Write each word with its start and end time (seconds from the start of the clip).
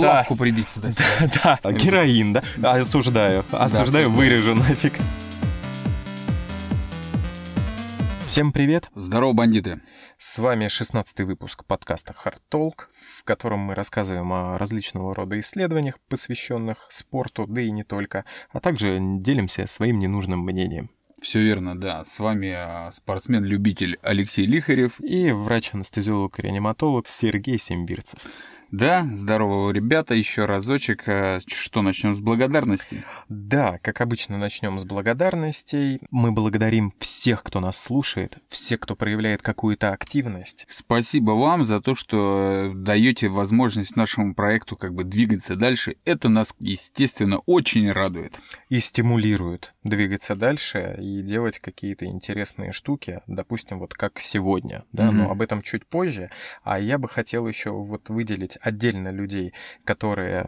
Да. 0.00 0.14
лавку 0.14 0.36
прибить 0.36 0.68
сюда. 0.68 0.90
Да, 1.62 1.72
героин, 1.72 2.32
да? 2.32 2.42
Осуждаю, 2.62 3.44
осуждаю, 3.50 4.10
вырежу 4.10 4.54
нафиг. 4.54 4.94
Всем 8.26 8.52
привет! 8.52 8.90
Здорово, 8.94 9.32
бандиты. 9.32 9.80
С 10.18 10.38
вами 10.38 10.68
16 10.68 11.20
выпуск 11.20 11.64
подкаста 11.64 12.14
Hard 12.24 12.40
Talk, 12.50 12.88
в 13.16 13.24
котором 13.24 13.60
мы 13.60 13.74
рассказываем 13.74 14.32
о 14.32 14.58
различного 14.58 15.14
рода 15.14 15.40
исследованиях, 15.40 15.98
посвященных 16.08 16.86
спорту, 16.90 17.46
да 17.48 17.62
и 17.62 17.70
не 17.70 17.84
только, 17.84 18.24
а 18.50 18.60
также 18.60 18.98
делимся 19.00 19.66
своим 19.66 19.98
ненужным 19.98 20.40
мнением. 20.40 20.90
Все 21.20 21.40
верно, 21.40 21.76
да. 21.76 22.04
С 22.04 22.18
вами 22.18 22.52
а, 22.54 22.90
спортсмен-любитель 22.92 23.98
Алексей 24.02 24.46
Лихарев. 24.46 25.00
И 25.00 25.32
врач-анестезиолог-реаниматолог 25.32 27.08
Сергей 27.08 27.58
Симбирцев. 27.58 28.20
Да, 28.70 29.08
здорово, 29.10 29.70
ребята, 29.70 30.12
еще 30.14 30.44
разочек. 30.44 31.04
А, 31.08 31.38
Что, 31.46 31.80
начнем 31.80 32.14
с 32.14 32.20
благодарности? 32.20 33.02
Да, 33.30 33.78
как 33.80 34.02
обычно, 34.02 34.36
начнем 34.36 34.78
с 34.78 34.84
благодарностей. 34.84 36.00
Мы 36.10 36.32
благодарим 36.32 36.92
всех, 36.98 37.42
кто 37.44 37.60
нас 37.60 37.80
слушает, 37.80 38.36
всех, 38.46 38.80
кто 38.80 38.94
проявляет 38.94 39.40
какую-то 39.40 39.90
активность. 39.94 40.66
Спасибо 40.68 41.30
вам 41.30 41.64
за 41.64 41.80
то, 41.80 41.94
что 41.94 42.70
даете 42.74 43.28
возможность 43.30 43.96
нашему 43.96 44.34
проекту 44.34 44.76
как 44.76 44.92
бы 44.92 45.02
двигаться 45.04 45.56
дальше. 45.56 45.96
Это 46.04 46.28
нас, 46.28 46.54
естественно, 46.60 47.38
очень 47.46 47.90
радует. 47.90 48.38
и 48.68 48.80
стимулирует 48.80 49.74
двигаться 49.82 50.36
дальше 50.36 50.98
и 51.00 51.22
делать 51.22 51.58
какие-то 51.58 52.04
интересные 52.04 52.72
штуки, 52.72 53.20
допустим, 53.26 53.78
вот 53.78 53.94
как 53.94 54.20
сегодня, 54.20 54.84
да, 54.92 55.06
Мгм. 55.06 55.16
но 55.18 55.30
об 55.30 55.40
этом 55.40 55.62
чуть 55.62 55.86
позже. 55.86 56.30
А 56.64 56.78
я 56.78 56.98
бы 56.98 57.08
хотел 57.08 57.48
еще 57.48 57.70
вот 57.70 58.10
выделить 58.10 58.57
отдельно 58.62 59.10
людей, 59.10 59.52
которые 59.84 60.44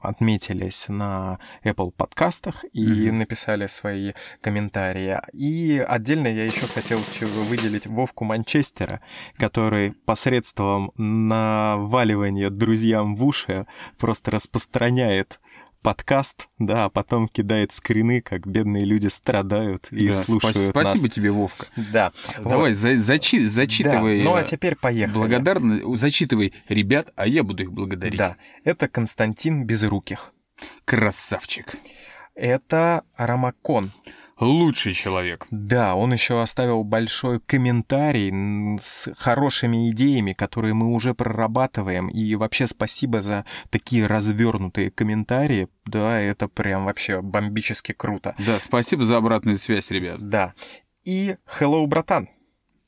отметились 0.00 0.86
на 0.88 1.38
Apple 1.64 1.90
подкастах 1.92 2.64
и 2.72 2.84
Мгм. 3.08 3.18
написали 3.18 3.66
свои 3.66 4.12
комментарии. 4.40 5.18
И 5.32 5.78
отдельно 5.86 6.28
я 6.28 6.44
еще 6.44 6.66
хотел 6.66 7.00
выделить 7.44 7.86
Вовку 7.86 8.24
Манчестера, 8.24 9.00
который 9.38 9.92
посредством 9.92 10.92
наваливания 10.96 12.50
друзьям 12.50 13.16
в 13.16 13.24
уши 13.24 13.66
просто 13.98 14.30
распространяет 14.30 15.40
подкаст, 15.84 16.48
да, 16.58 16.86
а 16.86 16.88
потом 16.88 17.28
кидает 17.28 17.70
скрины, 17.70 18.22
как 18.22 18.46
бедные 18.46 18.86
люди 18.86 19.06
страдают 19.08 19.88
и 19.92 20.08
Да, 20.08 20.14
слушают 20.24 20.56
спа- 20.56 20.74
нас. 20.82 20.88
Спасибо 20.88 21.08
тебе, 21.10 21.30
Вовка. 21.30 21.66
Да. 21.92 22.10
Давай, 22.42 22.72
за- 22.72 22.94
зачи- 22.94 23.46
зачитывай. 23.46 24.18
Да. 24.18 24.24
Ну 24.24 24.34
а 24.34 24.40
э, 24.40 24.44
теперь 24.44 24.76
поехали. 24.76 25.14
Благодарно, 25.14 25.96
зачитывай 25.96 26.54
ребят, 26.68 27.12
а 27.16 27.26
я 27.28 27.42
буду 27.44 27.62
их 27.62 27.72
благодарить. 27.72 28.18
Да. 28.18 28.36
Это 28.64 28.88
Константин 28.88 29.66
Безруких. 29.66 30.32
Красавчик. 30.86 31.74
Это 32.34 33.04
Рамакон. 33.16 33.92
Лучший 34.44 34.92
человек. 34.92 35.46
Да, 35.50 35.94
он 35.94 36.12
еще 36.12 36.42
оставил 36.42 36.84
большой 36.84 37.40
комментарий 37.40 38.78
с 38.82 39.10
хорошими 39.16 39.90
идеями, 39.90 40.34
которые 40.34 40.74
мы 40.74 40.92
уже 40.92 41.14
прорабатываем. 41.14 42.08
И 42.08 42.34
вообще 42.34 42.66
спасибо 42.66 43.22
за 43.22 43.46
такие 43.70 44.06
развернутые 44.06 44.90
комментарии. 44.90 45.68
Да, 45.86 46.20
это 46.20 46.48
прям 46.48 46.84
вообще 46.84 47.22
бомбически 47.22 47.92
круто. 47.92 48.34
Да, 48.38 48.58
спасибо 48.60 49.06
за 49.06 49.16
обратную 49.16 49.58
связь, 49.58 49.90
ребят. 49.90 50.20
Да. 50.20 50.52
И 51.04 51.36
hello, 51.58 51.86
братан. 51.86 52.28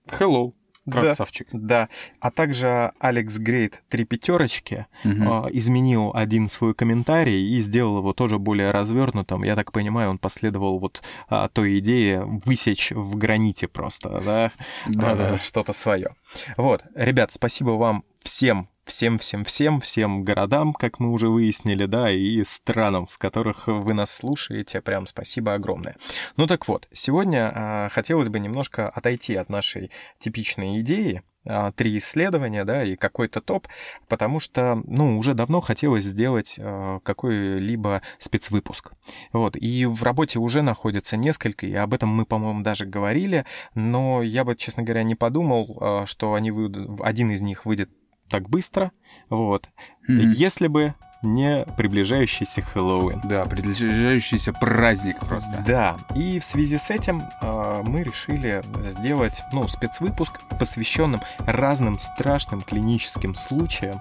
Hello. 0.09 0.53
Да. 0.87 1.01
Красавчик. 1.01 1.49
Да. 1.53 1.89
А 2.21 2.31
также 2.31 2.93
Алекс 3.01 3.39
Грейт 3.39 3.83
три 3.89 4.05
пятерочки 4.05 4.87
Мгм. 5.05 5.29
а, 5.29 5.49
изменил 5.51 6.13
один 6.15 6.49
свой 6.49 6.75
комментарий 6.75 7.45
и 7.57 7.61
сделал 7.61 7.99
его 7.99 8.13
тоже 8.13 8.39
более 8.39 8.71
развернутым. 8.71 9.43
Я 9.43 9.57
так 9.57 9.73
понимаю, 9.73 10.11
он 10.11 10.19
последовал 10.19 10.79
вот 10.79 11.03
а, 11.29 11.49
той 11.49 11.79
идее 11.81 12.25
высечь 12.25 12.93
в 12.93 13.17
граните 13.17 13.67
просто, 13.69 14.21
да, 14.25 14.53
Да-да. 14.87 15.35
а, 15.35 15.39
что-то 15.41 15.73
свое. 15.73 16.15
Вот, 16.57 16.85
ребят, 16.95 17.33
спасибо 17.33 17.71
вам 17.71 18.05
всем, 18.23 18.69
всем, 18.87 19.19
всем, 19.19 20.25
городам, 20.25 20.73
как 20.73 21.01
мы 21.01 21.11
уже 21.11 21.29
выяснили, 21.29 21.87
да, 21.87 22.11
и 22.11 22.45
странам, 22.45 23.07
в 23.07 23.19
которых 23.19 23.67
вы 23.67 23.95
нас 23.95 24.15
слушаете. 24.15 24.81
Прям 24.81 25.07
спасибо 25.07 25.55
огромное. 25.55 25.97
Ну 26.37 26.47
так 26.47 26.69
вот, 26.69 26.89
сегодня 26.93 27.53
а, 27.55 27.89
хотелось 27.91 28.29
бы 28.29 28.39
немножко 28.39 28.89
отойти 28.89 29.35
от 29.35 29.49
нашей 29.49 29.91
типичной 30.19 30.81
идеи, 30.81 31.23
а, 31.49 31.73
три 31.73 31.97
исследования, 31.99 32.65
да, 32.65 32.83
и 32.85 32.97
какой-то 32.97 33.41
топ, 33.41 33.69
потому 34.09 34.41
что, 34.41 34.83
ну, 34.85 35.19
уже 35.19 35.35
давно 35.35 35.61
хотелось 35.61 36.05
сделать 36.05 36.55
э, 36.59 37.01
какой-либо 37.05 38.03
спецвыпуск. 38.19 38.93
Вот, 39.33 39.57
и 39.57 39.87
в 39.87 40.03
работе 40.03 40.41
уже 40.41 40.63
находится 40.63 41.17
несколько, 41.17 41.67
и 41.67 41.75
об 41.75 41.95
этом 41.95 42.09
мы, 42.09 42.25
по-моему, 42.25 42.63
даже 42.63 42.85
говорили, 42.85 43.45
но 43.75 44.23
я 44.23 44.45
бы, 44.45 44.57
честно 44.57 44.83
говоря, 44.83 45.05
не 45.05 45.15
подумал, 45.15 45.79
э, 45.81 46.07
что 46.07 46.35
они 46.35 46.51
выйдут, 46.51 47.01
один 47.01 47.31
из 47.31 47.41
них 47.41 47.65
выйдет 47.65 47.91
так 48.29 48.49
быстро, 48.49 48.93
вот, 49.29 49.69
Мгм. 50.09 50.31
если 50.31 50.69
бы 50.69 50.95
не 51.23 51.65
приближающийся 51.77 52.63
Хэллоуин. 52.63 53.21
Да, 53.25 53.45
приближающийся 53.47 54.53
праздник 54.53 55.19
просто. 55.21 55.65
Да, 55.67 55.97
и 56.15 56.39
в 56.39 56.45
связи 56.45 56.77
с 56.77 56.91
этим 56.91 57.23
э, 57.41 57.83
мы 57.83 58.03
решили 58.03 58.63
сделать 58.83 59.43
ну, 59.53 59.67
спецвыпуск, 59.67 60.41
посвященным 60.59 61.21
разным 61.39 61.99
страшным 61.99 62.63
клиническим 62.63 63.35
случаям, 63.35 64.01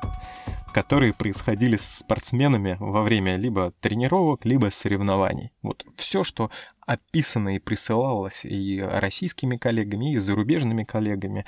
которые 0.74 1.14
происходили 1.14 1.78
с 1.78 2.00
спортсменами 2.00 2.76
во 2.80 3.02
время 3.02 3.38
либо 3.38 3.72
тренировок, 3.80 4.46
либо 4.46 4.70
соревнований. 4.70 5.52
Вот 5.62 5.86
все, 5.96 6.24
что 6.24 6.52
описано 6.86 7.56
и 7.56 7.60
присылалось 7.60 8.46
и 8.46 8.80
российскими 8.82 9.58
коллегами, 9.58 10.14
и 10.14 10.18
зарубежными 10.18 10.84
коллегами, 10.84 11.46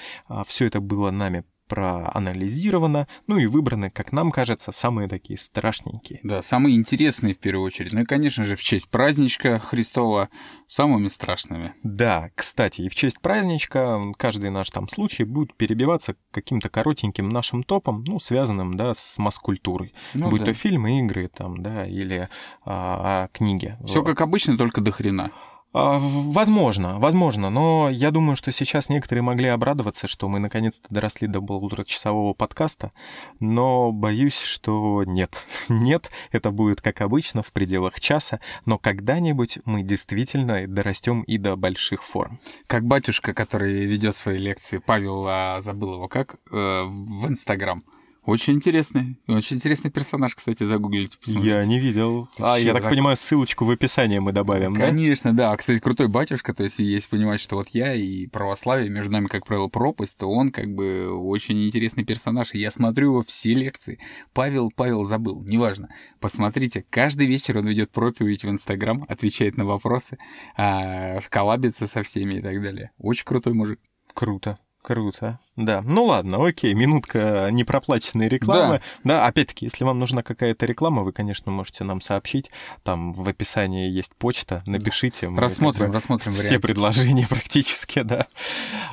все 0.47 0.65
это 0.65 0.79
было 0.79 1.11
нами 1.11 1.43
проанализировано, 1.67 3.07
ну 3.27 3.37
и 3.37 3.45
выбраны, 3.45 3.89
как 3.89 4.11
нам 4.11 4.31
кажется, 4.31 4.71
самые 4.71 5.07
такие 5.07 5.37
страшненькие. 5.37 6.19
Да, 6.23 6.41
самые 6.41 6.75
интересные 6.75 7.33
в 7.33 7.39
первую 7.39 7.65
очередь. 7.65 7.93
Ну 7.93 8.01
и, 8.01 8.05
конечно 8.05 8.45
же, 8.45 8.55
в 8.55 8.61
честь 8.61 8.89
праздничка 8.89 9.59
Христова 9.59 10.29
самыми 10.67 11.07
страшными. 11.07 11.73
Да, 11.83 12.29
кстати, 12.35 12.81
и 12.81 12.89
в 12.89 12.95
честь 12.95 13.19
праздничка 13.19 14.01
каждый 14.17 14.49
наш 14.49 14.69
там 14.69 14.89
случай 14.89 15.23
будет 15.23 15.55
перебиваться 15.55 16.15
каким-то 16.31 16.69
коротеньким 16.69 17.29
нашим 17.29 17.63
топом, 17.63 18.03
ну, 18.07 18.19
связанным, 18.19 18.75
да, 18.75 18.93
с 18.93 19.17
масс-культурой. 19.17 19.93
Ну, 20.13 20.29
Будь 20.29 20.41
да. 20.41 20.47
то 20.47 20.53
фильмы, 20.53 20.99
игры, 20.99 21.27
там, 21.27 21.61
да, 21.61 21.85
или 21.85 22.29
а, 22.65 23.25
а, 23.25 23.27
книги. 23.33 23.77
Все 23.85 23.99
Вот. 23.99 24.05
как 24.05 24.21
обычно, 24.21 24.57
только 24.57 24.81
до 24.81 24.91
хрена. 24.91 25.31
А, 25.79 25.99
Возможно, 25.99 26.97
возможно, 26.97 27.51
но 27.51 27.89
я 27.91 28.09
думаю, 28.09 28.35
что 28.35 28.51
сейчас 28.51 28.89
некоторые 28.89 29.21
могли 29.21 29.47
обрадоваться, 29.47 30.07
что 30.07 30.27
мы 30.27 30.39
наконец-то 30.39 30.87
доросли 30.89 31.27
до 31.27 31.39
полуторачасового 31.39 32.33
подкаста, 32.33 32.91
но 33.39 33.91
боюсь, 33.91 34.39
что 34.39 35.03
нет. 35.05 35.45
Нет, 35.69 36.09
это 36.31 36.49
будет 36.49 36.81
как 36.81 37.01
обычно 37.01 37.43
в 37.43 37.51
пределах 37.51 37.99
часа, 37.99 38.39
но 38.65 38.79
когда-нибудь 38.79 39.59
мы 39.65 39.83
действительно 39.83 40.67
дорастем 40.67 41.21
и 41.21 41.37
до 41.37 41.55
больших 41.55 42.03
форм. 42.03 42.39
Как 42.65 42.83
батюшка, 42.83 43.35
который 43.35 43.85
ведет 43.85 44.15
свои 44.15 44.39
лекции, 44.39 44.79
Павел, 44.79 45.25
а, 45.27 45.61
забыл 45.61 45.93
его 45.93 46.07
как, 46.07 46.37
э, 46.51 46.83
в 46.85 47.27
Инстаграм. 47.27 47.83
Очень 48.27 48.55
интересный, 48.55 49.17
очень 49.29 49.55
интересный 49.55 49.89
персонаж, 49.89 50.35
кстати, 50.35 50.65
загуглите, 50.65 51.17
посмотрите. 51.17 51.47
Я 51.47 51.63
не 51.63 51.79
видел. 51.79 52.27
А, 52.39 52.57
я 52.57 52.73
так 52.73 52.81
так- 52.81 52.91
понимаю, 52.91 53.15
ссылочку 53.15 53.63
в 53.63 53.69
описании 53.69 54.19
мы 54.19 54.33
добавим, 54.33 54.73
да? 54.73 54.87
Конечно, 54.87 55.31
да. 55.31 55.55
Кстати, 55.55 55.79
крутой 55.79 56.09
батюшка, 56.09 56.53
то 56.53 56.65
есть 56.65 56.79
если 56.79 57.07
понимать, 57.07 57.39
что 57.39 57.55
вот 57.55 57.69
я 57.69 57.93
и 57.93 58.27
православие, 58.27 58.89
между 58.89 59.13
нами, 59.13 59.27
как 59.27 59.45
правило, 59.45 59.69
пропасть, 59.69 60.17
то 60.17 60.29
он 60.29 60.51
как 60.51 60.67
бы 60.67 61.09
очень 61.09 61.65
интересный 61.65 62.03
персонаж, 62.03 62.53
и 62.53 62.59
я 62.59 62.69
смотрю 62.69 63.11
его 63.11 63.21
все 63.21 63.53
лекции. 63.53 63.97
Павел, 64.33 64.73
Павел 64.75 65.05
забыл, 65.05 65.41
неважно. 65.47 65.87
Посмотрите, 66.19 66.85
каждый 66.89 67.27
вечер 67.27 67.57
он 67.59 67.67
ведет 67.67 67.91
проповедь 67.91 68.43
в 68.43 68.49
Инстаграм, 68.49 69.05
отвечает 69.07 69.55
на 69.55 69.63
вопросы, 69.63 70.17
а, 70.57 71.21
коллабится 71.29 71.87
со 71.87 72.03
всеми 72.03 72.39
и 72.39 72.41
так 72.41 72.61
далее. 72.61 72.91
Очень 72.97 73.23
крутой 73.23 73.53
мужик. 73.53 73.79
Круто. 74.13 74.59
Круто. 74.83 75.39
Да. 75.57 75.81
Ну 75.81 76.05
ладно, 76.05 76.45
окей, 76.45 76.73
минутка 76.73 77.49
непроплаченной 77.51 78.29
рекламы. 78.29 78.81
Да. 79.03 79.25
опять-таки, 79.25 79.65
если 79.65 79.83
вам 79.83 79.99
нужна 79.99 80.23
какая-то 80.23 80.65
реклама, 80.65 81.03
вы, 81.03 81.11
конечно, 81.11 81.51
можете 81.51 81.83
нам 81.83 81.99
сообщить. 81.99 82.51
Там 82.83 83.11
в 83.11 83.27
описании 83.27 83.89
есть 83.89 84.15
почта, 84.15 84.63
напишите. 84.65 85.27
мы 85.29 85.41
рассмотрим, 85.41 85.91
рассмотрим 85.91 86.33
Все 86.35 86.43
варианты. 86.57 86.67
предложения 86.67 87.27
практически, 87.29 88.01
да. 88.03 88.27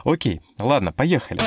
Окей, 0.04 0.40
ладно, 0.58 0.90
поехали. 0.92 1.40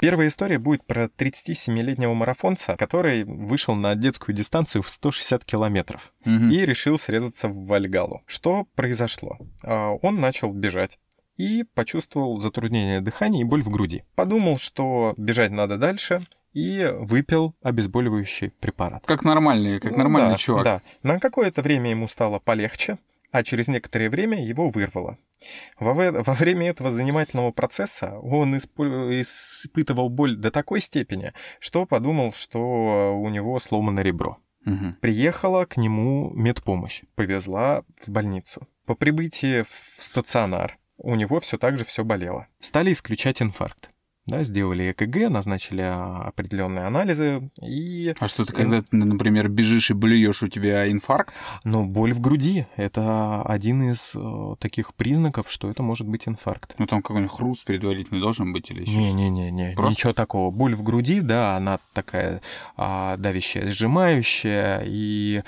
Первая 0.00 0.28
история 0.28 0.58
будет 0.58 0.82
про 0.86 1.04
37-летнего 1.08 2.14
марафонца, 2.14 2.74
который 2.78 3.24
вышел 3.24 3.74
на 3.74 3.94
детскую 3.94 4.34
дистанцию 4.34 4.82
в 4.82 4.88
160 4.88 5.44
километров 5.44 6.14
Мгм. 6.24 6.48
и 6.48 6.64
решил 6.64 6.96
срезаться 6.96 7.48
в 7.48 7.66
Вальгалу. 7.66 8.22
Что 8.24 8.66
произошло? 8.74 9.36
А, 9.62 9.90
Он 10.00 10.18
начал 10.18 10.52
бежать 10.54 10.98
и 11.40 11.64
почувствовал 11.74 12.38
затруднение 12.38 13.00
дыхания 13.00 13.40
и 13.40 13.44
боль 13.44 13.62
в 13.62 13.70
груди. 13.70 14.04
Подумал, 14.14 14.58
что 14.58 15.14
бежать 15.16 15.50
надо 15.50 15.78
дальше, 15.78 16.22
и 16.52 16.92
выпил 16.98 17.54
обезболивающий 17.62 18.50
препарат. 18.50 19.06
Как 19.06 19.24
нормальный, 19.24 19.80
как 19.80 19.96
нормальный 19.96 20.30
Ну 20.30 20.34
да, 20.34 20.38
чувак. 20.38 20.64
Да. 20.64 20.82
На 21.02 21.18
какое-то 21.18 21.62
время 21.62 21.90
ему 21.90 22.08
стало 22.08 22.40
полегче, 22.40 22.98
а 23.30 23.42
через 23.42 23.68
некоторое 23.68 24.10
время 24.10 24.44
его 24.44 24.68
вырвало. 24.68 25.16
Во, 25.78 25.94
во 25.94 26.34
время 26.34 26.68
этого 26.68 26.90
занимательного 26.90 27.52
процесса 27.52 28.18
он 28.18 28.56
испо- 28.56 29.22
испытывал 29.22 30.10
боль 30.10 30.36
до 30.36 30.50
такой 30.50 30.80
степени, 30.80 31.32
что 31.58 31.86
подумал, 31.86 32.34
что 32.34 33.16
у 33.16 33.28
него 33.30 33.58
сломано 33.60 34.00
ребро. 34.00 34.36
Мгм. 34.66 34.96
Приехала 35.00 35.64
к 35.64 35.78
нему 35.78 36.32
медпомощь, 36.34 37.02
повезла 37.14 37.84
в 38.04 38.10
больницу. 38.10 38.68
По 38.84 38.94
прибытии 38.94 39.62
в 39.62 40.02
стационар 40.02 40.79
у 41.02 41.14
него 41.14 41.40
все 41.40 41.58
так 41.58 41.78
же 41.78 41.84
все 41.84 42.04
болело. 42.04 42.46
Стали 42.60 42.92
исключать 42.92 43.40
инфаркт. 43.42 43.90
Да, 44.30 44.44
сделали 44.44 44.92
ЭКГ, 44.92 45.28
назначили 45.28 45.82
а, 45.82 46.28
определенные 46.28 46.86
анализы, 46.86 47.50
и... 47.62 48.14
А 48.18 48.28
что 48.28 48.44
ты, 48.44 48.52
когда 48.52 48.82
ты, 48.82 48.96
например, 48.96 49.48
бежишь 49.48 49.90
и 49.90 49.94
блюешь, 49.94 50.42
у 50.42 50.48
тебя 50.48 50.90
инфаркт? 50.90 51.34
Но 51.64 51.84
боль 51.84 52.12
в 52.12 52.20
груди— 52.20 52.66
это 52.76 53.42
один 53.42 53.90
из 53.90 54.12
э, 54.14 54.54
таких 54.60 54.94
признаков, 54.94 55.50
что 55.50 55.68
это 55.68 55.82
может 55.82 56.06
быть 56.06 56.28
инфаркт. 56.28 56.74
Ну 56.78 56.86
там 56.86 57.02
какой-нибудь 57.02 57.32
хруст 57.32 57.64
предварительно 57.64 58.20
должен 58.20 58.52
быть 58.52 58.70
или 58.70 58.82
еще? 58.82 58.92
Не-не-не, 58.92 59.74
Просто- 59.74 59.92
ничего 59.92 60.12
такого. 60.12 60.50
Боль 60.50 60.74
в 60.74 60.82
груди, 60.82 61.20
да, 61.20 61.56
она 61.56 61.80
такая 61.92 62.40
а, 62.76 63.16
давящая, 63.16 63.66
сжимающая, 63.66 64.82
и 64.84 65.42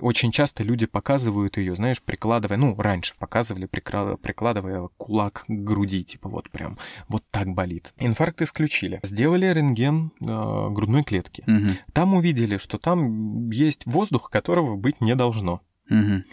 очень 0.00 0.32
часто 0.32 0.62
люди 0.62 0.86
показывают 0.86 1.58
ее, 1.58 1.74
знаешь, 1.74 2.00
прикладывая, 2.00 2.56
ну, 2.56 2.74
раньше 2.76 3.14
показывали, 3.18 3.66
прикладывая 3.66 4.88
кулак 4.96 5.44
к 5.46 5.50
груди, 5.50 6.04
типа 6.04 6.28
вот 6.28 6.48
прям, 6.50 6.78
вот 7.08 7.22
так 7.30 7.48
болит. 7.48 7.92
Инфаркт 8.14 8.42
исключили. 8.42 9.00
Сделали 9.02 9.46
рентген 9.46 10.12
э, 10.20 10.24
грудной 10.70 11.02
клетки. 11.02 11.42
Мгм. 11.48 11.70
Там 11.92 12.14
увидели, 12.14 12.58
что 12.58 12.78
там 12.78 13.50
есть 13.50 13.86
воздух, 13.86 14.30
которого 14.30 14.76
быть 14.76 15.00
не 15.00 15.16
должно. 15.16 15.62
Мгм. 15.88 16.24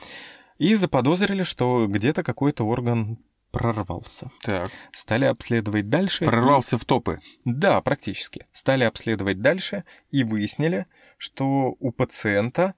И 0.59 0.75
заподозрили, 0.75 1.41
что 1.41 1.87
где-то 1.87 2.21
какой-то 2.21 2.65
орган 2.67 3.17
прорвался. 3.49 4.29
Так. 4.43 4.69
Стали 4.93 5.25
обследовать 5.25 5.89
дальше. 5.89 6.23
и- 6.23 6.27
Прорвался 6.27 6.77
в 6.77 6.85
топы. 6.85 7.17
Да, 7.45 7.81
практически. 7.81 8.45
Стали 8.51 8.83
обследовать 8.83 9.41
дальше 9.41 9.83
и 10.11 10.23
выяснили, 10.23 10.85
что 11.17 11.75
у 11.79 11.91
пациента 11.91 12.75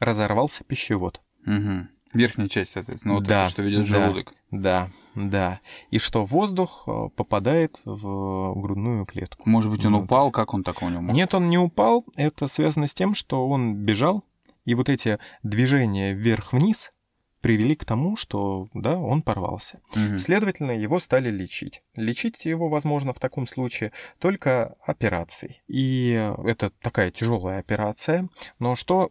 разорвался 0.00 0.64
пищевод. 0.64 1.20
Мгм. 1.46 1.88
Верхняя 2.14 2.48
часть, 2.48 2.72
соответственно, 2.72 3.14
вот 3.14 3.24
Да, 3.24 3.42
это, 3.42 3.50
что 3.50 3.62
ведет 3.62 3.80
да. 3.80 3.86
желудок. 3.86 4.32
Да, 4.50 4.90
да. 5.14 5.60
И 5.90 5.98
что 5.98 6.24
воздух 6.24 6.84
э, 6.86 7.08
попадает 7.16 7.80
в 7.84 8.54
грудную 8.54 9.04
клетку. 9.04 9.48
Может 9.48 9.70
быть, 9.70 9.84
он 9.84 9.92
Ну, 9.92 10.02
упал, 10.02 10.30
как 10.30 10.54
он 10.54 10.62
так 10.62 10.82
у 10.82 10.88
него 10.88 11.02
мог? 11.02 11.14
Нет, 11.14 11.34
он 11.34 11.50
не 11.50 11.58
упал. 11.58 12.04
Это 12.16 12.48
связано 12.48 12.86
с 12.86 12.94
тем, 12.94 13.14
что 13.14 13.48
он 13.48 13.76
бежал, 13.76 14.24
и 14.64 14.74
вот 14.74 14.88
эти 14.88 15.18
движения 15.42 16.12
вверх-вниз 16.14 16.92
привели 17.40 17.74
к 17.74 17.84
тому, 17.84 18.16
что, 18.16 18.68
да, 18.72 18.96
он 18.96 19.20
порвался. 19.20 19.80
Мгм. 19.94 20.18
Следовательно, 20.18 20.70
его 20.70 20.98
стали 20.98 21.30
лечить. 21.30 21.82
Лечить 21.94 22.46
его 22.46 22.70
возможно 22.70 23.12
в 23.12 23.18
таком 23.20 23.46
случае 23.46 23.92
только 24.18 24.76
операцией. 24.86 25.60
И 25.68 26.12
это 26.44 26.70
такая 26.80 27.10
тяжелая 27.10 27.58
операция. 27.58 28.30
Но 28.58 28.74
что, 28.76 29.10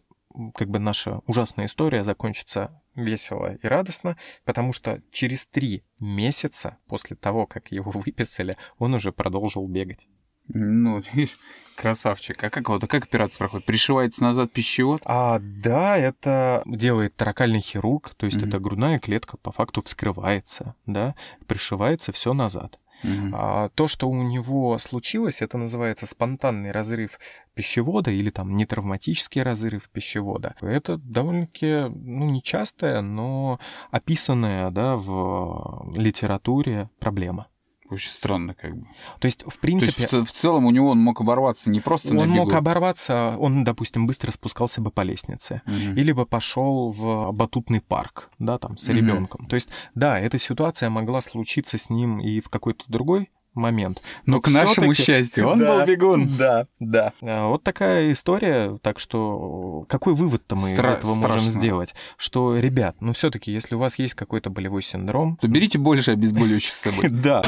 как 0.56 0.68
бы 0.68 0.80
наша 0.80 1.20
ужасная 1.28 1.66
история 1.66 2.02
закончится 2.02 2.82
весело 2.94 3.54
и 3.54 3.66
радостно, 3.66 4.16
потому 4.44 4.72
что 4.72 5.02
через 5.10 5.46
три 5.46 5.84
месяца 5.98 6.78
после 6.88 7.16
того, 7.16 7.46
как 7.46 7.72
его 7.72 7.90
выписали, 7.94 8.54
он 8.78 8.94
уже 8.94 9.12
продолжил 9.12 9.66
бегать. 9.68 10.06
Ну, 10.48 11.02
видишь, 11.14 11.38
красавчик. 11.74 12.44
А 12.44 12.50
как 12.50 12.68
вот, 12.68 12.84
а 12.84 12.86
как 12.86 13.04
операция 13.04 13.38
проходит? 13.38 13.64
Пришивается 13.66 14.22
назад 14.22 14.52
пищевод? 14.52 15.00
А, 15.06 15.38
да, 15.40 15.96
это 15.96 16.62
делает 16.66 17.16
таракальный 17.16 17.60
хирург, 17.60 18.14
то 18.14 18.26
есть 18.26 18.38
Мгм. 18.38 18.48
это 18.48 18.58
грудная 18.58 18.98
клетка 18.98 19.38
по 19.38 19.52
факту 19.52 19.80
вскрывается, 19.80 20.74
да, 20.84 21.14
пришивается 21.46 22.12
все 22.12 22.34
назад. 22.34 22.78
Мгм. 23.04 23.34
А 23.36 23.68
то, 23.68 23.86
что 23.86 24.08
у 24.08 24.22
него 24.22 24.78
случилось, 24.78 25.42
это 25.42 25.58
называется 25.58 26.06
спонтанный 26.06 26.70
разрыв 26.70 27.18
пищевода 27.54 28.10
или 28.10 28.30
там 28.30 28.56
нетравматический 28.56 29.42
разрыв 29.42 29.90
пищевода. 29.90 30.54
Это 30.60 30.96
довольно-таки, 30.96 31.88
ну, 31.88 32.30
нечастая, 32.30 33.02
но 33.02 33.60
описанная, 33.90 34.70
да, 34.70 34.96
в 34.96 35.92
литературе 35.94 36.88
проблема. 36.98 37.48
Очень 37.90 38.10
странно, 38.10 38.54
как 38.54 38.76
бы. 38.76 38.86
То 39.20 39.26
есть, 39.26 39.42
в 39.42 39.44
То 39.44 39.50
есть 39.50 39.60
принципе, 39.60 40.06
в, 40.06 40.24
в 40.24 40.32
целом 40.32 40.66
у 40.66 40.70
него 40.70 40.90
он 40.90 40.98
мог 40.98 41.20
оборваться 41.20 41.70
не 41.70 41.80
просто 41.80 42.14
на 42.14 42.22
он 42.22 42.30
мог 42.30 42.52
оборваться, 42.54 43.36
он, 43.38 43.62
допустим, 43.62 44.06
быстро 44.06 44.30
спускался 44.30 44.80
бы 44.80 44.90
по 44.90 45.02
лестнице. 45.02 45.62
Мгм. 45.66 45.94
или 45.94 46.12
бы 46.12 46.26
пошел 46.26 46.90
в 46.90 47.32
батутный 47.32 47.80
парк, 47.80 48.30
да, 48.38 48.58
там, 48.58 48.76
с 48.78 48.88
Мгм. 48.88 48.96
ребенком. 48.96 49.46
То 49.46 49.56
есть, 49.56 49.68
да, 49.94 50.18
эта 50.18 50.38
ситуация 50.38 50.88
могла 50.90 51.20
случиться 51.20 51.78
с 51.78 51.90
ним 51.90 52.20
и 52.20 52.40
в 52.40 52.48
какой-то 52.48 52.84
другой 52.88 53.30
момент. 53.54 54.02
Но 54.26 54.40
к 54.40 54.48
нашему 54.48 54.94
счастью, 54.94 55.48
он 55.48 55.58
Да, 55.60 55.78
был 55.78 55.86
бегун. 55.86 56.28
Да, 56.38 56.66
да. 56.80 57.12
А, 57.22 57.48
Вот 57.48 57.62
такая 57.62 58.12
история. 58.12 58.76
Так 58.82 58.98
что 58.98 59.84
какой 59.88 60.14
вывод-то 60.14 60.56
мы 60.56 60.72
Стра- 60.74 60.94
из 60.94 60.98
этого 60.98 61.14
можем 61.14 61.40
страшно. 61.40 61.50
сделать? 61.60 61.94
Что, 62.16 62.56
ребят, 62.58 62.96
ну 63.00 63.12
все-таки, 63.12 63.50
если 63.52 63.74
у 63.74 63.78
вас 63.78 63.98
есть 63.98 64.14
какой-то 64.14 64.50
болевой 64.50 64.82
синдром, 64.82 65.36
То 65.40 65.48
берите 65.48 65.78
больше 65.78 66.12
обезболивающих 66.12 66.74
с 66.74 66.80
собой. 66.80 67.08
да. 67.10 67.42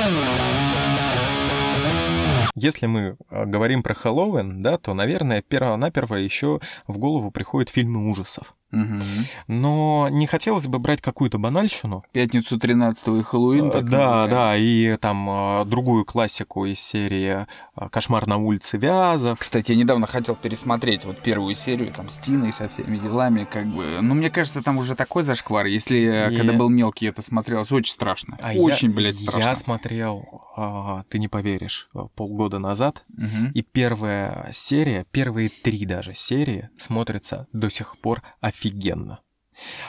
Если 2.56 2.87
мы 2.87 3.19
э, 3.31 3.44
говорим 3.44 3.82
про 3.82 3.93
Хэллоуин, 3.94 4.62
да, 4.62 4.79
то, 4.79 4.94
наверное, 4.94 5.43
перво-наперво 5.43 6.14
еще 6.14 6.61
в 6.87 6.97
голову 6.97 7.31
приходят 7.31 7.69
фильмы 7.69 8.11
ужасов. 8.11 8.55
Мгм. 8.73 9.03
Но 9.47 10.08
не 10.11 10.26
хотелось 10.26 10.67
бы 10.67 10.79
брать 10.79 11.00
какую-то 11.00 11.38
банальщину. 11.38 12.03
Пятницу 12.12 12.58
13 12.58 13.08
и 13.08 13.23
Хэллоуин. 13.23 13.70
Так 13.70 13.88
да, 13.88 13.99
называемый. 13.99 14.31
да, 14.31 14.56
и 14.56 14.97
там 14.97 15.29
э, 15.31 15.64
другую 15.67 16.05
классику 16.05 16.64
из 16.67 16.81
серии 16.81 17.47
э, 17.76 17.88
«Кошмар 17.91 18.26
на 18.26 18.38
улице 18.38 18.76
Вязов». 18.76 19.38
Кстати, 19.38 19.73
я 19.73 19.79
недавно 19.79 20.06
хотел 20.06 20.35
пересмотреть 20.35 21.05
вот 21.05 21.23
первую 21.23 21.55
серию 21.55 21.93
там 21.93 22.08
с 22.08 22.19
Тиной, 22.19 22.53
со 22.53 22.69
всеми 22.69 22.99
делами, 22.99 23.47
как 23.50 23.67
бы. 23.67 23.99
Ну, 24.03 24.14
мне 24.14 24.31
кажется, 24.31 24.62
там 24.62 24.79
уже 24.79 24.94
такой 24.94 25.23
зашквар. 25.23 25.67
Если 25.67 26.03
э, 26.03 26.31
Не. 26.31 26.37
когда 26.37 26.53
был 26.55 26.69
мелкий, 26.69 27.06
это 27.06 27.23
смотрелось 27.23 27.70
очень 27.70 27.93
страшно. 27.93 28.37
А 28.43 28.53
очень, 28.53 28.88
я, 28.88 28.94
блядь, 28.94 29.17
страшно. 29.20 29.49
Я 29.49 29.55
смотрел, 29.55 30.25
а, 30.32 30.36
ты 31.08 31.19
не 31.19 31.29
поверишь, 31.29 31.88
э, 31.94 32.00
полгода 32.14 32.58
назад, 32.58 33.05
Мгм. 33.08 33.50
и 33.53 33.62
первая 33.62 34.50
серия, 34.53 35.05
первые 35.11 35.49
три 35.49 35.85
даже 35.87 36.14
серии 36.14 36.70
смотрятся 36.79 37.46
до 37.53 37.69
сих 37.70 37.98
пор 37.98 38.22
офигенно. 38.41 39.20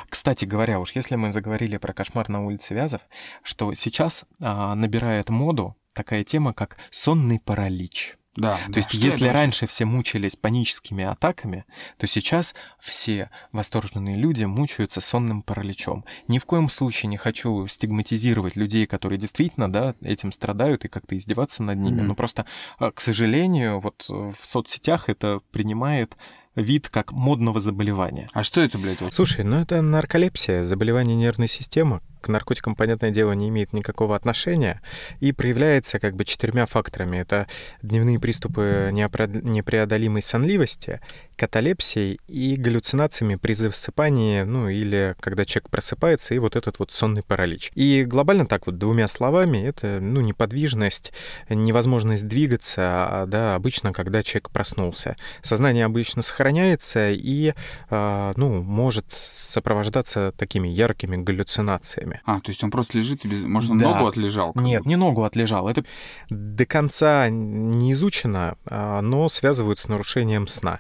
Кстати 0.09 0.45
говоря, 0.45 0.79
уж 0.79 0.91
если 0.91 1.15
мы 1.15 1.31
заговорили 1.31 1.77
про 1.77 1.93
кошмар 1.93 2.29
на 2.29 2.45
улице 2.45 2.74
Вязов, 2.74 3.01
что 3.43 3.74
сейчас 3.74 4.24
а, 4.39 4.75
набирает 4.75 5.29
моду 5.29 5.75
такая 5.93 6.24
тема, 6.24 6.53
как 6.53 6.77
сонный 6.91 7.39
паралич. 7.39 8.17
Да, 8.38 8.60
То 8.72 8.77
есть, 8.77 8.94
если 8.94 9.27
раньше 9.27 9.65
все 9.65 9.86
мучились 9.86 10.36
паническими 10.36 11.03
атаками, 11.03 11.65
то 11.98 12.06
сейчас 12.06 12.53
все 12.79 13.32
восторженные 13.51 14.15
люди 14.15 14.44
мучаются 14.44 15.01
сонным 15.01 15.41
параличом. 15.41 16.06
Ни 16.27 16.38
в 16.38 16.46
коем 16.46 16.70
случае 16.70 17.10
не 17.10 17.17
хочу 17.17 17.67
стигматизировать 17.67 18.56
людей, 18.56 18.86
которые 18.86 19.17
действительно 19.17 19.72
да, 19.72 19.96
этим 20.01 20.32
страдают 20.32 20.86
и 20.86 20.88
как-то 20.88 21.17
издеваться 21.17 21.63
над 21.63 21.79
ними. 21.79 21.98
Мгм. 21.98 22.08
Но 22.10 22.15
просто, 22.15 22.46
а, 22.77 22.91
к 22.91 23.01
сожалению, 23.01 23.79
вот 23.79 24.06
в 24.08 24.38
соцсетях 24.44 25.10
это 25.10 25.41
принимает 25.51 26.15
вид 26.58 26.89
как 26.89 27.12
модного 27.12 27.60
заболевания. 27.60 28.29
А 28.34 28.44
что 28.44 28.62
это, 28.62 28.77
блядь, 28.77 29.01
вот? 29.01 29.13
Слушай, 29.13 29.46
ну 29.46 29.60
это 29.60 29.82
нарколепсия, 29.82 30.63
заболевание 30.63 31.15
нервной 31.15 31.48
системы. 31.48 32.01
К 32.21 32.29
наркотикам, 32.29 32.75
понятное 32.75 33.12
дело, 33.12 33.31
не 33.33 33.50
имеет 33.50 33.74
никакого 33.74 34.15
отношения 34.15 34.81
и 35.19 35.31
проявляется 35.31 36.00
как 36.00 36.15
бы 36.15 36.25
четырьмя 36.25 36.65
факторами. 36.65 37.17
Это 37.17 37.47
дневные 37.81 38.19
приступы 38.19 38.89
непреодолимой 38.91 40.21
сонливости, 40.21 41.00
каталепсией 41.36 42.19
и 42.27 42.55
галлюцинациями 42.55 43.36
при 43.36 43.53
засыпании, 43.53 44.41
ну 44.41 44.69
или 44.69 45.15
когда 45.19 45.45
человек 45.45 45.69
просыпается, 45.69 46.33
и 46.33 46.39
вот 46.39 46.55
этот 46.55 46.79
вот 46.79 46.91
сонный 46.91 47.24
паралич. 47.24 47.71
И 47.75 48.03
глобально 48.03 48.47
так 48.47 48.65
вот 48.65 48.77
двумя 48.77 49.07
словами, 49.07 49.59
это 49.59 50.00
ну, 50.01 50.21
неподвижность, 50.21 51.13
невозможность 51.50 52.27
двигаться, 52.27 52.81
а, 52.81 53.25
да, 53.27 53.55
обычно, 53.55 53.93
когда 53.93 54.24
человек 54.24 54.50
проснулся. 54.50 55.15
Сознание 55.41 55.86
обычно 55.86 56.21
сохраняется 56.21 57.12
и, 57.12 57.53
а, 57.89 58.33
ну, 58.36 58.62
может 58.63 59.05
сопровождаться 59.12 60.33
такими 60.38 60.67
яркими 60.67 61.17
галлюцинациями. 61.17 62.06
Конечностями. 62.07 62.21
А, 62.25 62.39
то 62.41 62.49
есть 62.49 62.63
он 62.63 62.71
просто 62.71 62.97
лежит 62.97 63.25
и 63.25 63.27
без... 63.27 63.43
Может, 63.43 63.71
он 63.71 63.77
Да. 63.77 63.93
ногу 63.93 64.07
отлежал? 64.07 64.51
Нет, 64.55 64.85
не 64.85 64.95
ногу 64.95 65.23
отлежал. 65.23 65.67
Это 65.67 65.85
до 66.29 66.65
конца 66.65 67.29
не 67.29 67.93
изучено, 67.93 68.57
а, 68.69 69.01
но 69.01 69.29
связывают 69.29 69.79
с 69.79 69.87
нарушением 69.87 70.47
сна. 70.47 70.79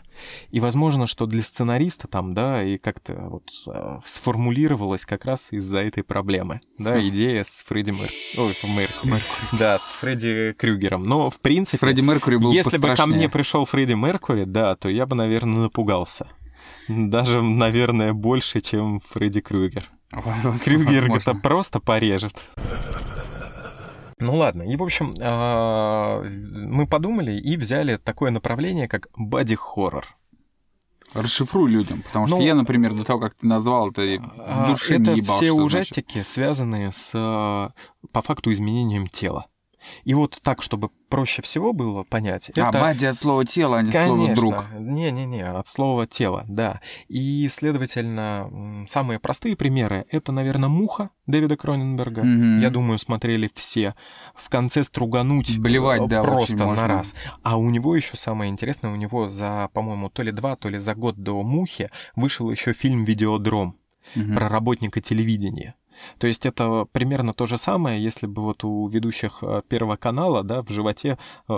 И 0.49 0.59
возможно, 0.59 1.07
что 1.07 1.25
для 1.25 1.43
сценариста 1.43 2.07
там, 2.07 2.33
да, 2.33 2.63
и 2.63 2.77
как-то 2.77 3.13
вот 3.29 3.49
а, 3.67 3.99
сформулировалось 4.05 5.05
как 5.05 5.25
раз 5.25 5.51
из-за 5.51 5.79
этой 5.79 6.03
проблемы, 6.03 6.59
да, 6.77 6.95
Хм. 6.95 7.07
идея 7.07 7.43
с 7.43 7.63
Фредди 7.67 7.91
Мэр... 7.91 8.11
Ой, 8.37 8.57
Мэр... 8.63 8.89
Меркури. 9.03 9.23
Да, 9.59 9.79
с 9.79 9.89
Фредди 9.99 10.53
Крюгером. 10.57 11.03
Но, 11.03 11.29
в 11.29 11.39
принципе, 11.39 11.77
Фредди 11.77 12.01
Меркури 12.01 12.37
был 12.37 12.51
если 12.51 12.77
бы 12.77 12.95
ко 12.95 13.05
мне 13.05 13.29
пришел 13.29 13.65
Фредди 13.65 13.93
Меркури, 13.93 14.45
да, 14.45 14.75
то 14.75 14.89
я 14.89 15.05
бы, 15.05 15.15
наверное, 15.15 15.63
напугался. 15.63 16.27
Даже, 16.87 17.41
наверное, 17.41 18.13
больше, 18.13 18.61
чем 18.61 19.01
Фредди 19.01 19.41
Крюгер. 19.41 19.85
Крюгер 20.11 21.11
это 21.11 21.33
просто 21.35 21.79
порежет. 21.79 22.35
Ну 24.19 24.35
ладно, 24.35 24.63
и 24.63 24.75
в 24.75 24.81
общем, 24.83 25.13
а, 25.21 26.23
мы 26.23 26.87
подумали 26.87 27.33
и 27.33 27.55
взяли 27.55 27.97
такое 27.97 28.31
направление, 28.31 28.87
как 28.87 29.09
боди-хоррор. 29.15 30.07
Расшифруй 31.13 31.69
людям, 31.71 32.01
потому 32.01 32.27
что 32.27 32.35
Ну, 32.37 32.43
я, 32.43 32.55
например, 32.55 32.93
до 32.93 33.03
того, 33.03 33.19
как 33.19 33.35
ты 33.35 33.45
назвал 33.47 33.91
это, 33.91 34.01
в 34.01 34.39
А, 34.39 34.67
душе 34.71 34.95
Это 34.95 35.11
не 35.13 35.19
ебал, 35.19 35.37
все 35.37 35.45
что 35.47 35.55
значит. 35.55 35.65
ужастики, 35.65 36.23
связанные 36.23 36.91
с, 36.91 37.11
а, 37.15 37.71
по 38.11 38.21
факту, 38.21 38.51
изменением 38.51 39.07
тела. 39.07 39.45
И 40.03 40.13
вот 40.13 40.39
так, 40.41 40.61
чтобы 40.61 40.89
проще 41.09 41.41
всего 41.41 41.73
было 41.73 42.03
понять, 42.03 42.49
А, 42.55 42.69
это... 42.69 42.79
бади 42.79 43.05
от 43.05 43.15
слова 43.15 43.45
тело, 43.45 43.77
а 43.77 43.81
не 43.81 43.91
слова 43.91 44.35
друг. 44.35 44.55
Конечно, 44.55 44.79
не-не-не, 44.79 45.45
от 45.45 45.67
слова 45.67 46.05
тело, 46.07 46.43
да. 46.47 46.81
И, 47.07 47.47
следовательно, 47.49 48.85
самые 48.87 49.19
простые 49.19 49.55
примеры— 49.55 50.05
это, 50.11 50.31
наверное, 50.31 50.69
«Муха» 50.69 51.09
Дэвида 51.27 51.57
Кроненберга. 51.57 52.23
Мгм. 52.23 52.59
Я 52.59 52.69
думаю, 52.69 52.99
смотрели 52.99 53.51
все. 53.55 53.95
В 54.35 54.49
конце 54.49 54.83
стругануть 54.83 55.57
Блевать, 55.59 56.07
да, 56.07 56.21
просто 56.21 56.55
на 56.55 56.87
раз. 56.87 57.13
А 57.43 57.57
у 57.57 57.69
него 57.69 57.95
еще 57.95 58.15
самое 58.17 58.51
интересное, 58.51 58.91
у 58.91 58.95
него 58.95 59.29
за, 59.29 59.69
по-моему, 59.73 60.09
то 60.09 60.23
ли 60.23 60.31
два, 60.31 60.55
то 60.55 60.69
ли 60.69 60.79
за 60.79 60.95
год 60.95 61.17
до 61.17 61.41
«Мухи» 61.43 61.89
вышел 62.15 62.49
еще 62.49 62.73
фильм 62.73 63.03
«Видеодром» 63.05 63.77
Мгм. 64.15 64.35
про 64.35 64.47
работника 64.47 65.01
телевидения. 65.01 65.75
То 66.19 66.27
есть 66.27 66.45
это 66.45 66.85
примерно 66.91 67.33
то 67.33 67.45
же 67.45 67.57
самое, 67.57 68.01
если 68.01 68.27
бы 68.27 68.41
вот 68.41 68.63
у 68.63 68.87
ведущих 68.87 69.39
э, 69.41 69.61
Первого 69.67 69.95
канала, 69.95 70.43
да, 70.43 70.61
в 70.61 70.69
животе 70.69 71.17
э, 71.47 71.53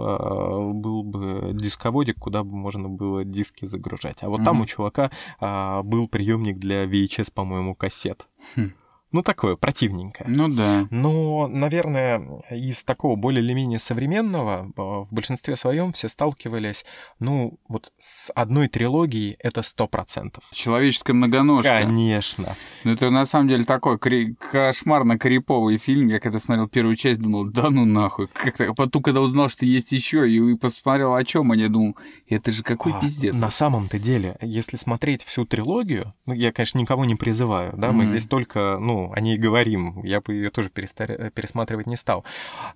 был 0.74 1.04
бы 1.04 1.52
дисководик, 1.54 2.18
куда 2.20 2.44
бы 2.44 2.56
можно 2.56 2.90
было 2.90 3.24
диски 3.24 3.66
загружать. 3.66 4.24
А 4.24 4.30
вот 4.30 4.44
там 4.44 4.56
Мгм. 4.56 4.64
у 4.64 4.66
чувака 4.66 5.12
а, 5.40 5.84
был 5.84 6.08
приемник 6.08 6.58
для 6.58 6.86
VHS, 6.86 7.32
по-моему, 7.34 7.76
кассет. 7.76 8.28
Хм. 8.56 8.72
Ну, 9.12 9.24
такое, 9.24 9.56
противненькое. 9.56 10.30
Ну 10.30 10.48
да. 10.50 10.88
Но, 10.92 11.48
наверное, 11.48 12.22
из 12.52 12.84
такого 12.84 13.16
более 13.16 13.44
или 13.44 13.54
менее 13.54 13.80
современного 13.80 14.68
э, 14.68 14.72
в 14.82 15.08
большинстве 15.12 15.56
своем 15.56 15.94
все 15.94 16.10
сталкивались, 16.10 16.86
ну, 17.20 17.58
вот 17.68 17.92
с 17.98 18.32
одной 18.36 18.68
трилогией 18.68 19.36
это 19.40 19.64
сто 19.64 19.88
процентов. 19.88 20.44
Человеческая 20.52 21.14
многоножка. 21.14 21.70
Конечно. 21.82 22.56
Ну, 22.84 22.92
это 22.92 23.10
на 23.10 23.26
самом 23.26 23.48
деле 23.48 23.64
такой 23.64 23.98
кри- 23.98 24.36
кошмарно-криповый 24.52 25.78
фильм. 25.78 26.08
Я 26.08 26.20
когда 26.20 26.40
смотрел 26.40 26.68
первую 26.68 26.96
часть, 26.96 27.20
думал, 27.20 27.46
да 27.46 27.70
ну 27.70 27.86
нахуй. 27.86 28.28
Как-то, 28.28 28.70
а 28.70 28.74
потом, 28.74 29.02
когда 29.02 29.22
узнал, 29.22 29.50
что 29.50 29.66
есть 29.66 29.92
еще, 29.92 30.30
и 30.30 30.56
посмотрел, 30.56 31.16
о 31.16 31.24
чем 31.24 31.52
они, 31.52 31.68
думал, 31.68 31.96
это 32.28 32.52
же 32.52 32.64
какой 32.64 32.94
А, 32.94 33.00
пиздец. 33.02 33.34
На 33.36 33.50
самом-то 33.52 33.98
деле, 34.00 34.38
если 34.42 34.78
смотреть 34.78 35.24
всю 35.24 35.46
трилогию, 35.46 36.14
ну, 36.26 36.34
я, 36.34 36.52
конечно, 36.52 36.78
никого 36.80 37.06
не 37.06 37.16
призываю, 37.16 37.74
да, 37.76 37.92
мы 37.92 38.04
Мгм. 38.04 38.08
здесь 38.08 38.28
только, 38.28 38.78
ну, 38.80 38.99
о 39.14 39.20
ней 39.20 39.38
говорим, 39.38 40.04
я 40.04 40.22
бы 40.22 40.34
ее 40.34 40.50
тоже 40.50 40.70
перестар- 40.70 41.32
пересматривать 41.32 41.88
не 41.88 41.96
стал. 41.96 42.26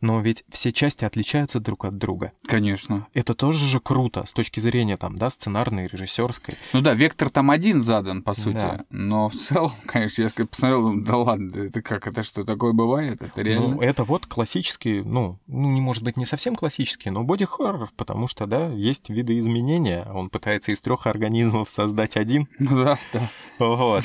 Но 0.02 0.20
ведь 0.22 0.44
все 0.50 0.72
части 0.72 1.06
отличаются 1.06 1.60
друг 1.60 1.86
от 1.86 1.98
друга. 1.98 2.32
Конечно. 2.46 3.08
Это 3.14 3.34
тоже 3.34 3.66
же 3.66 3.80
круто 3.80 4.26
с 4.26 4.34
точки 4.34 4.60
зрения, 4.60 4.98
там, 4.98 5.18
да, 5.18 5.30
сценарной, 5.30 5.88
режиссерской. 5.88 6.56
Ну 6.74 6.82
да, 6.82 6.94
вектор 6.94 7.30
там 7.30 7.52
один 7.52 7.84
задан, 7.84 8.24
по 8.24 8.34
сути. 8.34 8.54
Да. 8.54 8.86
Но 8.90 9.30
в 9.30 9.36
целом, 9.36 9.72
конечно, 9.86 10.24
я 10.24 10.46
посмотрел, 10.46 10.94
да 11.02 11.18
ладно, 11.18 11.64
это 11.64 11.82
как, 11.82 12.08
это 12.08 12.24
что, 12.24 12.44
такое 12.44 12.74
бывает? 12.74 13.22
Это 13.22 13.42
реально? 13.42 13.68
Ну, 13.68 13.82
это 13.82 14.04
вот 14.04 14.26
классический, 14.26 15.02
ну, 15.02 15.40
ну, 15.48 15.72
не 15.72 15.82
может 15.82 16.04
быть 16.04 16.18
не 16.18 16.26
совсем 16.26 16.56
классический, 16.56 17.10
но 17.10 17.24
боди-хоррор, 17.24 17.92
потому 17.96 18.28
что, 18.28 18.46
да, 18.46 18.68
есть 18.68 19.10
видоизменения. 19.10 20.06
Он 20.14 20.30
пытается 20.30 20.72
из 20.72 20.82
трех 20.82 21.08
организмов 21.08 21.70
создать 21.70 22.18
один. 22.18 22.48
Ну 22.60 22.84
да, 22.84 23.00
да. 23.12 23.30
Вот. 23.60 24.04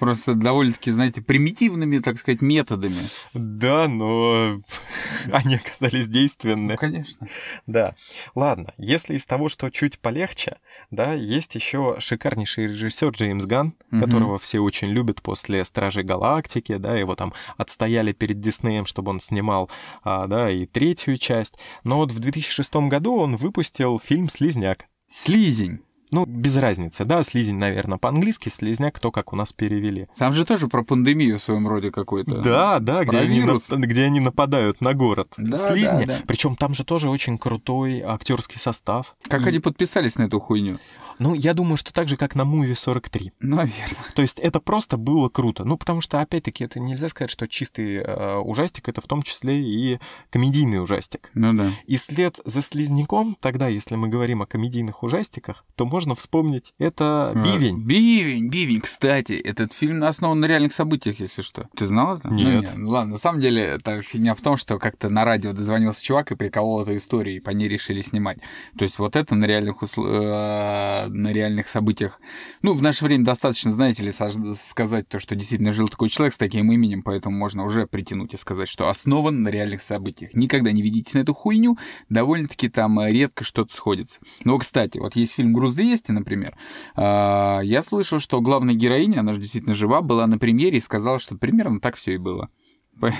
Просто 0.00 0.34
довольно-таки, 0.34 0.90
знаете, 0.90 1.20
примитивными, 1.22 1.98
так 1.98 2.18
сказать, 2.18 2.40
методами. 2.40 3.02
Да, 3.34 3.86
но 3.86 4.60
они 5.32 5.54
оказались 5.56 6.06
Ну, 6.08 6.12
действенны. 6.12 6.76
конечно. 6.76 7.28
Да. 7.66 7.94
Ладно, 8.34 8.74
если 8.78 9.14
из 9.14 9.24
того, 9.26 9.48
что 9.48 9.70
чуть 9.70 9.98
полегче, 10.00 10.56
да, 10.90 11.12
есть 11.12 11.54
еще 11.54 11.96
шикарнейший 12.00 12.66
режиссер 12.66 13.10
Джеймс 13.10 13.44
Ган, 13.44 13.74
Мгм. 13.90 14.00
которого 14.04 14.38
все 14.38 14.60
очень 14.60 14.88
любят 14.88 15.20
после 15.22 15.64
Стражей 15.64 16.02
Галактики, 16.02 16.76
да, 16.78 16.96
его 16.96 17.14
там 17.14 17.32
отстояли 17.56 18.12
перед 18.12 18.40
Диснеем, 18.40 18.86
чтобы 18.86 19.10
он 19.10 19.20
снимал, 19.20 19.70
а, 20.02 20.26
да, 20.26 20.50
и 20.50 20.64
третью 20.66 21.18
часть. 21.18 21.58
Но 21.84 21.96
вот 21.98 22.10
в 22.10 22.18
2006 22.18 22.88
году 22.88 23.16
он 23.16 23.36
выпустил 23.36 23.98
фильм 23.98 24.28
«Слизняк». 24.30 24.86
Слизень. 25.12 25.80
Ну, 26.10 26.26
без 26.26 26.56
разницы, 26.56 27.04
да, 27.04 27.22
слизень, 27.24 27.56
наверное, 27.56 27.98
по-английски, 27.98 28.48
слизняк, 28.48 28.98
то, 28.98 29.10
как 29.12 29.32
у 29.32 29.36
нас 29.36 29.52
перевели. 29.52 30.08
Там 30.16 30.32
же 30.32 30.44
тоже 30.44 30.68
про 30.68 30.82
пандемию 30.82 31.38
в 31.38 31.42
своем 31.42 31.68
роде 31.68 31.90
какой-то. 31.90 32.36
Да, 32.40 32.78
да, 32.80 33.04
где 33.04 33.18
они, 33.18 33.40
где 33.86 34.04
они 34.04 34.20
нападают 34.20 34.80
на 34.80 34.92
город. 34.94 35.32
Да, 35.36 35.56
Слизни. 35.56 36.04
да, 36.04 36.18
да. 36.18 36.22
Причем 36.26 36.56
там 36.56 36.74
же 36.74 36.84
тоже 36.84 37.08
очень 37.08 37.38
крутой 37.38 38.00
актерский 38.00 38.58
состав. 38.58 39.14
Как 39.28 39.42
И- 39.46 39.48
они 39.48 39.58
подписались 39.60 40.16
на 40.16 40.24
эту 40.24 40.40
хуйню? 40.40 40.78
Ну, 41.20 41.34
я 41.34 41.54
думаю, 41.54 41.76
что 41.76 41.92
так 41.92 42.08
же, 42.08 42.16
как 42.16 42.34
на 42.34 42.44
Муви 42.44 42.74
43. 42.74 43.32
Наверное. 43.40 43.72
То 44.14 44.22
есть 44.22 44.38
это 44.38 44.58
просто 44.58 44.96
было 44.96 45.28
круто. 45.28 45.64
Ну, 45.64 45.76
потому 45.76 46.00
что, 46.00 46.20
опять-таки, 46.20 46.64
это 46.64 46.80
нельзя 46.80 47.08
сказать, 47.10 47.30
что 47.30 47.46
чистый 47.46 47.96
э, 47.98 48.36
ужастик— 48.38 48.88
это 48.88 49.00
в 49.00 49.04
том 49.06 49.22
числе 49.22 49.60
и 49.60 50.00
комедийный 50.30 50.82
ужастик. 50.82 51.30
Ну 51.34 51.52
да. 51.52 51.70
И 51.86 51.98
след 51.98 52.40
за 52.44 52.62
слизняком, 52.62 53.36
тогда, 53.40 53.68
если 53.68 53.96
мы 53.96 54.08
говорим 54.08 54.40
о 54.42 54.46
комедийных 54.46 55.02
ужастиках, 55.02 55.64
то 55.76 55.84
можно 55.86 56.14
вспомнить, 56.14 56.72
это 56.78 57.30
А, 57.30 57.34
«Бивень». 57.34 57.80
Бивень, 57.82 58.48
Бивень. 58.48 58.80
Кстати, 58.80 59.34
этот 59.34 59.74
фильм 59.74 60.02
основан 60.02 60.40
на 60.40 60.46
реальных 60.46 60.72
событиях, 60.72 61.20
если 61.20 61.42
что. 61.42 61.68
Ты 61.76 61.84
знал 61.86 62.16
это? 62.16 62.28
Ну, 62.28 62.36
Нет. 62.36 62.72
Ну, 62.74 62.88
ладно, 62.90 63.12
на 63.12 63.18
самом 63.18 63.40
деле, 63.42 63.62
это 63.62 64.00
фигня 64.00 64.34
в 64.34 64.40
том, 64.40 64.56
что 64.56 64.78
как-то 64.78 65.10
на 65.10 65.26
радио 65.26 65.52
дозвонился 65.52 66.02
чувак 66.02 66.32
и 66.32 66.34
приколол 66.34 66.80
эту 66.80 66.96
историю, 66.96 67.36
и 67.36 67.40
по 67.40 67.50
ней 67.50 67.68
решили 67.68 68.00
снимать. 68.00 68.38
То 68.78 68.84
есть 68.84 68.98
вот 68.98 69.16
это 69.16 69.34
на 69.34 69.44
реальных, 69.44 69.82
усл- 69.82 70.06
э, 70.06 71.09
на 71.12 71.32
реальных 71.32 71.68
событиях. 71.68 72.20
Ну, 72.62 72.72
в 72.72 72.82
наше 72.82 73.04
время 73.04 73.24
достаточно, 73.24 73.72
знаете 73.72 74.04
ли, 74.04 74.12
сказать 74.54 75.08
то, 75.08 75.18
что 75.18 75.34
действительно 75.34 75.72
жил 75.72 75.88
такой 75.88 76.08
человек 76.08 76.34
с 76.34 76.38
таким 76.38 76.70
именем, 76.72 77.02
поэтому 77.02 77.36
можно 77.36 77.64
уже 77.64 77.86
притянуть 77.86 78.34
и 78.34 78.36
сказать, 78.36 78.68
что 78.68 78.88
основан 78.88 79.42
на 79.42 79.48
реальных 79.48 79.82
событиях. 79.82 80.34
Никогда 80.34 80.72
не 80.72 80.82
ведитесь 80.82 81.14
на 81.14 81.18
эту 81.18 81.34
хуйню, 81.34 81.78
довольно-таки 82.08 82.68
там 82.68 82.98
э, 83.00 83.10
редко 83.10 83.44
что-то 83.44 83.74
сходится. 83.74 84.20
Но, 84.44 84.58
кстати, 84.58 84.98
вот 84.98 85.16
есть 85.16 85.34
фильм 85.34 85.52
«Груз-200», 85.52 86.12
например, 86.12 86.56
а, 86.94 87.60
я 87.60 87.82
слышал, 87.82 88.18
что 88.18 88.40
главная 88.40 88.74
героиня, 88.74 89.20
она 89.20 89.32
же 89.32 89.40
действительно 89.40 89.74
жива, 89.74 90.00
была 90.02 90.26
на 90.26 90.38
премьере 90.38 90.78
и 90.78 90.80
сказала, 90.80 91.18
что 91.18 91.36
примерно 91.36 91.80
так 91.80 91.96
все 91.96 92.14
и 92.14 92.18
было. 92.18 92.48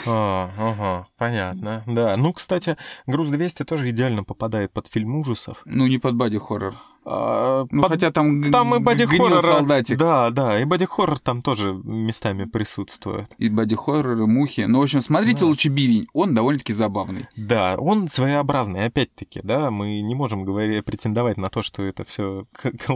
А, 0.06 0.50
ага, 0.58 1.08
понятно. 1.16 1.82
Да, 1.86 2.14
ну, 2.16 2.32
кстати, 2.32 2.76
«Груз-200» 3.06 3.64
тоже 3.64 3.90
идеально 3.90 4.24
попадает 4.24 4.72
под 4.72 4.86
фильм 4.88 5.14
ужасов. 5.16 5.62
Ну, 5.64 5.86
не 5.86 5.98
под 5.98 6.16
боди-хоррор. 6.16 6.74
А, 7.04 7.64
Ну, 7.70 7.82
под- 7.82 7.92
хотя 7.92 8.10
там, 8.10 8.50
Там 8.52 8.74
и 8.74 8.78
боди-хоррор. 8.78 9.42
солдатик. 9.42 9.96
Да, 9.98 10.30
да, 10.30 10.60
и 10.60 10.64
боди-хоррор 10.64 11.18
там 11.18 11.40
тоже 11.42 11.72
местами 11.72 12.44
присутствует. 12.44 13.30
И 13.38 13.48
боди-хоррор, 13.48 14.18
и 14.18 14.26
мухи. 14.26 14.62
Ну, 14.68 14.80
в 14.80 14.82
общем, 14.82 15.00
смотрите 15.00 15.40
Да. 15.40 15.46
лучше 15.46 15.68
«Бивень», 15.68 16.06
он 16.12 16.34
довольно-таки 16.34 16.72
забавный. 16.74 17.26
Да, 17.36 17.76
он 17.78 18.08
своеобразный, 18.08 18.84
опять-таки, 18.84 19.40
да, 19.42 19.70
мы 19.70 20.00
не 20.02 20.14
можем 20.14 20.44
говорить, 20.44 20.84
претендовать 20.84 21.36
на 21.38 21.48
то, 21.48 21.62
что 21.62 21.82
это 21.82 22.04
все 22.04 22.44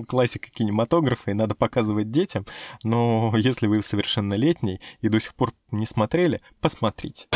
классика 0.07 0.49
кинематографа 0.51 1.31
и 1.31 1.35
надо 1.35 1.55
показывать 1.55 2.11
детям, 2.11 2.45
но 2.83 3.33
если 3.37 3.67
вы 3.67 3.83
совершеннолетний 3.83 4.81
и 5.01 5.09
до 5.09 5.19
сих 5.21 5.35
пор 5.35 5.53
не 5.71 5.87
смотрели, 5.87 6.41
посмотрите. 6.61 7.27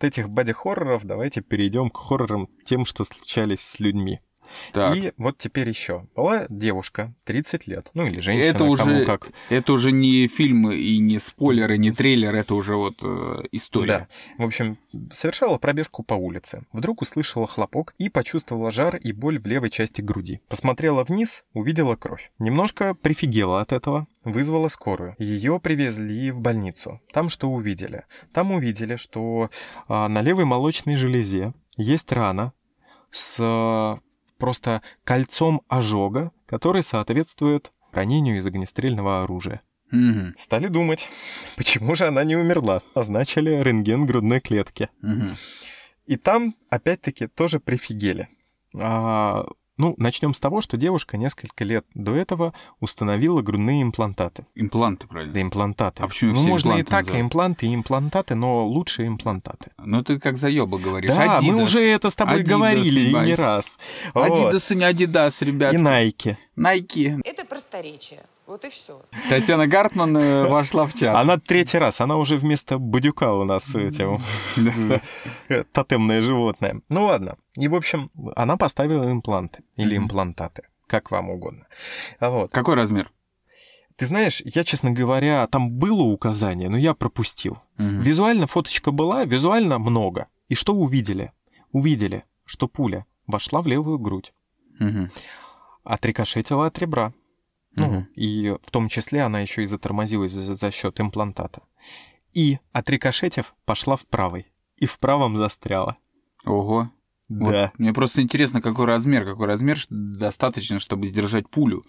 От 0.00 0.04
этих 0.04 0.30
боди-хорроров 0.30 1.04
давайте 1.04 1.42
перейдем 1.42 1.90
к 1.90 1.98
хоррорам 1.98 2.48
тем, 2.64 2.86
что 2.86 3.04
случались 3.04 3.60
с 3.60 3.80
людьми. 3.80 4.20
Так. 4.72 4.96
И 4.96 5.12
вот 5.16 5.38
теперь 5.38 5.68
еще. 5.68 6.06
Была 6.14 6.46
девушка, 6.48 7.14
30 7.24 7.66
лет, 7.66 7.90
ну 7.94 8.06
или 8.06 8.20
женщина, 8.20 8.50
это 8.50 8.64
уже, 8.64 8.84
кому 8.84 9.04
как. 9.04 9.30
Это 9.48 9.72
уже 9.72 9.92
не 9.92 10.28
фильмы 10.28 10.76
и 10.76 10.98
не 10.98 11.18
спойлеры, 11.18 11.78
не 11.78 11.92
трейлер, 11.92 12.34
это 12.34 12.54
уже 12.54 12.76
вот 12.76 12.98
э, 13.02 13.42
история. 13.52 14.08
Да. 14.38 14.44
В 14.44 14.46
общем, 14.46 14.78
совершала 15.12 15.58
пробежку 15.58 16.02
по 16.02 16.14
улице. 16.14 16.64
Вдруг 16.72 17.02
услышала 17.02 17.46
хлопок 17.46 17.94
и 17.98 18.08
почувствовала 18.08 18.70
жар 18.70 18.96
и 18.96 19.12
боль 19.12 19.38
в 19.38 19.46
левой 19.46 19.70
части 19.70 20.00
груди. 20.00 20.40
Посмотрела 20.48 21.04
вниз, 21.04 21.44
увидела 21.52 21.96
кровь. 21.96 22.30
Немножко 22.38 22.94
прифигела 22.94 23.60
от 23.60 23.72
этого, 23.72 24.06
вызвала 24.24 24.68
скорую. 24.68 25.14
Ее 25.18 25.60
привезли 25.60 26.30
в 26.30 26.40
больницу. 26.40 27.00
Там 27.12 27.28
что 27.28 27.50
увидели? 27.50 28.04
Там 28.32 28.52
увидели, 28.52 28.96
что 28.96 29.50
а, 29.88 30.08
на 30.08 30.22
левой 30.22 30.44
молочной 30.44 30.96
железе 30.96 31.52
есть 31.76 32.12
рана 32.12 32.52
с 33.10 34.00
просто 34.40 34.82
кольцом 35.04 35.62
ожога, 35.68 36.32
который 36.46 36.82
соответствует 36.82 37.70
ранению 37.92 38.38
из 38.38 38.46
огнестрельного 38.46 39.22
оружия. 39.22 39.60
Мгм, 39.92 40.34
Стали 40.38 40.66
думать, 40.68 41.08
почему 41.56 41.94
же 41.94 42.06
она 42.06 42.24
не 42.24 42.36
умерла. 42.36 42.82
Назначили 42.94 43.50
рентген 43.62 44.06
грудной 44.06 44.40
клетки. 44.40 44.88
мгм. 45.02 45.36
И 46.06 46.16
там, 46.16 46.56
опять-таки, 46.70 47.28
тоже 47.28 47.60
прифигели. 47.60 48.28
А, 48.76 49.46
ну, 49.80 49.94
начнем 49.96 50.34
с 50.34 50.38
того, 50.38 50.60
что 50.60 50.76
девушка 50.76 51.16
несколько 51.16 51.64
лет 51.64 51.86
до 51.94 52.14
этого 52.14 52.52
установила 52.80 53.40
грудные 53.40 53.82
имплантаты. 53.82 54.44
Импланты, 54.54 55.06
правильно. 55.06 55.32
Да, 55.32 55.40
имплантаты. 55.40 56.02
А 56.02 56.08
почему 56.08 56.34
ну, 56.34 56.40
все 56.40 56.48
можно 56.48 56.72
и 56.74 56.82
так, 56.82 57.04
и 57.04 57.06
называют? 57.06 57.24
импланты, 57.24 57.66
и 57.66 57.74
имплантаты, 57.74 58.34
но 58.34 58.66
лучше 58.66 59.06
имплантаты. 59.06 59.70
Ну 59.78 60.04
ты 60.04 60.20
как 60.20 60.36
заеба 60.36 60.78
говоришь. 60.78 61.10
да, 61.10 61.40
мы 61.40 61.54
Adidas. 61.54 61.62
уже 61.62 61.80
это 61.80 62.10
с 62.10 62.14
тобой 62.14 62.42
Adidas, 62.42 62.48
говорили 62.48 63.00
и 63.00 63.14
не 63.14 63.34
раз. 63.34 63.78
Вот. 64.12 64.30
Адидас 64.30 64.70
и 64.70 64.76
не 64.76 64.84
Адидас, 64.84 65.40
ребят. 65.40 65.72
И 65.72 65.76
Nike. 65.78 66.36
Найки. 66.56 67.18
Это 67.24 67.46
просторечие. 67.46 68.22
Вот 68.50 68.64
и 68.64 68.68
все. 68.68 69.00
Татьяна 69.28 69.68
Гартман 69.68 70.16
э, 70.16 70.48
вошла 70.50 70.84
в 70.84 70.94
чат. 70.94 71.14
Она 71.14 71.38
третий 71.38 71.78
раз, 71.78 72.00
она 72.00 72.16
уже 72.16 72.36
вместо 72.36 72.78
Будюка 72.78 73.32
у 73.32 73.44
нас 73.44 73.72
этим 73.76 74.20
э, 75.48 75.62
тотемное 75.72 76.20
животное. 76.20 76.80
Ну 76.88 77.04
ладно. 77.04 77.36
И, 77.54 77.68
в 77.68 77.76
общем, 77.76 78.10
она 78.34 78.56
поставила 78.56 79.08
импланты 79.08 79.62
или 79.76 79.96
имплантаты, 79.96 80.64
как 80.88 81.12
вам 81.12 81.30
угодно. 81.30 81.68
А 82.18 82.30
Вот. 82.30 82.50
Какой 82.50 82.74
размер? 82.74 83.12
Ты 83.94 84.06
знаешь, 84.06 84.42
я, 84.44 84.64
честно 84.64 84.90
говоря, 84.90 85.46
там 85.46 85.70
было 85.70 86.02
указание, 86.02 86.68
но 86.68 86.76
я 86.76 86.92
пропустил. 86.94 87.58
Мгм. 87.78 88.00
Визуально 88.00 88.48
фоточка 88.48 88.90
была, 88.90 89.24
визуально 89.26 89.78
много. 89.78 90.26
И 90.48 90.56
что 90.56 90.74
увидели? 90.74 91.30
Увидели, 91.70 92.24
что 92.46 92.66
пуля 92.66 93.06
вошла 93.28 93.62
в 93.62 93.68
левую 93.68 94.00
грудь, 94.00 94.32
Мгм. 94.80 95.12
отрикошетила 95.84 96.66
от 96.66 96.76
ребра. 96.80 97.12
Ну, 97.76 98.06
и 98.14 98.56
в 98.62 98.70
том 98.70 98.88
числе 98.88 99.22
она 99.22 99.40
еще 99.40 99.62
и 99.62 99.66
затормозилась 99.66 100.32
за, 100.32 100.54
за 100.54 100.70
счет 100.70 101.00
имплантата. 101.00 101.62
И, 102.32 102.58
отрикошетив, 102.72 103.54
пошла 103.64 103.96
в 103.96 104.06
правый. 104.06 104.46
И 104.76 104.86
в 104.86 104.98
правом 104.98 105.36
застряла. 105.36 105.96
Ого. 106.44 106.90
Вот 107.28 107.52
Да. 107.52 107.72
Мне 107.78 107.92
просто 107.92 108.22
интересно, 108.22 108.60
какой 108.60 108.86
размер, 108.86 109.24
какой 109.24 109.46
размер 109.46 109.78
достаточно, 109.88 110.80
чтобы 110.80 111.06
сдержать 111.06 111.48
пулю. 111.48 111.82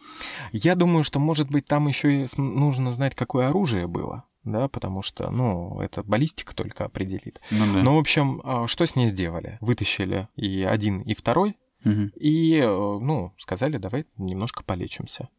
Я 0.51 0.75
думаю, 0.75 1.03
что, 1.03 1.19
может 1.19 1.49
быть, 1.49 1.65
там 1.65 1.87
еще 1.87 2.23
и 2.23 2.27
нужно 2.37 2.91
знать, 2.91 3.15
какое 3.15 3.47
оружие 3.49 3.87
было. 3.87 4.25
Да, 4.43 4.67
потому 4.67 5.03
что, 5.03 5.29
ну, 5.29 5.79
это 5.81 6.01
баллистика 6.03 6.55
только 6.55 6.85
определит. 6.85 7.39
Ну 7.51 7.73
да. 7.73 7.83
Ну, 7.83 7.95
в 7.95 7.99
общем, 7.99 8.41
а, 8.43 8.67
что 8.67 8.85
с 8.85 8.95
ней 8.95 9.07
сделали? 9.07 9.57
Вытащили 9.61 10.29
и 10.35 10.63
один, 10.63 11.01
и 11.01 11.13
второй, 11.13 11.55
И, 11.83 12.57
э, 12.57 12.65
ну, 12.67 13.33
сказали, 13.37 13.77
давай 13.77 14.05
немножко 14.17 14.63
полечимся. 14.63 15.29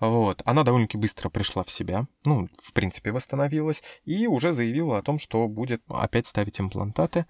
Вот. 0.00 0.42
Она 0.44 0.62
довольно-таки 0.64 0.98
быстро 0.98 1.28
пришла 1.28 1.62
в 1.64 1.70
себя, 1.70 2.06
ну, 2.24 2.48
в 2.62 2.72
принципе, 2.72 3.12
восстановилась, 3.12 3.82
и 4.04 4.26
уже 4.26 4.52
заявила 4.52 4.98
о 4.98 5.02
том, 5.02 5.18
что 5.18 5.46
будет 5.48 5.82
опять 5.88 6.26
ставить 6.26 6.60
имплантаты. 6.60 7.26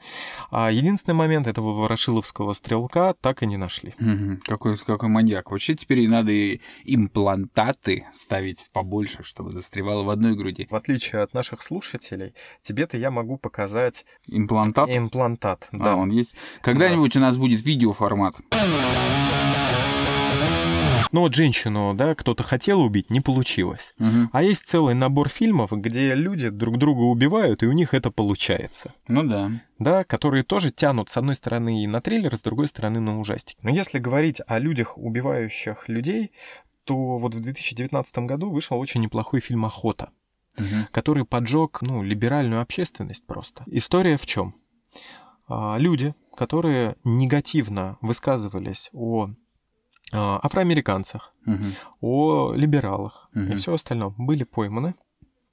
А 0.51 0.71
единственный 0.71 1.15
момент 1.15 1.47
этого 1.47 1.73
ворошиловского 1.73 2.53
стрелка 2.53 3.15
так 3.21 3.43
и 3.43 3.47
не 3.47 3.57
нашли. 3.57 3.95
Какой, 4.45 4.77
какой 4.77 5.09
маньяк. 5.09 5.51
Вообще 5.51 5.75
теперь 5.75 6.09
надо 6.09 6.31
и 6.33 6.61
имплантаты 6.85 8.07
ставить 8.13 8.71
побольше, 8.73 9.23
чтобы 9.23 9.51
застревало 9.53 10.03
в 10.05 10.11
одной 10.11 10.35
груди. 10.37 10.67
В 10.71 10.75
отличие 10.75 11.23
от 11.23 11.35
наших 11.35 11.63
слушателей, 11.63 12.35
тебе-то 12.63 12.97
я 12.97 13.11
могу 13.11 13.37
показать 13.37 14.05
Имплантат? 14.27 14.89
имплантат. 14.91 15.69
А, 15.73 15.77
Да. 15.79 15.97
он 15.97 16.11
есть. 16.11 16.35
Когда-нибудь 16.63 17.17
у 17.17 17.21
нас 17.21 17.37
будет 17.37 17.63
видеоформат. 17.65 18.37
Ну 21.13 21.23
вот 21.23 21.35
женщину, 21.35 21.93
да, 21.95 22.15
кто-то 22.15 22.45
хотел 22.45 22.81
убить, 22.81 23.11
не 23.11 23.21
получилось. 23.21 23.95
Мгм. 23.99 24.31
А 24.33 24.43
есть 24.45 24.65
целый 24.65 24.95
набор 24.95 25.29
фильмов, 25.29 25.73
где 25.73 26.15
люди 26.15 26.51
друг 26.51 26.79
друга 26.79 27.01
убивают, 27.01 27.65
и 27.65 27.67
у 27.67 27.73
них 27.73 27.95
это 27.95 28.13
получается. 28.13 28.93
Ну 29.09 29.25
да. 29.25 29.51
Да, 29.81 30.05
которые 30.05 30.45
тоже 30.45 30.71
тянут 30.71 31.11
с 31.11 31.17
одной 31.17 31.35
стороны 31.35 31.85
на 31.89 32.01
трейлер, 32.01 32.37
с 32.37 32.41
другой 32.43 32.69
стороны 32.69 33.01
на 33.01 33.19
ужастик. 33.19 33.57
Но 33.63 33.71
если 33.71 33.99
говорить 33.99 34.41
о 34.47 34.61
людях, 34.61 34.97
убивающих 34.99 35.89
людей, 35.89 36.31
то 36.85 36.95
вот 37.19 37.35
в 37.35 37.41
2019 37.41 38.19
году 38.19 38.51
вышел 38.51 38.79
очень 38.79 39.01
неплохой 39.01 39.41
фильм 39.41 39.65
«Охота», 39.65 40.11
Мгм. 40.59 40.87
который 40.93 41.25
поджег, 41.25 41.79
ну, 41.83 42.05
либеральную 42.05 42.61
общественность 42.63 43.27
просто. 43.27 43.65
История 43.67 44.17
в 44.17 44.27
чем? 44.27 44.55
Люди, 45.79 46.15
которые 46.37 46.97
негативно 47.05 47.99
высказывались 48.01 48.89
о 48.93 49.29
а, 50.13 50.41
афроамериканцах, 50.43 51.33
Мгм. 51.45 51.75
о 52.01 52.53
либералах 52.55 53.29
и 53.35 53.39
Мгм. 53.39 53.57
все 53.59 53.75
остальное 53.75 54.11
были 54.17 54.45
пойманы 54.45 54.95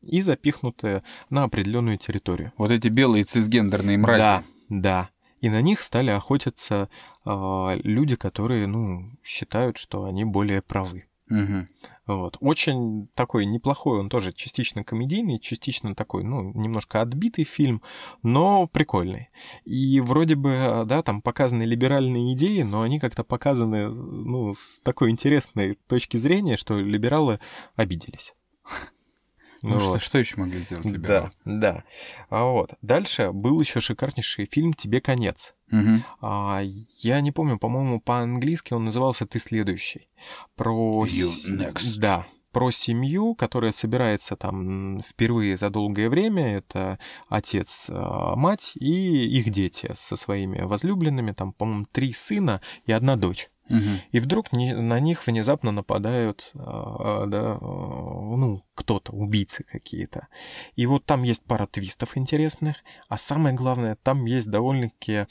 и 0.01 0.21
запихнуты 0.21 1.03
на 1.29 1.43
определенную 1.43 1.97
территорию. 1.97 2.53
Вот 2.57 2.71
эти 2.71 2.88
белые 2.88 3.23
цисгендерные 3.23 3.97
мрази. 3.97 4.19
Да, 4.19 4.43
да. 4.69 5.10
И 5.41 5.49
на 5.49 5.62
них 5.62 5.83
стали 5.83 6.10
охотиться 6.12 6.89
а, 7.25 7.75
люди, 7.83 8.15
которые, 8.15 8.67
ну, 8.67 9.12
считают, 9.23 9.77
что 9.77 10.05
они 10.05 10.25
более 10.25 10.62
правы. 10.62 11.05
Мгм. 11.29 11.67
Вот. 12.05 12.37
Очень 12.39 13.07
такой 13.15 13.45
неплохой, 13.45 13.99
он 13.99 14.09
тоже 14.09 14.31
частично 14.31 14.83
комедийный, 14.83 15.39
частично 15.39 15.93
такой, 15.93 16.23
ну, 16.23 16.53
немножко 16.53 17.01
отбитый 17.01 17.43
фильм, 17.43 17.81
но 18.23 18.67
прикольный. 18.67 19.29
И 19.65 19.99
вроде 19.99 20.35
бы, 20.35 20.83
да, 20.85 21.03
там 21.03 21.21
показаны 21.21 21.63
либеральные 21.63 22.33
идеи, 22.33 22.61
но 22.61 22.81
они 22.81 22.99
как-то 22.99 23.25
показаны, 23.25 23.89
ну, 23.89 24.53
с 24.53 24.79
такой 24.79 25.09
интересной 25.09 25.77
точки 25.87 26.15
зрения, 26.15 26.55
что 26.55 26.79
либералы 26.79 27.39
обиделись. 27.75 28.33
Ну, 29.62 29.78
Вот. 29.80 29.82
что, 29.82 30.00
что 30.00 30.17
еще 30.20 30.38
могли 30.38 30.60
сделать 30.62 30.84
Да, 30.86 30.89
либералы? 30.91 31.32
да. 31.46 31.84
А 32.30 32.46
вот. 32.46 32.74
Дальше 32.82 33.32
был 33.32 33.60
еще 33.60 33.80
шикарнейший 33.82 34.48
фильм 34.52 34.74
«Тебе 34.74 35.02
конец». 35.02 35.54
Мгм. 35.72 36.06
А, 36.22 36.62
я 37.00 37.22
не 37.22 37.32
помню, 37.32 37.58
по-моему, 37.58 38.00
по-английски 38.00 38.74
он 38.74 38.86
назывался 38.86 39.26
«Ты 39.26 39.39
следующий». 39.39 40.08
Про... 40.56 41.06
You 41.06 41.30
next. 41.50 41.98
Да, 42.00 42.26
про 42.52 42.72
семью, 42.72 43.36
которая 43.36 43.72
собирается 43.72 44.36
там 44.36 45.02
впервые 45.02 45.58
за 45.58 45.70
долгое 45.70 46.10
время. 46.10 46.58
Это 46.58 46.98
отец, 47.28 47.86
а, 47.89 48.36
мать 48.36 48.72
и 48.76 49.26
их 49.38 49.50
дети 49.50 49.91
со 49.98 50.15
своими 50.15 50.62
возлюбленными. 50.62 51.34
Там, 51.34 51.52
по-моему, 51.54 51.86
три 51.91 52.13
сына 52.13 52.62
и 52.86 52.91
одна 52.91 53.15
дочь. 53.15 53.50
Мгм. 53.69 53.99
И 54.12 54.19
вдруг 54.19 54.53
не- 54.53 54.75
на 54.75 54.99
них 54.99 55.25
внезапно 55.27 55.71
нападают, 55.71 56.51
а, 56.56 57.25
да, 57.27 57.58
а, 57.60 57.60
ну, 57.62 58.63
кто-то, 58.75 59.12
убийцы 59.12 59.63
какие-то. 59.63 60.27
И 60.75 60.86
вот 60.86 61.06
там 61.06 61.23
есть 61.23 61.43
пара 61.43 61.67
твистов 61.67 62.17
интересных, 62.17 62.77
а 63.10 63.17
самое 63.17 63.56
главное, 63.56 63.97
там 64.01 64.25
есть 64.25 64.49
довольно-таки 64.49 65.27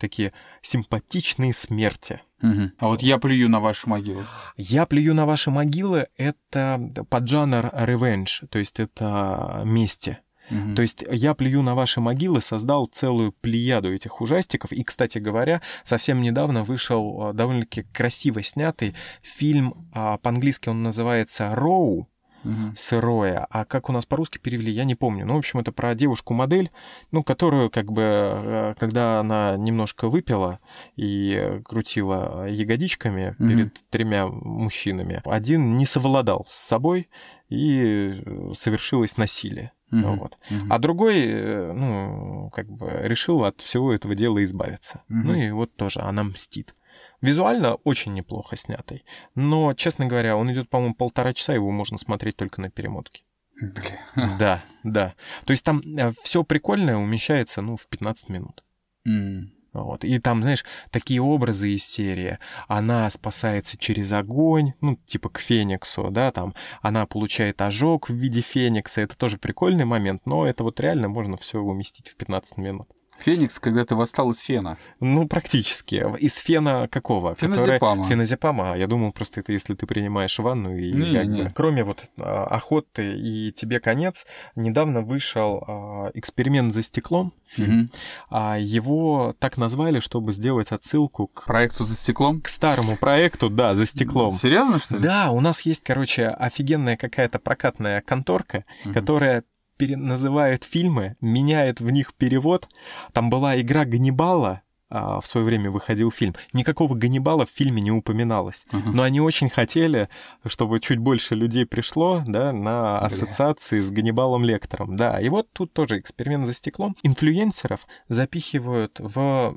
такие 0.00 0.32
симпатичные 0.60 1.52
смерти. 1.54 2.20
Мгм. 2.42 2.72
А 2.78 2.88
вот 2.88 3.00
я 3.02 3.18
плюю 3.18 3.48
на 3.48 3.60
вашу 3.60 3.88
могилу. 3.88 4.24
«Я 4.56 4.86
плюю 4.86 5.14
на 5.14 5.24
ваши 5.24 5.50
могилы»— 5.50 6.08
это 6.16 7.04
поджанр 7.08 7.70
ревенж, 7.72 8.42
то 8.50 8.58
есть 8.58 8.80
это 8.80 9.62
мести. 9.64 10.18
Мгм. 10.50 10.74
То 10.74 10.82
есть 10.82 11.04
«Я 11.10 11.34
плюю 11.34 11.62
на 11.62 11.74
ваши 11.74 12.00
могилы» 12.00 12.42
создал 12.42 12.86
целую 12.86 13.32
плеяду 13.32 13.94
этих 13.94 14.20
ужастиков. 14.20 14.72
И, 14.72 14.82
кстати 14.84 15.18
говоря, 15.18 15.62
совсем 15.84 16.20
недавно 16.20 16.64
вышел 16.64 17.22
а, 17.22 17.32
довольно-таки 17.32 17.84
красиво 17.92 18.42
снятый 18.42 18.94
фильм, 19.22 19.88
а, 19.92 20.18
по-английски 20.18 20.68
он 20.68 20.82
называется 20.82 21.54
«Роу», 21.54 22.06
Мгм. 22.42 22.74
сырое, 22.74 23.46
а 23.50 23.66
как 23.66 23.90
у 23.90 23.92
нас 23.92 24.06
по-русски 24.06 24.38
перевели, 24.38 24.72
я 24.72 24.84
не 24.84 24.94
помню. 24.94 25.26
Ну, 25.26 25.34
в 25.34 25.38
общем, 25.38 25.58
это 25.58 25.72
про 25.72 25.94
девушку-модель, 25.94 26.70
ну, 27.12 27.22
которую, 27.22 27.68
как 27.68 27.92
бы, 27.92 28.02
э, 28.02 28.74
когда 28.78 29.20
она 29.20 29.56
немножко 29.58 30.08
выпила 30.08 30.58
и 30.96 31.60
крутила 31.66 32.46
ягодичками 32.48 33.34
Мгм. 33.38 33.48
перед 33.48 33.74
тремя 33.90 34.26
мужчинами, 34.26 35.20
один 35.26 35.76
не 35.76 35.84
совладал 35.84 36.46
с 36.48 36.58
собой 36.58 37.08
и 37.50 38.22
э, 38.24 38.52
совершилось 38.54 39.16
насилие. 39.16 39.72
Мгм. 39.90 40.18
Вот. 40.18 40.38
Мгм. 40.48 40.72
А 40.72 40.78
другой, 40.78 41.16
э, 41.26 41.72
ну, 41.72 42.50
как 42.54 42.70
бы 42.70 42.88
решил 43.02 43.44
от 43.44 43.60
всего 43.60 43.92
этого 43.92 44.14
дела 44.14 44.42
избавиться. 44.44 45.02
Мгм. 45.08 45.26
Ну 45.26 45.34
и 45.34 45.50
вот 45.50 45.74
тоже 45.74 46.00
она 46.00 46.22
мстит. 46.24 46.74
Визуально 47.20 47.74
очень 47.74 48.14
неплохо 48.14 48.56
снятый. 48.56 49.04
Но, 49.34 49.74
честно 49.74 50.06
говоря, 50.06 50.36
он 50.36 50.50
идет, 50.52 50.70
по-моему, 50.70 50.94
полтора 50.94 51.34
часа, 51.34 51.52
его 51.52 51.70
можно 51.70 51.98
смотреть 51.98 52.36
только 52.36 52.60
на 52.60 52.70
перемотке. 52.70 53.24
Бля. 53.60 54.36
Да, 54.38 54.64
да. 54.84 55.14
То 55.44 55.50
есть 55.50 55.64
там 55.64 55.82
все 56.22 56.44
прикольное 56.44 56.96
умещается, 56.96 57.60
ну, 57.60 57.76
в 57.76 57.86
15 57.88 58.28
минут. 58.30 58.64
М. 59.04 59.52
Вот. 59.72 60.04
И 60.04 60.18
там, 60.18 60.42
знаешь, 60.42 60.64
такие 60.90 61.22
образы 61.22 61.70
из 61.70 61.84
серии. 61.84 62.38
Она 62.66 63.08
спасается 63.10 63.76
через 63.76 64.10
огонь, 64.12 64.72
ну, 64.80 64.96
типа 65.06 65.28
к 65.28 65.38
Фениксу, 65.38 66.10
да, 66.10 66.32
там. 66.32 66.54
Она 66.82 67.06
получает 67.06 67.60
ожог 67.62 68.10
в 68.10 68.14
виде 68.14 68.40
Феникса. 68.40 69.02
Это 69.02 69.16
тоже 69.16 69.38
прикольный 69.38 69.84
момент, 69.84 70.26
но 70.26 70.46
это 70.46 70.64
вот 70.64 70.80
реально 70.80 71.08
можно 71.08 71.36
все 71.36 71.60
уместить 71.60 72.08
в 72.08 72.16
15 72.16 72.56
минут. 72.56 72.88
Феникс, 73.22 73.58
когда 73.58 73.84
ты 73.84 73.94
восстал 73.94 74.30
из 74.30 74.38
фена. 74.40 74.78
Ну, 75.00 75.28
практически. 75.28 76.04
Из 76.18 76.34
фена 76.36 76.88
какого? 76.90 77.34
Феназепама. 77.36 78.02
Который- 78.04 78.08
Феназепама. 78.08 78.76
Я 78.76 78.86
думал, 78.86 79.12
просто 79.12 79.40
это 79.40 79.52
если 79.52 79.74
ты 79.74 79.86
принимаешь 79.86 80.38
ванну 80.38 80.76
и 80.76 80.92
Не, 80.92 81.14
как 81.18 81.26
не. 81.26 81.42
бы- 81.42 81.52
Кроме 81.54 81.84
вот 81.84 82.10
а, 82.18 82.44
охоты 82.46 83.14
и 83.18 83.52
тебе 83.52 83.80
конец, 83.80 84.26
недавно 84.56 85.02
вышел 85.02 85.62
а, 85.66 86.10
эксперимент 86.14 86.72
за 86.74 86.82
стеклом. 86.82 87.32
Фильм. 87.46 87.88
А 88.30 88.58
его 88.58 89.34
так 89.38 89.56
назвали, 89.56 90.00
чтобы 90.00 90.32
сделать 90.32 90.70
отсылку 90.70 91.26
к, 91.26 91.46
Проекту 91.46 91.84
за 91.84 91.96
стеклом. 91.96 92.40
к 92.40 92.48
старому 92.48 92.96
проекту, 92.96 93.50
да, 93.50 93.74
за 93.74 93.86
стеклом. 93.86 94.30
Серьезно, 94.32 94.78
что 94.78 94.96
ли? 94.96 95.02
Да, 95.02 95.30
у 95.30 95.40
нас 95.40 95.62
есть, 95.62 95.82
короче, 95.82 96.28
офигенная 96.28 96.96
какая-то 96.96 97.38
прокатная 97.40 98.00
конторка, 98.02 98.64
Мгм. 98.84 98.94
которая 98.94 99.44
пере- 99.80 99.96
называет 99.96 100.64
фильмы, 100.64 101.16
меняет 101.20 101.80
в 101.80 101.90
них 101.90 102.14
перевод. 102.14 102.68
Там 103.12 103.30
была 103.30 103.60
игра 103.60 103.84
Ганнибала, 103.84 104.62
а, 104.92 105.20
в 105.20 105.26
свое 105.26 105.46
время 105.46 105.70
выходил 105.70 106.10
фильм. 106.10 106.34
Никакого 106.52 106.94
Ганнибала 106.94 107.46
в 107.46 107.50
фильме 107.50 107.80
не 107.80 107.92
упоминалось. 107.92 108.66
Ага. 108.72 108.90
Но 108.90 109.04
они 109.04 109.20
очень 109.20 109.48
хотели, 109.48 110.08
чтобы 110.44 110.80
чуть 110.80 110.98
больше 110.98 111.36
людей 111.36 111.64
пришло 111.64 112.24
да, 112.26 112.52
на 112.52 112.98
ассоциации 112.98 113.80
с 113.80 113.90
Ганнибалом 113.92 114.44
Лектором. 114.44 114.96
Да, 114.96 115.20
и 115.20 115.28
вот 115.28 115.52
тут 115.52 115.72
тоже 115.72 116.00
эксперимент 116.00 116.46
за 116.46 116.52
стеклом. 116.52 116.96
Инфлюенсеров 117.04 117.86
запихивают 118.08 118.98
в 118.98 119.54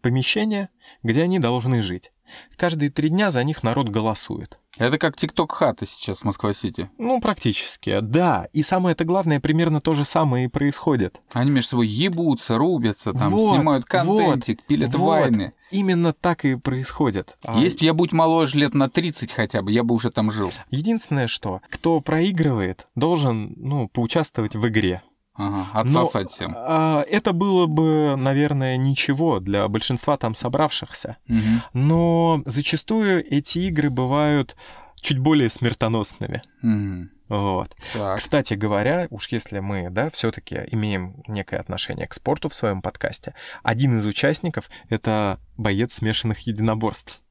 помещение, 0.00 0.70
где 1.02 1.22
они 1.22 1.38
должны 1.38 1.82
жить. 1.82 2.10
Каждые 2.56 2.90
три 2.90 3.08
дня 3.08 3.30
за 3.30 3.44
них 3.44 3.62
народ 3.62 3.88
голосует. 3.88 4.58
Это 4.76 4.98
как 4.98 5.16
ТикТок 5.16 5.52
хата 5.52 5.86
сейчас 5.86 6.18
в 6.20 6.24
Москва-Сити. 6.24 6.90
Ну, 6.98 7.20
практически, 7.20 8.00
да. 8.00 8.48
И 8.52 8.62
самое 8.62 8.94
это 8.94 9.04
главное, 9.04 9.38
примерно 9.38 9.80
то 9.80 9.94
же 9.94 10.04
самое 10.04 10.46
и 10.46 10.48
происходит. 10.48 11.20
Они 11.32 11.50
между 11.50 11.70
собой 11.70 11.86
ебутся, 11.86 12.58
рубятся, 12.58 13.12
там, 13.12 13.30
Вот, 13.30 13.56
снимают 13.56 13.84
контентик, 13.84 14.64
пилят 14.64 14.92
вот. 14.94 15.06
вайны. 15.06 15.52
Именно 15.70 16.12
так 16.12 16.44
и 16.44 16.56
происходит. 16.56 17.38
А 17.44 17.58
Если 17.58 17.80
бы 17.80 17.84
я 17.84 17.94
будь 17.94 18.12
моложе 18.12 18.58
лет 18.58 18.74
на 18.74 18.88
30 18.88 19.30
хотя 19.30 19.62
бы, 19.62 19.70
я 19.70 19.84
бы 19.84 19.94
уже 19.94 20.10
там 20.10 20.32
жил. 20.32 20.52
Единственное, 20.70 21.28
что 21.28 21.60
кто 21.70 22.00
проигрывает, 22.00 22.86
должен, 22.96 23.54
ну, 23.56 23.88
поучаствовать 23.88 24.56
в 24.56 24.66
игре. 24.66 25.02
Ага, 25.36 25.82
Но, 25.84 26.02
отсосать 26.02 26.30
всем. 26.30 26.54
а, 26.56 27.04
это 27.08 27.32
было 27.32 27.66
бы, 27.66 28.14
наверное, 28.16 28.76
ничего 28.76 29.40
для 29.40 29.66
большинства 29.68 30.16
там 30.16 30.34
собравшихся. 30.34 31.16
Мгм. 31.26 31.62
Но 31.72 32.42
зачастую 32.46 33.24
эти 33.28 33.58
игры 33.58 33.90
бывают 33.90 34.56
чуть 35.00 35.18
более 35.18 35.50
смертоносными. 35.50 36.42
Мгм. 36.62 37.10
Вот. 37.28 37.74
Так. 37.94 38.18
Кстати 38.18 38.54
говоря, 38.54 39.08
уж 39.10 39.28
если 39.28 39.58
мы, 39.58 39.88
да, 39.90 40.08
все-таки 40.10 40.60
имеем 40.70 41.22
некое 41.26 41.56
отношение 41.58 42.06
к 42.06 42.12
спорту 42.14 42.48
в 42.48 42.54
своем 42.54 42.80
подкасте, 42.82 43.34
один 43.62 43.98
из 43.98 44.06
участников 44.06 44.68
это 44.88 45.40
боец 45.56 45.94
смешанных 45.94 46.40
единоборств. 46.40 47.22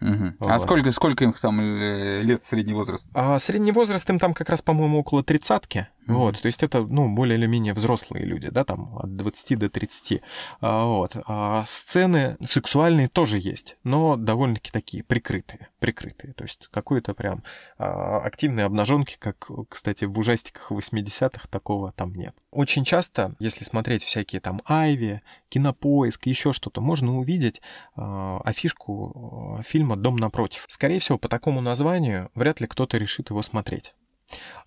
А 0.00 0.34
Вот. 0.40 0.62
сколько, 0.62 0.90
сколько 0.92 1.24
им 1.24 1.32
там 1.34 1.60
лет 1.60 2.44
средний 2.44 2.74
возраст? 2.74 3.06
А 3.14 3.38
средний 3.38 3.70
возраст 3.72 4.08
им 4.10 4.18
там 4.18 4.34
как 4.34 4.48
раз, 4.50 4.60
по-моему, 4.60 4.98
около 4.98 5.22
тридцатки. 5.22 5.88
Вот, 6.06 6.40
то 6.40 6.46
есть 6.46 6.62
это, 6.62 6.82
ну, 6.82 7.14
более 7.14 7.38
или 7.38 7.46
менее 7.46 7.72
взрослые 7.72 8.24
люди, 8.24 8.50
да, 8.50 8.64
там 8.64 8.98
от 8.98 9.16
20 9.16 9.58
до 9.58 9.70
30. 9.70 10.20
А, 10.60 10.84
вот. 10.86 11.16
А 11.26 11.64
сцены 11.68 12.36
сексуальные 12.44 13.08
тоже 13.08 13.38
есть, 13.38 13.76
но 13.84 14.16
довольно-таки 14.16 14.70
такие 14.70 15.02
прикрытые, 15.02 15.68
прикрытые. 15.78 16.34
То 16.34 16.44
есть 16.44 16.68
какой-то 16.70 17.14
прям 17.14 17.42
а, 17.78 18.18
активной 18.18 18.64
обнаженки, 18.64 19.16
как, 19.18 19.50
кстати, 19.68 20.04
в 20.04 20.18
ужастиках 20.18 20.70
80-х 20.70 21.48
такого 21.48 21.92
там 21.92 22.14
нет. 22.14 22.34
Очень 22.50 22.84
часто, 22.84 23.34
если 23.38 23.64
смотреть 23.64 24.04
всякие 24.04 24.40
там 24.40 24.60
Айви, 24.66 25.22
Кинопоиск, 25.48 26.26
еще 26.26 26.52
что-то, 26.52 26.80
можно 26.80 27.18
увидеть 27.18 27.62
а, 27.96 28.40
афишку 28.44 29.58
а, 29.58 29.62
фильма 29.62 29.96
«Дом 29.96 30.16
напротив». 30.16 30.66
Скорее 30.68 30.98
всего, 30.98 31.16
по 31.16 31.28
такому 31.28 31.60
названию 31.60 32.30
вряд 32.34 32.60
ли 32.60 32.66
кто-то 32.66 32.98
решит 32.98 33.30
его 33.30 33.42
смотреть. 33.42 33.94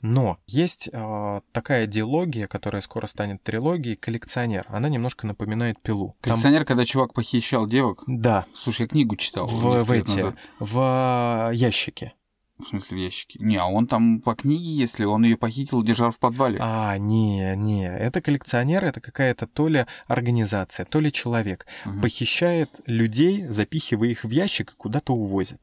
Но 0.01 0.37
есть 0.47 0.89
а, 0.93 1.41
такая 1.51 1.87
диалогия, 1.87 2.47
которая 2.47 2.81
скоро 2.81 3.07
станет 3.07 3.41
трилогией, 3.43 3.95
коллекционер. 3.95 4.65
Она 4.69 4.89
немножко 4.89 5.25
напоминает 5.25 5.81
пилу. 5.81 6.15
Там- 6.21 6.33
Коллекционер, 6.33 6.65
когда 6.65 6.85
чувак 6.85 7.13
похищал 7.13 7.67
девок. 7.67 8.03
Да, 8.07 8.45
Слушай, 8.53 8.81
я 8.83 8.87
книгу 8.87 9.15
читал. 9.15 9.47
в, 9.47 9.83
в 9.83 9.91
эти, 9.91 10.15
назад. 10.15 10.35
в 10.59 10.77
а, 10.79 11.51
ящике. 11.51 12.13
В 12.59 12.63
смысле, 12.65 12.97
в 12.97 13.01
ящике. 13.01 13.37
Не, 13.39 13.57
а 13.57 13.65
он 13.67 13.85
там 13.85 14.19
по 14.19 14.33
книге, 14.33 14.65
если 14.71 15.05
он 15.05 15.23
ее 15.23 15.37
похитил, 15.37 15.83
держал 15.83 16.09
в 16.09 16.17
подвале. 16.17 16.57
А, 16.59 16.97
не, 16.97 17.55
не, 17.55 17.87
это 17.87 18.19
коллекционер, 18.19 18.83
это 18.83 18.99
какая-то 18.99 19.45
то 19.45 19.67
ли 19.67 19.85
организация, 20.07 20.85
то 20.85 20.99
ли 20.99 21.11
человек. 21.11 21.67
Мгм. 21.85 22.01
Похищает 22.01 22.71
людей, 22.87 23.45
запихивая 23.47 24.09
их 24.09 24.23
в 24.23 24.29
ящик 24.31 24.71
и 24.71 24.75
куда-то 24.75 25.13
увозит. 25.13 25.61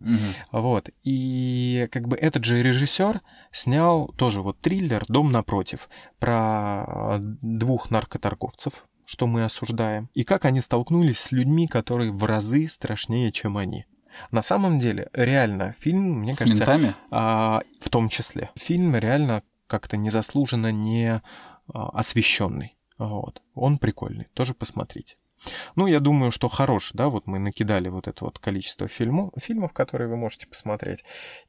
Мгм. 0.00 0.34
Вот. 0.52 0.90
И 1.02 1.88
как 1.90 2.06
бы 2.08 2.16
этот 2.16 2.44
же 2.44 2.62
режиссер 2.62 3.20
снял 3.52 4.08
тоже 4.16 4.42
вот 4.42 4.60
триллер 4.60 5.04
«Дом 5.08 5.32
напротив» 5.32 5.88
про 6.18 6.84
э, 6.86 7.18
двух 7.20 7.90
наркоторговцев, 7.90 8.86
что 9.04 9.26
мы 9.26 9.44
осуждаем, 9.44 10.08
и 10.14 10.22
как 10.24 10.44
они 10.44 10.60
столкнулись 10.60 11.18
с 11.18 11.32
людьми, 11.32 11.66
которые 11.66 12.12
в 12.12 12.22
разы 12.24 12.68
страшнее, 12.68 13.32
чем 13.32 13.56
они. 13.56 13.86
На 14.30 14.42
самом 14.42 14.78
деле, 14.78 15.08
реально, 15.12 15.74
фильм, 15.78 16.20
мне 16.20 16.34
С 16.34 16.38
кажется, 16.38 16.60
ментами? 16.60 16.94
а, 17.10 17.62
в 17.80 17.88
том 17.88 18.08
числе, 18.08 18.50
фильм 18.56 18.96
реально 18.96 19.42
как-то 19.66 19.96
незаслуженно 19.96 20.72
не 20.72 21.20
а, 21.72 21.88
освещенный. 21.90 22.76
Вот. 22.98 23.42
Он 23.54 23.78
прикольный, 23.78 24.26
тоже 24.34 24.54
посмотрите. 24.54 25.16
Ну, 25.76 25.86
я 25.86 26.00
думаю, 26.00 26.32
что 26.32 26.48
хорош, 26.48 26.90
да, 26.94 27.08
вот 27.08 27.26
мы 27.26 27.38
накидали 27.38 27.88
вот 27.88 28.08
это 28.08 28.24
вот 28.24 28.38
количество 28.38 28.88
фильмов, 28.88 29.32
фильмов, 29.38 29.72
которые 29.72 30.08
вы 30.08 30.16
можете 30.16 30.46
посмотреть. 30.46 31.04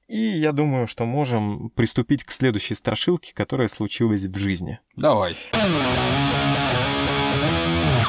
И 0.07 0.17
я 0.17 0.51
думаю, 0.51 0.87
что 0.87 1.05
можем 1.05 1.69
приступить 1.69 2.23
к 2.23 2.31
следующей 2.31 2.75
страшилке, 2.75 3.33
которая 3.33 3.67
случилась 3.67 4.23
в 4.23 4.37
жизни. 4.37 4.79
Давай. 4.95 5.35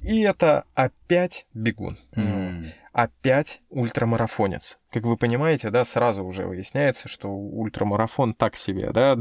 И 0.02 0.20
это 0.20 0.64
опять 0.74 1.46
бегун. 1.54 1.98
М. 2.16 2.66
Опять 2.92 3.60
ультрамарафонец. 3.68 4.78
Как 4.90 5.04
вы 5.04 5.16
понимаете, 5.16 5.70
да, 5.70 5.84
сразу 5.84 6.24
уже 6.24 6.44
выясняется, 6.46 7.06
что 7.06 7.28
ультрамарафон 7.28 8.34
так 8.34 8.56
себе, 8.56 8.90
да. 8.90 9.16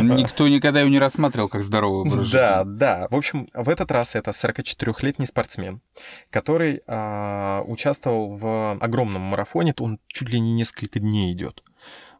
Никто 0.00 0.46
никогда 0.46 0.80
его 0.80 0.90
не 0.90 1.00
рассматривал 1.00 1.48
как 1.48 1.62
здоровый 1.64 2.08
образ 2.08 2.30
Да, 2.30 2.58
жизни. 2.64 2.78
да. 2.78 3.08
В 3.10 3.16
общем, 3.16 3.48
в 3.54 3.68
этот 3.68 3.90
раз 3.90 4.14
это 4.14 4.30
44-летний 4.30 5.26
спортсмен, 5.26 5.80
который 6.30 6.82
а, 6.86 7.62
участвовал 7.66 8.36
в 8.36 8.78
огромном 8.80 9.22
марафоне. 9.22 9.74
Он 9.78 9.98
чуть 10.06 10.28
ли 10.28 10.38
не 10.38 10.52
несколько 10.52 11.00
дней 11.00 11.32
идет. 11.32 11.64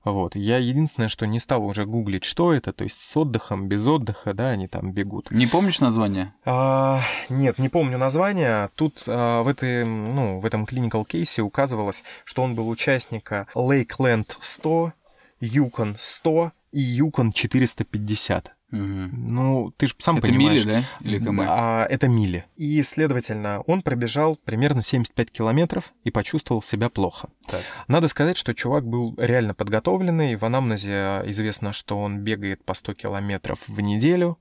Вот. 0.06 0.36
Я 0.36 0.58
единственное, 0.58 1.08
что 1.08 1.26
не 1.26 1.40
стал 1.40 1.64
уже 1.64 1.84
гуглить, 1.84 2.22
что 2.22 2.52
это, 2.52 2.72
то 2.72 2.84
есть 2.84 3.02
с 3.02 3.16
отдыхом, 3.16 3.66
без 3.66 3.84
отдыха, 3.88 4.34
да, 4.34 4.50
они 4.50 4.68
там 4.68 4.92
бегут. 4.92 5.32
Не 5.32 5.48
помнишь 5.48 5.80
название? 5.80 6.32
А, 6.44 7.00
нет, 7.28 7.58
не 7.58 7.68
помню 7.68 7.98
название. 7.98 8.70
Тут 8.76 9.02
а, 9.08 9.42
в, 9.42 9.48
этой, 9.48 9.84
ну, 9.84 10.38
в 10.38 10.46
этом 10.46 10.64
clinical 10.64 11.04
кейсе 11.04 11.42
указывалось, 11.42 12.04
что 12.24 12.44
он 12.44 12.54
был 12.54 12.68
участника 12.68 13.48
Lakeland 13.56 14.28
100, 14.38 14.92
Yukon 15.40 15.96
100 15.98 16.52
и 16.70 17.00
Yukon 17.00 17.32
450. 17.32 18.52
Мгм. 18.70 19.34
Ну, 19.34 19.72
ты 19.76 19.86
же 19.86 19.94
сам 19.98 20.18
Это 20.18 20.26
понимаешь. 20.26 20.64
мили, 20.64 20.74
да? 21.00 21.08
Или 21.08 21.18
км? 21.18 21.46
А, 21.48 21.86
это 21.88 22.08
мили. 22.08 22.44
И, 22.56 22.82
следовательно, 22.82 23.60
он 23.66 23.82
пробежал 23.82 24.36
примерно 24.44 24.82
75 24.82 25.30
километров 25.30 25.92
и 26.04 26.10
почувствовал 26.10 26.62
себя 26.62 26.88
плохо. 26.88 27.28
Так. 27.46 27.62
Надо 27.86 28.08
сказать, 28.08 28.36
что 28.36 28.54
чувак 28.54 28.84
был 28.84 29.14
реально 29.18 29.54
подготовленный. 29.54 30.34
В 30.36 30.44
анамнезе 30.44 31.22
известно, 31.26 31.72
что 31.72 31.98
он 32.00 32.20
бегает 32.20 32.64
по 32.64 32.74
100 32.74 32.94
километров 32.94 33.60
в 33.68 33.80
неделю. 33.80 34.38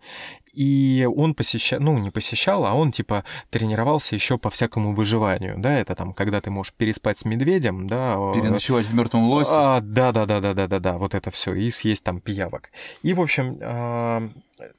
И 0.54 1.06
он 1.14 1.36
посещал, 1.36 1.82
ну, 1.82 1.98
не 1.98 2.12
посещал, 2.12 2.66
а 2.66 2.74
он, 2.74 2.94
типа, 2.94 3.26
тренировался 3.50 4.16
еще 4.16 4.38
по 4.38 4.50
всякому 4.50 4.96
выживанию, 4.96 5.56
да, 5.58 5.78
это 5.78 5.96
там, 5.96 6.14
когда 6.14 6.40
ты 6.40 6.50
можешь 6.50 6.72
переспать 6.72 7.20
с 7.20 7.26
медведем, 7.26 7.88
да. 7.88 8.16
э, 8.18 8.34
Переночевать 8.36 8.88
в 8.88 8.94
мертвом 8.96 9.26
лосе. 9.26 9.52
а, 9.54 9.82
да, 9.82 10.14
да, 10.14 10.26
да, 10.26 10.40
да, 10.40 10.54
да, 10.54 10.68
да, 10.68 10.80
да, 10.80 10.98
вот 10.98 11.14
это 11.14 11.30
все, 11.30 11.54
и 11.54 11.70
съесть 11.72 12.06
там 12.06 12.22
пиявок. 12.22 12.72
И, 13.04 13.14
в 13.14 13.20
общем, 13.20 13.58
а, 13.62 14.25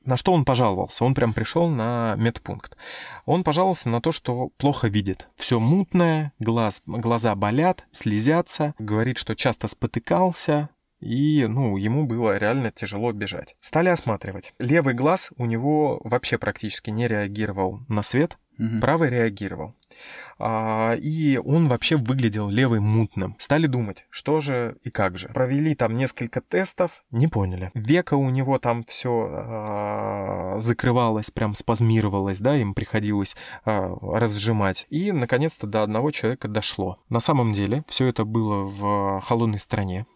на 0.05 0.17
что 0.17 0.33
он 0.33 0.45
пожаловался? 0.45 1.05
Он 1.05 1.15
прям 1.15 1.33
пришел 1.35 1.69
на 1.69 2.15
медпункт. 2.17 2.77
Он 3.25 3.45
пожаловался 3.45 3.89
на 3.89 4.01
то, 4.01 4.13
что 4.13 4.49
плохо 4.57 4.89
видит. 4.89 5.29
Все 5.37 5.61
мутное, 5.61 6.33
глаз, 6.39 6.83
глаза 6.87 7.35
болят, 7.35 7.85
слезятся. 7.93 8.75
Говорит, 8.79 9.19
что 9.19 9.35
часто 9.35 9.69
спотыкался, 9.69 10.71
и, 11.01 11.47
ну, 11.49 11.77
ему 11.77 12.07
было 12.07 12.39
реально 12.39 12.73
тяжело 12.73 13.13
бежать. 13.13 13.55
Стали 13.61 13.89
осматривать. 13.91 14.55
Левый 14.59 14.95
глаз 14.95 15.31
у 15.37 15.45
него 15.45 16.01
вообще 16.05 16.39
практически 16.39 16.91
не 16.91 17.07
реагировал 17.07 17.81
на 17.89 18.03
свет, 18.03 18.39
Мгм. 18.59 18.81
правый 18.81 19.11
реагировал. 19.11 19.75
А, 20.39 20.95
и 20.95 21.39
он 21.39 21.69
вообще 21.69 21.97
выглядел 21.97 22.49
левый 22.49 22.81
мутным. 22.81 23.37
Стали 23.39 23.67
думать, 23.67 24.05
что 24.11 24.41
же 24.41 24.77
и 24.83 24.91
как 24.91 25.19
же. 25.19 25.29
Провели 25.29 25.75
там 25.75 25.97
несколько 25.97 26.41
тестов, 26.41 27.05
не 27.11 27.29
поняли. 27.29 27.71
Века 27.75 28.15
у 28.15 28.29
него 28.31 28.59
там 28.59 28.85
все 28.85 30.57
закрывалось, 30.59 31.31
прям 31.31 31.55
спазмировалось, 31.55 32.39
да, 32.39 32.57
им 32.57 32.75
приходилось 32.75 33.35
а, 33.65 33.95
разжимать. 34.03 34.87
И, 34.91 35.13
наконец-то, 35.13 35.67
до 35.67 35.83
одного 35.83 36.11
человека 36.11 36.49
дошло. 36.49 36.99
На 37.09 37.21
самом 37.21 37.53
деле, 37.53 37.85
все 37.89 38.07
это 38.07 38.25
было 38.25 38.65
в 38.65 39.21
холодной 39.23 39.59
стране. 39.59 40.07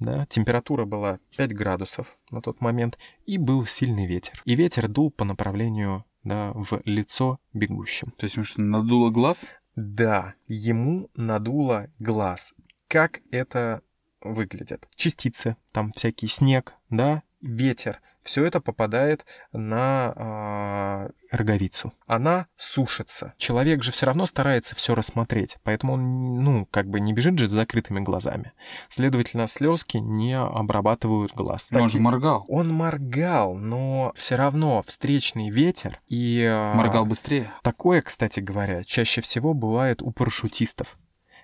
Да, 0.00 0.26
температура 0.30 0.86
была 0.86 1.18
5 1.36 1.54
градусов 1.54 2.16
на 2.30 2.40
тот 2.40 2.62
момент, 2.62 2.98
и 3.26 3.36
был 3.36 3.66
сильный 3.66 4.06
ветер. 4.06 4.40
И 4.46 4.54
ветер 4.54 4.88
дул 4.88 5.10
по 5.10 5.26
направлению 5.26 6.06
да, 6.24 6.52
в 6.54 6.80
лицо 6.84 7.38
бегущим. 7.52 8.10
То 8.12 8.24
есть, 8.24 8.36
ему 8.36 8.44
что, 8.44 8.60
надуло 8.60 9.10
глаз? 9.10 9.46
Да, 9.76 10.34
ему 10.46 11.08
надуло 11.14 11.88
глаз. 11.98 12.52
Как 12.88 13.20
это 13.30 13.82
выглядит? 14.20 14.88
Частицы, 14.94 15.56
там 15.72 15.92
всякий 15.92 16.26
снег, 16.26 16.74
да, 16.90 17.22
ветер. 17.40 18.00
Все 18.30 18.44
это 18.44 18.60
попадает 18.60 19.26
на 19.50 20.12
а, 20.14 21.08
роговицу. 21.32 21.92
Она 22.06 22.46
сушится. 22.56 23.34
Человек 23.38 23.82
же 23.82 23.90
все 23.90 24.06
равно 24.06 24.24
старается 24.24 24.76
все 24.76 24.94
рассмотреть, 24.94 25.56
поэтому 25.64 25.94
он, 25.94 26.44
ну, 26.44 26.64
как 26.70 26.86
бы 26.86 27.00
не 27.00 27.12
бежит 27.12 27.40
же 27.40 27.48
с 27.48 27.50
закрытыми 27.50 27.98
глазами. 27.98 28.52
Следовательно, 28.88 29.48
слезки 29.48 29.96
не 29.96 30.38
обрабатывают 30.38 31.32
глаз. 31.34 31.66
Но 31.72 31.80
он 31.80 31.88
Таки- 31.88 31.98
же 31.98 32.02
моргал. 32.04 32.44
Он 32.46 32.72
моргал, 32.72 33.56
но 33.56 34.12
все 34.14 34.36
равно 34.36 34.84
встречный 34.86 35.50
ветер 35.50 36.00
и... 36.06 36.46
а, 36.48 36.74
Моргал 36.74 37.06
быстрее. 37.06 37.50
Такое, 37.64 38.00
кстати 38.00 38.38
говоря, 38.38 38.84
чаще 38.84 39.22
всего 39.22 39.54
бывает 39.54 40.02
у 40.02 40.12
парашютистов. 40.12 40.96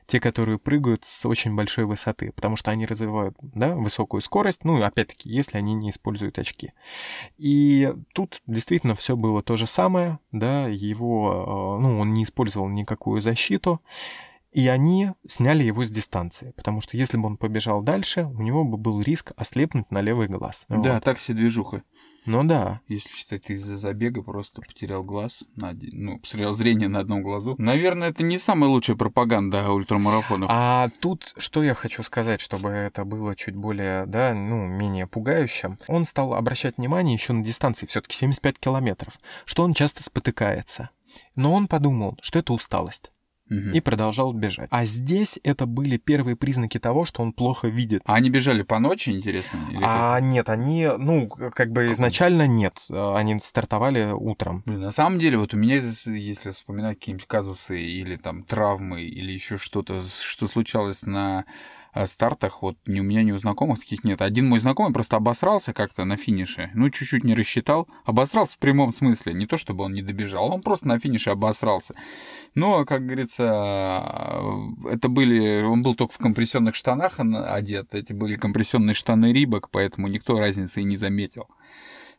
Те, 0.07 0.21
которые 0.21 0.59
прыгают 0.59 1.05
с 1.05 1.27
очень 1.27 1.55
большой 1.55 1.85
высоты, 1.85 2.33
потому 2.33 2.57
что 2.57 2.71
они 2.71 2.87
развивают 2.87 3.37
да, 3.41 3.75
высокую 3.75 4.21
скорость, 4.21 4.65
ну, 4.65 4.83
опять-таки, 4.83 5.29
если 5.29 5.59
они 5.59 5.75
не 5.75 5.91
используют 5.91 6.39
очки. 6.39 6.73
И 7.39 7.93
тут 8.13 8.41
действительно 8.47 8.95
все 8.95 9.17
было 9.17 9.43
то 9.43 9.57
же 9.57 9.67
самое, 9.67 10.19
да, 10.33 10.69
его, 10.69 11.79
э, 11.79 11.83
ну, 11.83 11.99
он 11.99 12.15
не 12.15 12.23
использовал 12.23 12.69
никакую 12.69 13.21
защиту, 13.21 13.81
и 14.53 14.69
они 14.69 15.11
сняли 15.29 15.65
его 15.65 15.85
с 15.85 15.91
дистанции, 15.91 16.55
потому 16.57 16.81
что 16.81 16.97
если 16.97 17.19
бы 17.19 17.27
он 17.27 17.37
побежал 17.37 17.83
дальше, 17.83 18.25
у 18.25 18.41
него 18.41 18.65
бы 18.65 18.79
был 18.79 19.03
риск 19.03 19.33
ослепнуть 19.37 19.91
на 19.91 20.01
левый 20.01 20.29
глаз. 20.29 20.65
Да, 20.71 20.95
Вот. 20.95 21.05
так 21.05 21.19
себе 21.19 21.37
движуха. 21.37 21.83
Ну 22.27 22.43
да, 22.45 22.81
Если 22.89 23.09
считать, 23.15 23.45
ты 23.45 23.55
из-за 23.55 23.77
забега 23.77 24.23
просто 24.23 24.61
потерял 24.61 25.05
глаз, 25.05 25.45
на 25.55 25.69
один- 25.69 26.05
ну, 26.05 26.19
потерял 26.19 26.53
зрение 26.53 26.89
на 26.89 26.99
одном 26.99 27.23
глазу. 27.23 27.55
Наверное, 27.59 28.11
это 28.11 28.25
не 28.25 28.37
самая 28.37 28.69
лучшая 28.69 28.97
пропаганда 28.97 29.71
ультрамарафонов. 29.71 30.51
А 30.53 30.89
тут 31.01 31.33
что 31.37 31.63
я 31.63 31.75
хочу 31.75 32.03
сказать, 32.03 32.41
чтобы 32.41 32.71
это 32.71 33.05
было 33.05 33.37
чуть 33.37 33.55
более, 33.55 34.07
да, 34.07 34.35
ну, 34.35 34.67
менее 34.67 35.07
пугающим. 35.07 35.79
Он 35.87 36.05
стал 36.05 36.35
обращать 36.35 36.79
внимание 36.79 37.15
еще 37.15 37.33
на 37.33 37.45
дистанции, 37.45 37.87
все-таки 37.87 38.17
75 38.17 38.59
километров, 38.59 39.19
что 39.45 39.63
он 39.63 39.73
часто 39.73 40.03
спотыкается. 40.03 40.91
Но 41.37 41.55
он 41.55 41.69
подумал, 41.69 42.19
что 42.21 42.39
это 42.39 42.53
усталость, 42.53 43.11
Мгм. 43.49 43.73
и 43.73 43.81
продолжал 43.81 44.33
бежать. 44.33 44.67
А 44.71 44.87
здесь 44.87 45.39
это 45.45 45.67
были 45.67 45.99
первые 45.99 46.35
признаки 46.35 46.79
того, 46.79 47.05
что 47.05 47.23
он 47.23 47.33
плохо 47.33 47.69
видит. 47.69 48.03
А 48.05 48.15
они 48.15 48.29
бежали 48.29 48.63
по 48.63 48.81
ночи, 48.81 49.11
интересно? 49.11 49.59
Или 49.71 49.81
А 49.83 50.19
нет, 50.21 50.49
они, 50.49 50.89
ну, 50.99 51.29
как 51.29 51.71
бы 51.71 51.93
изначально 51.93 52.47
нет, 52.49 52.85
они 52.91 53.39
стартовали 53.39 54.11
утром. 54.13 54.65
Блин, 54.67 54.81
на 54.81 54.91
самом 54.91 55.21
деле, 55.21 55.39
вот 55.39 55.55
у 55.55 55.57
меня, 55.57 55.77
если 55.77 56.51
вспоминать 56.51 56.99
какие-нибудь 56.99 57.27
казусы 57.29 57.81
или 57.81 58.17
там 58.17 58.43
травмы, 58.43 59.03
или 59.03 59.31
еще 59.31 59.59
что-то, 59.59 60.03
что 60.03 60.49
случалось 60.49 61.03
на 61.03 61.45
стартах, 62.05 62.61
вот 62.61 62.77
ни 62.87 63.01
у 63.01 63.03
меня, 63.03 63.23
ни 63.23 63.33
у 63.33 63.37
знакомых 63.39 63.81
таких 63.81 64.05
нет. 64.05 64.21
Один 64.21 64.49
мой 64.49 64.59
знакомый 64.59 64.93
просто 64.93 65.17
обосрался 65.17 65.73
как-то 65.73 66.05
на 66.05 66.17
финише, 66.17 66.71
ну, 66.75 66.91
чуть-чуть 66.91 67.25
не 67.25 67.35
рассчитал. 67.35 67.89
Обосрался 68.05 68.55
в 68.55 68.59
прямом 68.59 68.93
смысле, 68.93 69.33
не 69.33 69.47
то 69.47 69.57
чтобы 69.57 69.85
он 69.85 69.93
не 69.93 70.03
добежал, 70.03 70.53
он 70.53 70.61
просто 70.61 70.89
на 70.89 70.99
финише 70.99 71.31
обосрался. 71.31 71.95
Но, 72.55 72.85
как 72.85 73.07
говорится, 73.07 74.03
э, 74.85 74.91
это 74.91 75.09
были... 75.09 75.63
Он 75.63 75.83
был 75.83 75.95
только 75.95 76.13
в 76.13 76.19
компрессионных 76.19 76.75
штанах 76.75 77.19
одет, 77.19 77.95
эти 77.95 78.13
были 78.13 78.35
компрессионные 78.35 78.95
штаны 78.95 79.33
Рибок, 79.33 79.71
поэтому 79.71 80.09
никто 80.09 80.39
разницы 80.39 80.83
и 80.83 80.85
не 80.85 80.97
заметил. 80.97 81.49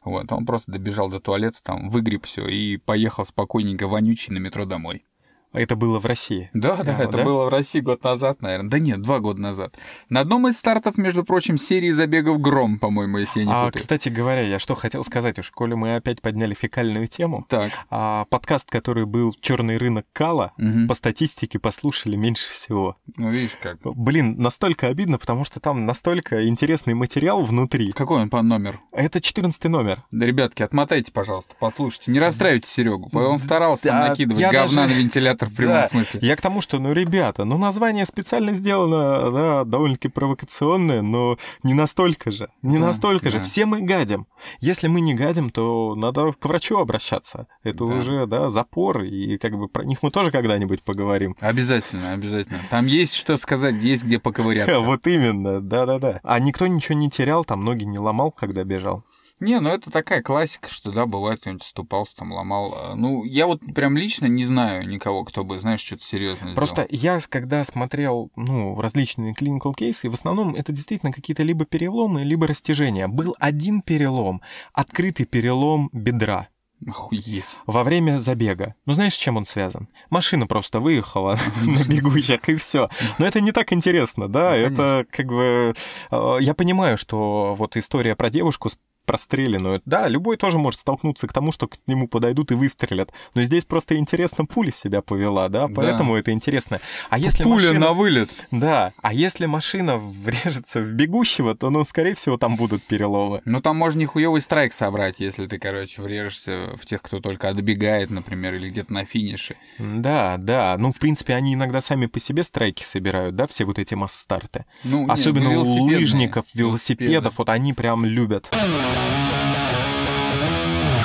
Вот, 0.04 0.32
он 0.32 0.46
просто 0.46 0.72
добежал 0.72 1.10
до 1.10 1.20
туалета, 1.20 1.58
там, 1.62 1.90
выгреб 1.90 2.26
все 2.26 2.48
и 2.48 2.78
поехал 2.78 3.26
спокойненько 3.26 3.88
вонючий 3.88 4.34
на 4.34 4.38
метро 4.38 4.66
домой. 4.66 5.04
А 5.54 5.62
это 5.62 5.76
было 5.76 6.00
в 6.00 6.06
России. 6.06 6.50
Да, 6.54 6.84
да, 6.84 6.96
А, 7.00 7.04
это 7.04 7.18
да? 7.18 7.24
было 7.24 7.46
в 7.46 7.50
России 7.50 7.80
год 7.80 8.04
назад, 8.04 8.42
наверное. 8.42 8.70
Да 8.70 8.80
нет, 8.80 9.02
два 9.02 9.20
года 9.20 9.40
назад. 9.42 9.76
На 10.10 10.20
одном 10.20 10.48
из 10.48 10.58
стартов, 10.58 10.98
между 10.98 11.24
прочим, 11.24 11.58
серии 11.58 11.90
забегов 11.92 12.40
«Гром», 12.42 12.78
по-моему, 12.80 13.18
если 13.20 13.40
я 13.40 13.46
не 13.46 13.52
А, 13.52 13.66
путаю. 13.68 13.82
кстати 13.82 14.10
говоря, 14.10 14.42
я 14.42 14.60
что 14.60 14.76
хотел 14.76 15.04
сказать, 15.04 15.40
уж 15.40 15.50
коли 15.52 15.74
мы 15.74 15.96
опять 15.96 16.22
подняли 16.22 16.54
фекальную 16.54 17.08
тему, 17.08 17.46
Так. 17.50 17.72
а, 17.90 18.26
подкаст, 18.30 18.70
который 18.70 19.06
был 19.06 19.34
«Черный 19.40 19.78
рынок 19.78 20.06
Кала», 20.14 20.52
мгм. 20.58 20.88
по 20.88 20.94
статистике 20.94 21.60
послушали 21.60 22.16
меньше 22.18 22.50
всего. 22.52 22.98
Ну, 23.16 23.32
видишь 23.32 23.58
как. 23.62 23.78
Блин, 23.84 24.38
настолько 24.38 24.88
обидно, 24.88 25.18
потому 25.18 25.46
что 25.46 25.60
там 25.60 25.86
настолько 25.86 26.48
интересный 26.48 26.94
материал 26.94 27.44
внутри. 27.44 27.94
Какой 27.94 28.22
он 28.22 28.30
по 28.30 28.42
номер? 28.42 28.80
Это 28.92 29.22
14 29.22 29.70
номер. 29.70 30.04
Да, 30.12 30.26
ребятки, 30.26 30.62
отмотайте, 30.62 31.12
пожалуйста, 31.12 31.56
послушайте. 31.60 32.12
Не 32.12 32.20
расстраивайте 32.20 32.68
Серегу. 32.70 33.10
Он 33.14 33.40
старался 33.40 33.88
Да, 33.88 34.10
накидывать 34.10 34.42
говна 34.44 34.62
даже- 34.62 34.76
на 34.76 34.86
вентилятор 34.88 35.37
в 35.46 35.54
прямом 35.56 35.74
Да, 35.76 35.88
смысле. 35.88 36.20
Я 36.24 36.36
к 36.36 36.42
тому, 36.42 36.62
что, 36.62 36.80
ну, 36.80 36.92
ребята, 36.94 37.46
ну, 37.46 37.58
название 37.58 38.06
специально 38.06 38.54
сделано, 38.54 39.32
да, 39.32 39.64
довольно-таки 39.64 40.08
провокационное, 40.08 41.02
но 41.02 41.38
не 41.64 41.74
настолько 41.74 42.32
же. 42.32 42.50
Не 42.62 42.80
Да, 42.80 42.88
настолько 42.88 43.30
же. 43.30 43.40
да. 43.40 43.46
Все 43.46 43.66
мы 43.66 43.82
гадим. 43.82 44.28
Если 44.60 44.88
мы 44.88 45.02
не 45.02 45.14
гадим, 45.14 45.50
то 45.50 45.96
надо 45.96 46.34
к 46.34 46.46
врачу 46.46 46.78
обращаться. 46.80 47.48
Это 47.64 47.80
Да. 47.80 47.86
уже, 47.86 48.26
да, 48.26 48.50
запор, 48.50 49.02
и 49.04 49.38
как 49.38 49.58
бы 49.58 49.68
про 49.68 49.84
них 49.84 50.00
мы 50.02 50.12
тоже 50.12 50.32
когда-нибудь 50.32 50.84
поговорим. 50.84 51.36
Обязательно, 51.40 52.14
обязательно. 52.14 52.60
Там 52.70 52.86
есть 52.88 53.14
что 53.14 53.38
сказать, 53.38 53.76
есть 53.76 54.04
где 54.04 54.20
поковыряться. 54.20 54.80
Вот 54.88 55.06
именно, 55.08 55.60
да-да-да. 55.62 56.20
А 56.24 56.40
никто 56.40 56.66
ничего 56.68 56.98
не 56.98 57.10
терял, 57.10 57.44
там 57.46 57.64
ноги 57.64 57.84
не 57.84 58.00
ломал, 58.00 58.32
когда 58.32 58.64
бежал. 58.64 59.04
Не, 59.40 59.60
ну 59.60 59.70
это 59.70 59.92
такая 59.92 60.24
классика, 60.24 60.70
что 60.72 60.92
да, 60.92 61.06
бывает, 61.06 61.42
кто-нибудь 61.42 61.64
ступался, 61.64 62.16
там 62.18 62.32
ломал. 62.32 62.74
А, 62.76 62.96
Ну, 62.96 63.24
я 63.24 63.46
вот 63.46 63.62
прям 63.76 63.96
лично 63.96 64.26
не 64.26 64.44
знаю 64.46 64.88
никого, 64.88 65.24
кто 65.26 65.44
бы, 65.44 65.60
знаешь, 65.60 65.82
что-то 65.82 66.04
серьезное 66.04 66.56
Просто 66.56 66.88
я, 66.90 67.20
когда 67.30 67.64
смотрел, 67.64 68.32
ну, 68.36 68.80
различные 68.82 69.34
клиникал 69.36 69.74
кейсы, 69.76 70.10
в 70.10 70.14
основном 70.16 70.56
это 70.56 70.72
действительно 70.72 71.12
какие-то 71.12 71.44
либо 71.44 71.66
переломы, 71.66 72.24
либо 72.24 72.48
растяжения. 72.48 73.08
Был 73.08 73.36
один 73.40 73.82
перелом, 73.82 74.42
открытый 74.74 75.28
перелом 75.28 75.90
бедра 75.94 76.48
Охуеть. 76.88 77.46
во 77.68 77.84
время 77.84 78.20
забега. 78.20 78.74
Ну, 78.86 78.94
знаешь, 78.94 79.14
с 79.14 79.18
чем 79.18 79.38
он 79.38 79.46
связан? 79.46 79.88
Машина 80.10 80.48
просто 80.48 80.80
выехала 80.80 81.38
на 81.66 81.84
бегущих, 81.88 82.48
и 82.50 82.56
все. 82.56 82.90
Но 83.20 83.26
это 83.26 83.40
не 83.42 83.52
так 83.52 83.72
интересно, 83.72 84.28
да? 84.28 84.52
Ну, 84.52 84.56
Это 84.58 85.06
как 85.12 85.28
бы... 85.28 85.76
э, 86.12 86.38
Я 86.42 86.54
понимаю, 86.56 86.98
что 86.98 87.54
вот 87.56 87.78
история 87.78 88.16
про 88.16 88.30
девушку 88.32 88.70
с 88.70 88.80
простреленную. 89.08 89.82
Да, 89.86 90.08
любой 90.08 90.38
тоже 90.38 90.60
может 90.60 90.82
столкнуться 90.82 91.28
к 91.28 91.34
тому, 91.34 91.52
что 91.52 91.68
к 91.68 91.78
нему 91.88 92.08
подойдут 92.08 92.52
и 92.52 92.56
выстрелят. 92.56 93.12
Но 93.34 93.44
здесь 93.44 93.64
просто 93.66 93.96
интересно 93.96 94.46
пуля 94.46 94.72
себя 94.72 95.02
повела, 95.02 95.48
да? 95.50 95.68
Да. 95.68 95.74
Поэтому 95.74 96.16
это 96.16 96.32
интересно. 96.32 96.80
А 97.10 97.18
если 97.18 97.44
Пуля 97.44 97.56
машина... 97.56 97.80
на 97.80 97.94
вылет. 97.94 98.30
Да, 98.52 98.92
а 99.02 99.14
если 99.14 99.46
машина 99.46 99.98
врежется 99.98 100.82
в 100.82 100.92
бегущего, 100.92 101.56
то, 101.56 101.70
ну, 101.70 101.84
скорее 101.86 102.16
всего, 102.16 102.38
там 102.38 102.58
будут 102.58 102.84
переломы. 102.84 103.42
Ну, 103.46 103.62
там 103.62 103.78
можно 103.78 104.00
нихуевый 104.00 104.42
страйк 104.42 104.74
собрать, 104.74 105.16
если 105.20 105.48
ты, 105.48 105.58
короче, 105.58 106.02
врежешься 106.02 106.76
в 106.80 106.86
тех, 106.86 107.02
кто 107.02 107.20
только 107.20 107.48
отбегает, 107.48 108.10
например, 108.10 108.56
или 108.56 108.70
где-то 108.70 108.92
на 108.92 109.06
финише. 109.06 109.56
Да, 109.80 110.36
да. 110.38 110.76
Ну, 110.78 110.92
в 110.92 111.00
принципе, 111.00 111.34
они 111.34 111.54
иногда 111.54 111.80
сами 111.80 112.08
по 112.08 112.20
себе 112.20 112.44
страйки 112.44 112.84
собирают, 112.84 113.36
да, 113.36 113.48
все 113.48 113.64
вот 113.64 113.80
эти 113.80 113.94
масс-старты. 113.94 114.66
Ну, 114.84 115.10
Особенно 115.10 115.58
у 115.62 115.84
лыжников, 115.84 116.46
велосипедов, 116.54 117.38
вот 117.38 117.48
они 117.48 117.74
прям 117.74 118.06
любят. 118.06 118.52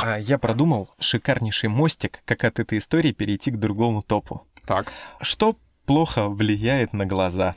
А, 0.05 0.17
я 0.19 0.39
продумал 0.39 0.91
шикарнейший 0.99 1.69
мостик, 1.69 2.21
как 2.25 2.45
от 2.45 2.59
этой 2.59 2.79
истории 2.79 3.13
перейти 3.13 3.51
к 3.51 3.59
другому 3.59 4.03
топу. 4.03 4.47
Так. 4.67 4.93
Что 5.21 5.57
плохо 5.87 6.29
влияет 6.29 6.93
на 6.93 7.07
глаза? 7.07 7.55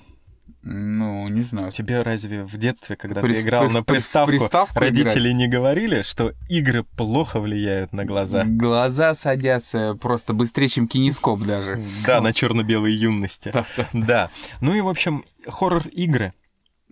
Ну, 0.67 1.27
не 1.27 1.41
знаю. 1.41 1.71
Тебе 1.71 2.01
разве 2.01 2.43
в 2.43 2.57
детстве, 2.57 2.95
когда 2.95 3.21
Прис- 3.21 3.35
ты 3.35 3.41
играл 3.41 3.65
прис- 3.65 3.73
на 3.73 3.77
прис- 3.79 3.83
приставку, 3.85 4.31
приставку 4.31 4.79
родители 4.79 5.31
не 5.31 5.47
говорили, 5.47 6.01
что 6.01 6.33
игры 6.49 6.83
плохо 6.83 7.39
влияют 7.39 7.93
на 7.93 8.03
глаза? 8.03 8.43
Глаза 8.45 9.13
садятся 9.13 9.95
просто 10.01 10.33
быстрее, 10.33 10.67
чем 10.67 10.87
кинескоп 10.87 11.41
даже. 11.41 11.79
Да, 12.05 12.19
на 12.19 12.33
черно-белой 12.33 12.93
юности. 12.93 13.53
Да. 13.93 14.31
Ну 14.59 14.73
и, 14.73 14.81
в 14.81 14.87
общем, 14.89 15.23
хоррор-игры. 15.47 16.33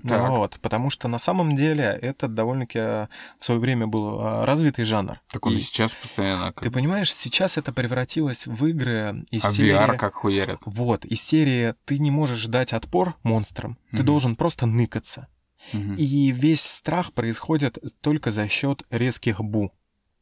Так. 0.08 0.30
Вот, 0.30 0.60
потому 0.62 0.90
что 0.90 1.08
на 1.08 1.18
самом 1.18 1.56
деле 1.56 1.86
это 2.02 2.28
довольно-таки 2.28 2.80
э, 2.80 3.08
в 3.40 3.46
свое 3.46 3.60
время 3.60 3.88
был 3.88 4.20
э, 4.20 4.46
развитый 4.46 4.84
жанр. 4.86 5.20
Так 5.32 5.46
он 5.46 5.54
и 5.54 5.58
И 5.58 5.62
сейчас 5.62 5.94
постоянно. 5.94 6.52
как- 6.52 6.64
Ты 6.64 6.72
понимаешь, 6.72 7.14
сейчас 7.14 7.58
это 7.58 7.72
превратилось 7.72 8.46
в 8.48 8.66
игры 8.66 9.24
из 9.32 9.46
А 9.46 9.52
серии... 9.52 9.74
VR 9.74 9.96
как 9.98 10.16
хуярят. 10.16 10.60
Вот, 10.66 11.06
из 11.06 11.22
серии 11.22 11.74
ты 11.86 12.00
не 12.00 12.12
можешь 12.12 12.46
дать 12.48 12.74
отпор 12.74 13.16
монстрам, 13.24 13.78
ты 13.92 13.98
Мгм. 13.98 14.06
должен 14.06 14.36
просто 14.36 14.66
ныкаться. 14.66 15.28
Мгм. 15.72 15.96
И 15.96 16.32
весь 16.32 16.62
страх 16.66 17.14
происходит 17.14 17.78
только 18.02 18.32
за 18.32 18.50
счет 18.50 18.84
резких 18.90 19.40
бу. 19.40 19.72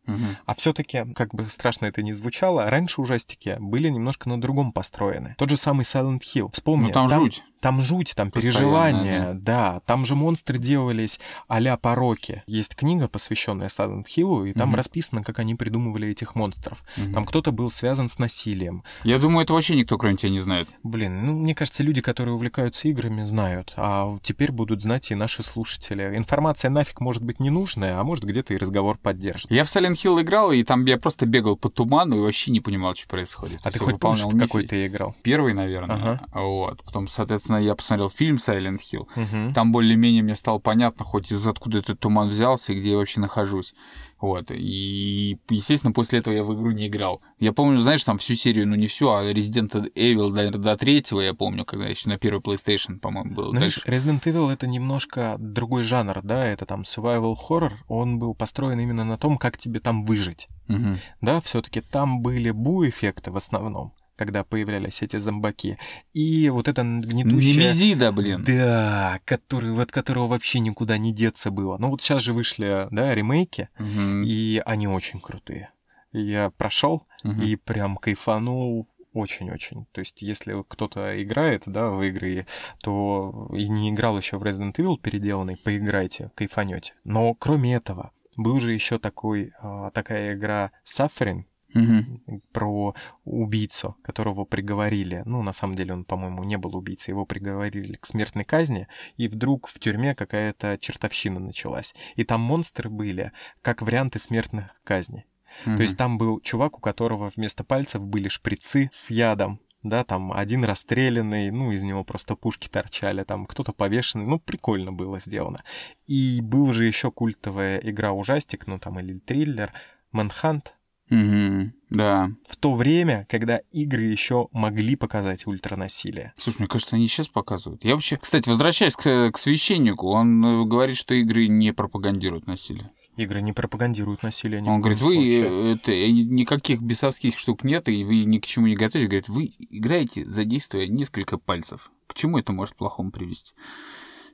Мгм. 0.06 0.38
А 0.46 0.56
все-таки, 0.56 1.06
как 1.15 1.34
бы 1.34 1.46
страшно 1.48 1.86
это 1.86 2.02
ни 2.04 2.12
звучало, 2.12 2.70
раньше 2.70 3.02
ужастики 3.02 3.58
были 3.60 3.88
немножко 3.89 4.30
на 4.30 4.39
другом 4.41 4.72
построены. 4.74 5.36
Тот 5.38 5.50
же 5.50 5.58
самый 5.58 5.84
Silent 5.84 6.22
Hill. 6.22 6.52
Вспомни, 6.54 6.88
Ну 6.88 6.91
там 6.91 7.08
жуть. 7.10 7.44
Там 7.62 7.82
жуть, 7.82 8.13
там 8.15 8.32
переживания, 8.32 9.34
да. 9.34 9.82
Там 9.86 10.04
же 10.06 10.15
монстры 10.15 10.58
делались 10.58 11.19
а-ля 11.47 11.78
пороки. 11.78 12.43
Есть 12.47 12.76
книга, 12.76 13.08
посвященная 13.08 13.67
Silent 13.67 14.06
Hill, 14.15 14.50
и 14.50 14.54
там 14.54 14.69
Мгм. 14.69 14.76
расписано, 14.78 15.24
как 15.24 15.39
они 15.39 15.56
придумывали 15.56 16.10
этих 16.10 16.36
монстров. 16.36 16.84
Мгм. 16.97 17.13
Там 17.13 17.26
кто-то 17.26 17.52
был 17.52 17.69
связан 17.69 18.10
с 18.10 18.17
насилием. 18.19 18.84
Я 19.04 19.19
думаю, 19.19 19.43
это 19.43 19.54
вообще 19.54 19.76
никто, 19.76 19.97
кроме 19.97 20.17
тебя, 20.17 20.32
не 20.32 20.39
знает. 20.39 20.67
Блин, 20.84 21.26
ну, 21.26 21.34
мне 21.34 21.54
кажется, 21.56 21.84
люди, 21.84 22.02
которые 22.02 22.34
увлекаются 22.36 22.88
играми, 22.88 23.24
знают. 23.24 23.74
А 23.78 24.17
теперь 24.24 24.52
будут 24.52 24.82
знать 24.82 25.12
и 25.12 25.15
наши 25.15 25.43
слушатели. 25.43 26.15
Информация 26.17 26.69
нафиг 26.71 27.00
может 27.00 27.24
быть 27.24 27.39
ненужная, 27.39 28.00
а 28.00 28.04
может 28.04 28.24
где-то 28.26 28.54
и 28.54 28.58
разговор 28.58 28.97
поддержит. 28.97 29.52
Я 29.52 29.63
в 29.63 29.67
Silent 29.67 29.93
Hill 29.93 30.21
играл, 30.21 30.52
и 30.52 30.63
там 30.63 30.86
я 30.86 30.97
просто 30.97 31.26
бегал 31.26 31.56
по 31.58 31.69
туману 31.69 32.17
и 32.17 32.19
вообще 32.19 32.50
не 32.52 32.60
понимал, 32.60 32.95
что 32.95 33.08
происходит. 33.08 33.60
А 33.63 33.71
ты 33.71 33.78
хоть 33.80 34.00
помнишь, 34.00 34.24
в 34.24 34.38
какой 34.38 34.65
ты 34.65 34.88
играл? 34.88 35.15
Первый, 35.21 35.54
наверное. 35.54 35.95
Ага. 35.95 36.21
Вот. 36.34 36.84
Потом, 36.84 37.08
соответственно, 37.08 37.51
я 37.58 37.76
посмотрел 37.76 38.10
фильм 38.10 38.36
Silent 38.36 38.80
Hill. 38.80 39.08
Мгм. 39.16 39.54
Там 39.54 39.72
более-менее 39.72 40.24
мне 40.24 40.36
стало 40.36 40.60
понятно, 40.60 41.06
хоть 41.06 41.32
из 41.32 41.46
откуда 41.48 41.80
этот 41.80 42.00
туман 42.00 42.30
взялся 42.30 42.74
и 42.74 42.76
где 42.80 42.92
я 42.92 42.98
вообще 42.98 43.20
нахожусь. 43.20 43.74
Вот. 44.20 44.52
И, 44.52 45.40
естественно, 45.50 45.94
после 45.94 46.20
этого 46.20 46.34
я 46.36 46.44
в 46.44 46.54
игру 46.54 46.70
не 46.72 46.88
играл. 46.88 47.22
Я 47.40 47.54
помню, 47.54 47.80
знаешь, 47.80 48.04
там 48.04 48.20
всю 48.20 48.36
серию, 48.36 48.68
ну 48.68 48.76
не 48.76 48.86
всю, 48.86 49.10
а 49.10 49.24
Resident 49.32 49.92
Evil 49.96 50.32
до, 50.32 50.58
до 50.58 50.78
третьего, 50.78 51.22
я 51.22 51.34
помню, 51.34 51.66
когда 51.66 51.88
еще 51.88 52.08
на 52.08 52.18
первый 52.20 52.40
PlayStation, 52.40 53.00
по-моему, 53.00 53.34
был. 53.34 53.52
Дальше- 53.52 53.82
Resident 53.88 54.22
Evil 54.24 54.52
это 54.52 54.68
немножко 54.68 55.38
другой 55.40 55.84
жанр, 55.84 56.22
да, 56.22 56.46
это 56.46 56.68
там 56.68 56.82
survival 56.82 57.36
horror, 57.50 57.72
он 57.88 58.20
был 58.20 58.36
построен 58.36 58.80
именно 58.80 59.04
на 59.04 59.18
том, 59.18 59.38
как 59.40 59.58
тебе 59.58 59.80
там 59.80 60.06
выжить. 60.06 60.48
Мгм. 60.68 61.00
Да, 61.22 61.42
все-таки 61.42 61.82
там 61.82 62.22
были 62.22 62.52
бу-эффекты 62.52 63.32
в 63.32 63.38
основном, 63.38 63.92
когда 64.15 64.43
появлялись 64.43 65.02
эти 65.02 65.17
зомбаки. 65.17 65.78
И 66.13 66.50
вот 66.50 66.67
это 66.67 66.84
гнетущее... 66.84 67.56
Немезида, 67.56 68.12
блин. 68.12 68.43
Да, 68.43 69.19
который, 69.26 69.76
от 69.82 69.91
которого 69.91 70.28
вообще 70.28 70.60
никуда 70.60 70.97
не 70.97 71.12
деться 71.13 71.52
было. 71.52 71.78
Ну 71.78 71.89
вот 71.89 72.02
сейчас 72.02 72.21
же 72.24 72.34
вышли, 72.34 72.88
да, 72.91 73.13
ремейки, 73.15 73.69
Мгм. 73.80 74.24
и 74.26 74.62
они 74.65 74.88
очень 74.88 75.19
крутые. 75.19 75.69
Я 76.12 76.50
прошел 76.58 77.08
Мгм. 77.24 77.41
и 77.41 77.56
прям 77.56 77.97
кайфанул 77.97 78.88
очень-очень. 79.13 79.88
То 79.91 80.00
есть, 80.00 80.21
если 80.21 80.63
кто-то 80.67 81.21
играет, 81.21 81.63
да, 81.65 81.89
в 81.89 82.02
игры, 82.04 82.45
то 82.82 83.50
и 83.54 83.67
не 83.67 83.89
играл 83.89 84.17
еще 84.17 84.38
в 84.38 84.43
Resident 84.43 84.74
Evil 84.76 84.97
переделанный, 84.97 85.58
поиграйте, 85.58 86.32
кайфанете. 86.36 86.93
Но 87.04 87.34
кроме 87.34 87.76
этого, 87.76 88.12
был 88.38 88.60
же 88.62 88.71
еще 88.71 89.00
такой, 89.00 89.52
а, 89.62 89.91
такая 89.91 90.34
игра 90.36 90.71
Suffering, 90.86 91.43
Мгм. 91.73 92.41
про 92.51 92.93
убийцу, 93.23 93.95
которого 94.03 94.45
приговорили. 94.45 95.23
Ну, 95.25 95.41
на 95.43 95.53
самом 95.53 95.75
деле 95.75 95.93
он, 95.93 96.05
по-моему, 96.05 96.43
не 96.43 96.57
был 96.57 96.75
убийцей. 96.75 97.12
Его 97.12 97.25
приговорили 97.25 97.95
к 97.95 98.05
смертной 98.05 98.43
казни, 98.43 98.88
и 99.17 99.27
вдруг 99.27 99.67
в 99.67 99.79
тюрьме 99.79 100.15
какая-то 100.15 100.77
чертовщина 100.79 101.39
началась. 101.39 101.93
И 102.15 102.23
там 102.23 102.41
монстры 102.41 102.89
были, 102.89 103.31
как 103.62 103.81
варианты 103.81 104.19
смертных 104.19 104.81
казней. 104.84 105.25
Мгм. 105.65 105.77
То 105.77 105.84
есть 105.84 105.97
там 105.97 106.17
был 106.17 106.39
чувак, 106.41 106.77
у 106.77 106.81
которого 106.81 107.31
вместо 107.36 107.63
пальцев 107.63 108.01
были 108.01 108.27
шприцы 108.27 108.89
с 108.91 109.12
ядом. 109.12 109.60
Да, 109.84 110.03
там 110.03 110.31
один 110.31 110.63
расстрелянный, 110.63 111.49
ну, 111.49 111.71
из 111.71 111.81
него 111.81 112.03
просто 112.03 112.36
пушки 112.36 112.67
торчали, 112.67 113.23
там 113.23 113.47
кто-то 113.47 113.73
повешенный, 113.73 114.27
ну, 114.27 114.39
прикольно 114.39 114.91
было 114.93 115.19
сделано. 115.19 115.63
И 116.05 116.39
был 116.41 116.71
же 116.71 116.86
еще 116.86 117.12
культовая 117.12 117.79
игра 117.79 118.12
ужастик, 118.12 118.67
ну, 118.67 118.77
там, 118.77 118.99
или 118.99 119.17
триллер, 119.17 119.73
Манхант, 120.12 120.75
Мгм. 121.12 121.74
Да. 121.89 122.32
в 122.47 122.56
то 122.56 122.74
время, 122.74 123.28
когда 123.30 123.58
игры 123.71 124.04
еще 124.04 124.47
могли 124.54 124.95
показать 124.95 125.45
ультранасилие. 125.45 126.34
Слушай, 126.38 126.60
мне 126.60 126.67
кажется, 126.69 126.95
они 126.95 127.08
сейчас 127.08 127.28
показывают. 127.28 127.84
Я 127.84 127.95
вообще... 127.95 128.15
Кстати, 128.15 128.47
возвращаясь 128.47 128.95
к, 128.95 129.32
к 129.32 129.38
священнику, 129.38 130.08
он 130.08 130.43
э, 130.43 130.65
говорит, 130.65 130.95
что 130.95 131.13
игры 131.13 131.47
не 131.47 131.74
пропагандируют 131.74 132.47
насилие. 132.47 132.91
Игры 133.17 133.41
не 133.41 133.52
пропагандируют 133.52 134.24
насилие 134.24 134.63
Он 134.63 134.80
говорит, 134.80 135.02
вы 135.02 135.13
случае. 135.15 135.41
э, 135.43 135.74
это, 135.74 135.91
э, 135.91 136.10
никаких 136.12 136.82
бесовских 136.82 137.38
штук 137.38 137.65
нет, 137.65 137.89
и 137.89 138.06
вы 138.06 138.24
ни 138.24 138.39
к 138.39 138.45
чему 138.45 138.67
не 138.67 138.76
готовитесь. 138.76 139.10
Говорит, 139.10 139.28
вы 139.28 139.52
играете, 139.69 140.26
задействуя 140.30 140.88
несколько 140.88 141.38
пальцев. 141.38 141.91
К 142.08 142.13
чему 142.13 142.39
это 142.39 142.54
может 142.54 142.78
плохому 142.78 143.12
привести? 143.12 143.54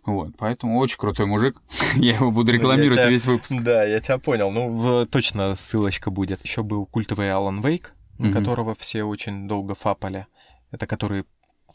Вот, 0.07 0.35
поэтому 0.37 0.79
очень 0.79 0.97
крутой 0.97 1.27
мужик. 1.27 1.61
Я 1.95 2.15
его 2.15 2.31
буду 2.31 2.51
рекламировать 2.51 2.97
тебя- 3.01 3.09
весь 3.09 3.25
выпуск. 3.25 3.51
Да, 3.61 3.83
я 3.83 3.99
тебя 3.99 4.17
понял. 4.17 4.49
Ну, 4.51 4.69
в- 4.69 5.05
точно 5.05 5.55
ссылочка 5.55 6.09
будет. 6.09 6.43
Еще 6.43 6.63
был 6.63 6.85
культовый 6.87 7.31
Алан 7.31 7.61
Вейк, 7.61 7.93
Мгм. 8.17 8.33
которого 8.33 8.73
все 8.73 9.03
очень 9.03 9.47
долго 9.47 9.75
фапали. 9.75 10.25
Это 10.71 10.87
который 10.87 11.25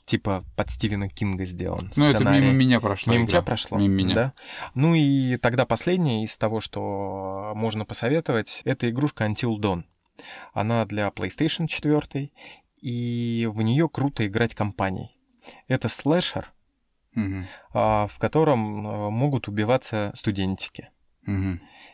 типа 0.04 0.44
под 0.56 0.70
Стивена 0.70 1.08
Кинга 1.08 1.44
сделан. 1.44 1.92
Ну, 1.94 2.06
это 2.06 2.16
сценарий. 2.16 2.40
мимо 2.46 2.52
меня 2.54 2.80
прошло. 2.80 3.12
Мимо 3.12 3.24
игра. 3.26 3.30
тебя 3.30 3.42
прошло? 3.42 3.78
Мимо 3.78 3.94
меня. 3.94 4.14
Да? 4.14 4.32
Ну 4.74 4.94
и 4.96 5.36
тогда 5.36 5.64
последнее 5.64 6.24
из 6.24 6.36
того, 6.36 6.60
что 6.60 7.52
можно 7.54 7.84
посоветовать, 7.84 8.62
это 8.64 8.90
игрушка 8.90 9.24
Until 9.26 9.56
Dawn. 9.58 9.84
Она 10.54 10.84
для 10.86 11.06
PlayStation 11.08 11.68
4, 11.68 12.30
и 12.80 13.48
в 13.52 13.62
нее 13.62 13.88
круто 13.88 14.26
играть 14.26 14.54
компанией. 14.54 15.16
Это 15.68 15.88
слэшер, 15.88 16.52
А, 17.72 18.06
в 18.06 18.18
котором 18.18 18.86
а, 18.86 19.10
могут 19.10 19.48
убиваться 19.48 20.12
студентики. 20.14 20.90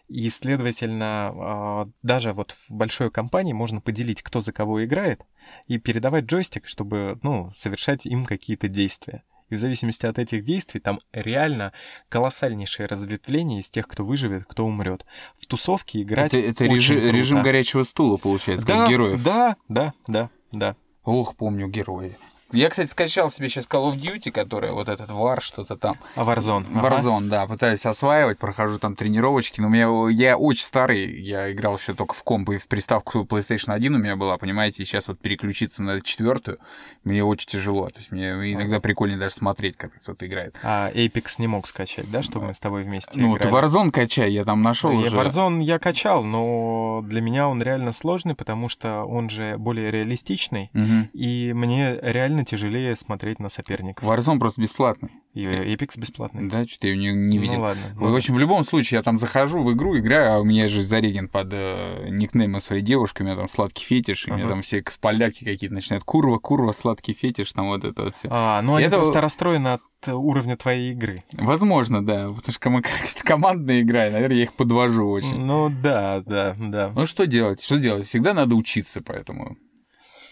И, 0.08 0.30
следовательно, 0.30 1.32
а, 1.34 1.88
даже 2.02 2.32
вот 2.32 2.52
в 2.52 2.70
большой 2.70 3.10
компании 3.10 3.52
можно 3.52 3.80
поделить, 3.80 4.22
кто 4.22 4.40
за 4.40 4.52
кого 4.52 4.84
играет, 4.84 5.22
и 5.66 5.78
передавать 5.78 6.24
джойстик, 6.24 6.66
чтобы, 6.66 7.18
ну, 7.22 7.52
совершать 7.54 8.06
им 8.06 8.24
какие-то 8.24 8.68
действия. 8.68 9.22
И 9.50 9.54
в 9.54 9.60
зависимости 9.60 10.04
от 10.06 10.18
этих 10.18 10.44
действий 10.44 10.80
там 10.80 11.00
реально 11.12 11.72
колоссальнейшее 12.08 12.86
разветвление 12.86 13.60
из 13.60 13.70
тех, 13.70 13.88
кто 13.88 14.04
выживет, 14.04 14.44
кто 14.46 14.66
умрет. 14.66 15.06
В 15.38 15.46
тусовке 15.46 16.02
играть 16.02 16.34
Это, 16.34 16.38
это 16.38 16.64
очень 16.64 16.74
режим, 16.74 17.00
круто. 17.00 17.16
режим 17.16 17.42
горячего 17.42 17.82
стула, 17.82 18.16
получается, 18.16 18.66
да, 18.66 18.80
как 18.80 18.90
героев. 18.90 19.22
Да, 19.22 19.56
да, 19.68 19.94
да, 20.06 20.30
да. 20.52 20.76
Ох, 21.04 21.36
помню 21.36 21.68
герои. 21.68 22.16
Я, 22.52 22.70
кстати, 22.70 22.88
скачал 22.88 23.30
себе 23.30 23.48
сейчас 23.50 23.66
Call 23.66 23.92
of 23.92 23.96
Duty, 24.00 24.30
которая 24.30 24.72
вот 24.72 24.88
этот 24.88 25.10
вар, 25.10 25.42
что-то 25.42 25.76
там. 25.76 25.98
А 26.16 26.24
Warzone? 26.24 26.64
ага. 26.74 26.88
Warzone, 26.96 27.28
да, 27.28 27.46
пытаюсь 27.46 27.84
осваивать, 27.84 28.38
прохожу 28.38 28.78
там 28.78 28.96
тренировочки, 28.96 29.60
но 29.60 29.66
у 29.66 29.70
меня 29.70 29.88
я 30.10 30.38
очень 30.38 30.64
старый, 30.64 31.20
я 31.20 31.52
играл 31.52 31.76
еще 31.76 31.92
только 31.92 32.14
в 32.14 32.22
комп 32.22 32.50
и 32.50 32.56
в 32.56 32.66
приставку 32.66 33.20
PlayStation 33.24 33.72
1 33.74 33.94
у 33.94 33.98
меня 33.98 34.16
была, 34.16 34.38
понимаете, 34.38 34.82
и 34.82 34.86
сейчас 34.86 35.08
вот 35.08 35.18
переключиться 35.20 35.82
на 35.82 36.00
четвертую 36.00 36.58
мне 37.04 37.22
очень 37.22 37.48
тяжело, 37.48 37.88
то 37.90 37.98
есть 37.98 38.12
мне 38.12 38.30
иногда 38.52 38.80
прикольнее 38.80 39.18
даже 39.18 39.34
смотреть, 39.34 39.76
как 39.76 39.92
кто-то 40.00 40.26
играет. 40.26 40.56
А 40.62 40.90
Apex 40.92 41.34
не 41.38 41.48
мог 41.48 41.68
скачать, 41.68 42.10
да, 42.10 42.22
чтобы 42.22 42.46
мы 42.46 42.54
с 42.54 42.58
тобой 42.58 42.82
вместе 42.84 43.10
Ну, 43.14 43.36
ты 43.36 43.48
играли? 43.48 43.66
Warzone 43.66 43.90
качай, 43.90 44.32
я 44.32 44.44
там 44.46 44.62
нашел 44.62 44.90
Я 44.92 45.08
уже. 45.08 45.16
Warzone 45.16 45.62
я 45.62 45.78
качал, 45.78 46.24
но 46.24 47.02
для 47.04 47.20
меня 47.20 47.48
он 47.48 47.62
реально 47.62 47.92
сложный, 47.92 48.34
потому 48.34 48.70
что 48.70 49.04
он 49.04 49.28
же 49.28 49.56
более 49.58 49.90
реалистичный, 49.90 50.70
Мгм. 50.72 51.10
и 51.12 51.52
мне 51.54 51.98
реально 52.00 52.37
сильно 52.38 52.44
тяжелее 52.44 52.96
смотреть 52.96 53.38
на 53.38 53.48
соперников. 53.48 54.04
Warzone 54.08 54.38
просто 54.38 54.60
бесплатный. 54.60 55.10
И 55.34 55.44
Apex 55.44 55.98
бесплатный. 55.98 56.48
Да, 56.48 56.64
что-то 56.64 56.88
я 56.88 56.96
не, 56.96 57.12
не 57.12 57.38
видел. 57.38 57.54
Ну 57.54 57.60
ладно. 57.62 57.82
В 57.94 58.14
общем, 58.14 58.34
в 58.34 58.38
любом 58.38 58.64
случае, 58.64 58.98
я 58.98 59.02
там 59.02 59.18
захожу 59.18 59.62
в 59.62 59.72
игру, 59.72 59.98
играю, 59.98 60.34
а 60.34 60.38
у 60.38 60.44
меня 60.44 60.68
же 60.68 60.84
зареген 60.84 61.28
под 61.28 61.48
э, 61.52 62.08
никнеймом 62.10 62.60
своей 62.60 62.82
девушки, 62.82 63.22
у 63.22 63.24
меня 63.24 63.36
там 63.36 63.48
сладкий 63.48 63.84
фетиш, 63.84 64.26
и 64.26 64.30
у 64.30 64.34
меня 64.34 64.48
там 64.48 64.62
все 64.62 64.84
поляки 65.00 65.44
какие-то 65.44 65.74
начинают. 65.74 66.04
Курва, 66.04 66.38
курва, 66.38 66.72
сладкий 66.72 67.12
фетиш, 67.12 67.52
там 67.52 67.68
вот 67.68 67.84
это 67.84 68.04
вот 68.04 68.14
все. 68.14 68.28
А, 68.30 68.60
ну 68.62 68.76
они 68.76 68.86
Это- 68.86 68.96
просто 68.96 69.20
расстроены 69.20 69.68
от 69.68 69.82
э, 70.06 70.12
уровня 70.12 70.56
твоей 70.56 70.92
игры. 70.92 71.22
Возможно, 71.32 72.04
да, 72.04 72.30
потому 72.30 72.52
что 72.52 72.60
как-то 72.82 73.24
командная 73.24 73.82
игра, 73.82 74.08
и, 74.08 74.10
наверное, 74.10 74.36
я 74.36 74.42
их 74.44 74.52
подвожу 74.54 75.08
очень. 75.08 75.38
Ну 75.38 75.70
да, 75.70 76.22
да, 76.24 76.54
да. 76.58 76.92
Ну 76.94 77.06
что 77.06 77.26
делать? 77.26 77.62
Что 77.62 77.78
делать? 77.78 78.06
Всегда 78.06 78.34
надо 78.34 78.54
учиться, 78.54 79.00
поэтому. 79.02 79.56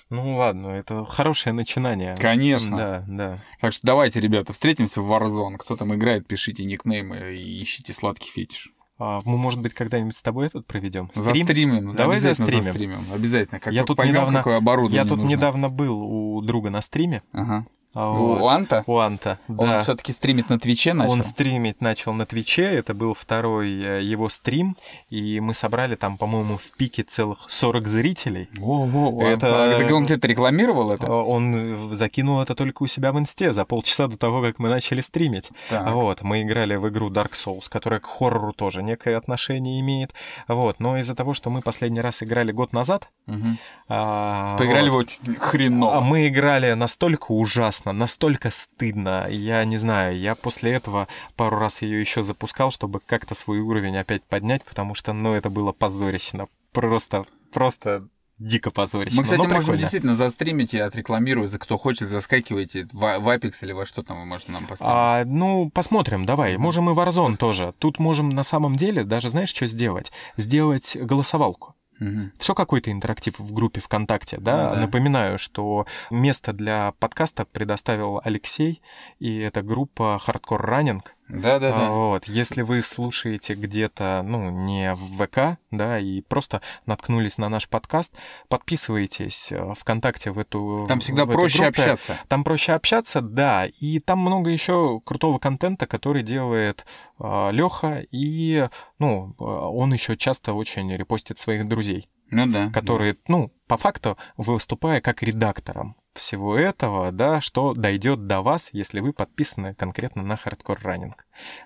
Ну 0.08 0.36
ладно, 0.36 0.68
это 0.68 1.04
хорошее 1.04 1.52
начинание. 1.52 2.14
Конечно. 2.16 2.76
Да, 2.76 3.04
да. 3.08 3.38
Так 3.60 3.72
что 3.72 3.84
давайте, 3.86 4.20
ребята, 4.20 4.52
встретимся 4.52 5.00
в 5.02 5.10
Warzone. 5.12 5.56
Кто 5.58 5.76
там 5.76 5.94
играет, 5.94 6.26
пишите 6.28 6.64
никнеймы 6.64 7.36
и 7.36 7.62
ищите 7.62 7.92
сладкий 7.92 8.30
фетиш. 8.30 8.72
А, 8.98 9.20
мы, 9.24 9.36
может 9.36 9.60
быть, 9.60 9.74
когда-нибудь 9.74 10.16
с 10.16 10.22
тобой 10.22 10.46
этот 10.46 10.66
проведем? 10.66 11.10
Застримим. 11.14 11.94
Давай 11.94 12.16
обязательно 12.16 12.46
застримим. 12.46 12.64
застримим. 12.72 12.98
Обязательно. 13.12 13.60
Как 13.60 13.72
Я 13.72 13.84
тут 13.84 13.96
поймем, 13.98 14.14
недавно- 14.14 14.38
какое 14.38 14.56
оборудование 14.56 15.02
Я 15.02 15.08
тут 15.08 15.18
нужно. 15.18 15.34
недавно 15.34 15.68
был 15.68 16.00
у 16.02 16.40
друга 16.40 16.70
на 16.70 16.80
стриме. 16.80 17.22
Ага. 17.32 17.66
А, 17.96 18.10
У 18.12 18.36
вот. 18.36 18.48
Анта? 18.50 18.84
У 18.86 18.98
Анта, 18.98 19.38
Он 19.48 19.56
да. 19.56 19.78
все-таки 19.82 20.12
стримит 20.12 20.50
на 20.50 20.58
Твиче 20.58 20.92
начал? 20.92 21.12
Он 21.12 21.22
стримить 21.24 21.80
начал 21.80 22.12
на 22.12 22.26
Твиче, 22.26 22.64
это 22.64 22.94
был 22.94 23.14
второй 23.14 23.70
э, 23.82 24.02
его 24.02 24.28
стрим, 24.28 24.76
и 25.08 25.40
мы 25.40 25.54
собрали 25.54 25.94
там, 25.96 26.18
по-моему, 26.18 26.58
в 26.58 26.76
пике 26.76 27.02
целых 27.02 27.38
40 27.48 27.86
зрителей. 27.88 28.48
Во-во, 28.58 29.22
Это- 29.22 29.46
это... 29.46 29.78
Так 29.82 29.90
он 29.92 30.04
где-то 30.04 30.26
рекламировал 30.26 30.90
это? 30.92 31.10
Он 31.10 31.54
э, 31.56 31.96
закинул 31.96 32.40
это 32.40 32.54
только 32.54 32.82
у 32.82 32.86
себя 32.86 33.12
в 33.12 33.18
инсте 33.18 33.52
за 33.52 33.64
полчаса 33.64 34.06
до 34.08 34.16
того, 34.16 34.42
как 34.42 34.58
мы 34.58 34.68
начали 34.68 35.00
стримить. 35.00 35.50
Так. 35.70 35.90
Вот, 35.92 36.22
мы 36.22 36.42
играли 36.42 36.76
в 36.76 36.88
игру 36.88 37.10
Dark 37.10 37.32
Souls, 37.32 37.64
которая 37.68 38.00
к 38.00 38.06
хоррору 38.06 38.52
тоже 38.52 38.82
некое 38.82 39.16
отношение 39.16 39.80
имеет. 39.80 40.12
Вот, 40.48 40.80
но 40.80 40.98
из-за 40.98 41.14
того, 41.14 41.32
что 41.34 41.48
мы 41.50 41.62
последний 41.62 42.00
раз 42.00 42.22
играли 42.22 42.52
год 42.52 42.72
назад, 42.72 43.08
Мгм. 43.26 43.58
а, 43.88 44.56
Поиграли 44.58 44.90
вот, 44.90 45.08
в 45.10 45.22
очень 45.22 45.36
хреново. 45.38 45.96
А 45.96 46.00
мы 46.00 46.28
играли 46.28 46.72
настолько 46.74 47.32
ужасно, 47.32 47.85
настолько 47.92 48.50
стыдно. 48.50 49.26
Я 49.28 49.64
не 49.64 49.78
знаю, 49.78 50.18
я 50.18 50.34
после 50.34 50.72
этого 50.72 51.08
пару 51.36 51.58
раз 51.58 51.82
ее 51.82 52.00
еще 52.00 52.22
запускал, 52.22 52.70
чтобы 52.70 53.00
как-то 53.00 53.34
свой 53.34 53.60
уровень 53.60 53.96
опять 53.96 54.22
поднять, 54.24 54.64
потому 54.64 54.94
что, 54.94 55.12
ну, 55.12 55.34
это 55.34 55.50
было 55.50 55.72
позорично. 55.72 56.48
Просто, 56.72 57.24
просто 57.52 58.06
дико 58.38 58.70
позорично. 58.70 59.18
Мы, 59.18 59.22
кстати, 59.22 59.38
Но 59.38 59.44
можем 59.44 59.60
прикольно. 59.60 59.80
действительно 59.80 60.14
застримить 60.14 60.74
и 60.74 60.78
отрекламировать. 60.78 61.50
За 61.50 61.58
кто 61.58 61.78
хочет, 61.78 62.08
заскакивайте 62.08 62.86
в, 62.92 63.18
в 63.18 63.28
Apex 63.28 63.54
или 63.62 63.72
во 63.72 63.86
что 63.86 64.02
там 64.02 64.18
вы 64.20 64.26
можете 64.26 64.52
нам 64.52 64.66
поставить. 64.66 64.92
А, 64.94 65.24
ну, 65.24 65.70
посмотрим, 65.70 66.26
давай. 66.26 66.56
Можем 66.56 66.90
и 66.90 66.92
Warzone 66.92 67.36
тоже. 67.36 67.74
Тут 67.78 67.98
можем 67.98 68.28
на 68.30 68.42
самом 68.42 68.76
деле 68.76 69.04
даже, 69.04 69.30
знаешь, 69.30 69.50
что 69.50 69.66
сделать? 69.66 70.12
Сделать 70.36 70.96
голосовалку. 71.00 71.75
Мгм. 71.98 72.32
Все 72.38 72.54
какой-то 72.54 72.90
интерактив 72.90 73.38
в 73.38 73.52
группе 73.52 73.80
ВКонтакте, 73.80 74.38
да? 74.38 74.68
Ну 74.70 74.74
да. 74.74 74.80
Напоминаю, 74.82 75.38
что 75.38 75.86
место 76.10 76.52
для 76.52 76.92
подкаста 76.98 77.44
предоставил 77.44 78.20
Алексей, 78.24 78.82
и 79.18 79.38
это 79.38 79.62
группа 79.62 80.20
Hardcore 80.26 80.64
Running. 80.64 81.02
Да-да-да. 81.28 81.88
А, 81.88 81.90
Вот, 81.90 82.24
если 82.26 82.62
вы 82.62 82.82
слушаете 82.82 83.54
где-то, 83.54 84.22
ну, 84.24 84.50
не 84.50 84.94
в 84.94 85.24
ВК, 85.26 85.58
да, 85.70 85.98
и 85.98 86.20
просто 86.22 86.60
наткнулись 86.86 87.36
на 87.38 87.48
наш 87.48 87.68
подкаст, 87.68 88.12
подписывайтесь 88.48 89.48
э, 89.50 89.74
ВКонтакте 89.78 90.30
в 90.30 90.38
эту 90.38 90.84
Там 90.88 91.00
всегда 91.00 91.24
в 91.24 91.30
проще 91.32 91.62
группу. 91.64 91.80
общаться. 91.80 92.16
Там 92.28 92.44
проще 92.44 92.72
общаться, 92.72 93.20
да, 93.20 93.66
и 93.66 93.98
там 94.00 94.18
много 94.20 94.50
еще 94.50 95.00
крутого 95.04 95.38
контента, 95.38 95.86
который 95.86 96.22
делает 96.22 96.84
Леха, 97.18 98.04
и, 98.10 98.68
ну, 98.98 99.34
э, 99.38 99.44
он 99.44 99.92
еще 99.92 100.16
часто 100.16 100.52
очень 100.52 100.92
репостит 100.94 101.38
своих 101.38 101.66
друзей, 101.66 102.08
Ну 102.30 102.46
да. 102.46 102.70
которые, 102.70 103.16
ну, 103.28 103.52
по 103.66 103.76
факту, 103.76 104.16
выступая 104.36 105.00
как 105.00 105.22
редактором 105.22 105.96
всего 106.16 106.56
этого, 106.56 107.12
да, 107.12 107.40
что 107.40 107.74
дойдет 107.74 108.26
до 108.26 108.42
вас, 108.42 108.70
если 108.72 109.00
вы 109.00 109.12
подписаны 109.12 109.74
конкретно 109.74 110.22
на 110.22 110.34
Hardcore 110.34 110.82
Running. 110.82 111.12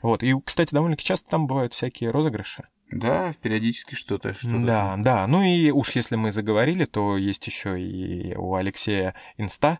Вот, 0.02 0.22
и, 0.22 0.34
кстати, 0.44 0.74
довольно-таки 0.74 1.06
часто 1.06 1.30
там 1.30 1.46
бывают 1.46 1.74
всякие 1.74 2.10
розыгрыши. 2.10 2.64
Да, 2.90 3.32
периодически 3.40 3.94
что-то. 3.94 4.34
что-то. 4.34 4.58
Да, 4.64 4.96
да, 4.98 5.26
ну 5.26 5.42
и 5.42 5.70
уж 5.70 5.90
если 5.92 6.16
мы 6.16 6.32
заговорили, 6.32 6.86
то 6.86 7.16
есть 7.16 7.46
еще 7.46 7.80
и 7.80 8.34
у 8.36 8.54
Алексея 8.54 9.14
Инста, 9.36 9.78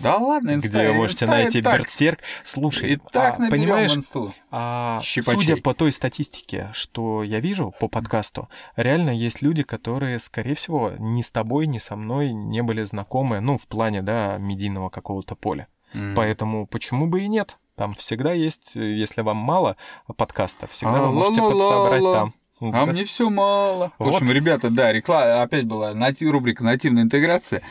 Да 0.00 0.16
ладно, 0.16 0.54
инста, 0.54 0.68
где 0.68 0.92
можете 0.92 1.24
инста 1.24 1.36
найти 1.36 1.62
так. 1.62 1.78
Берсерк. 1.80 2.18
Слушай, 2.44 2.94
И 2.94 2.96
так 3.12 3.38
а, 3.38 3.48
понимаешь, 3.48 3.94
инсту. 3.96 4.32
а, 4.50 5.00
Щипачей. 5.02 5.40
судя 5.40 5.56
по 5.62 5.72
той 5.74 5.92
статистике, 5.92 6.70
что 6.72 7.22
я 7.22 7.40
вижу 7.40 7.72
по 7.78 7.86
подкасту, 7.88 8.48
реально 8.76 9.10
есть 9.10 9.40
люди, 9.40 9.62
которые, 9.62 10.18
скорее 10.18 10.54
всего, 10.54 10.92
ни 10.98 11.22
с 11.22 11.30
тобой, 11.30 11.66
ни 11.66 11.78
со 11.78 11.94
мной 11.96 12.32
не 12.32 12.62
были 12.62 12.82
знакомы, 12.84 13.40
ну, 13.40 13.56
в 13.56 13.66
плане, 13.66 14.02
да, 14.02 14.36
медийного 14.38 14.88
какого-то 14.88 15.36
поля. 15.36 15.68
М. 15.92 16.14
Поэтому 16.16 16.66
почему 16.66 17.06
бы 17.06 17.20
и 17.22 17.28
нет? 17.28 17.56
Там 17.76 17.94
всегда 17.94 18.32
есть, 18.32 18.72
если 18.74 19.20
вам 19.22 19.36
мало 19.36 19.76
подкаста, 20.16 20.66
всегда 20.66 20.96
А, 20.98 21.02
вы 21.06 21.12
можете 21.12 21.40
ла-ла-ла-ла. 21.40 21.90
подсобрать 21.90 22.02
там. 22.02 22.34
А 22.60 22.86
Да. 22.86 22.92
мне 22.92 23.04
все 23.04 23.28
мало. 23.30 23.92
В 23.98 24.04
Вот. 24.04 24.14
общем, 24.14 24.30
ребята, 24.30 24.70
да, 24.70 24.92
реклама 24.92 25.42
опять 25.42 25.64
была 25.66 25.92
нати- 25.92 26.24
рубрика 26.24 26.62
нативная 26.64 27.02
интеграция. 27.02 27.62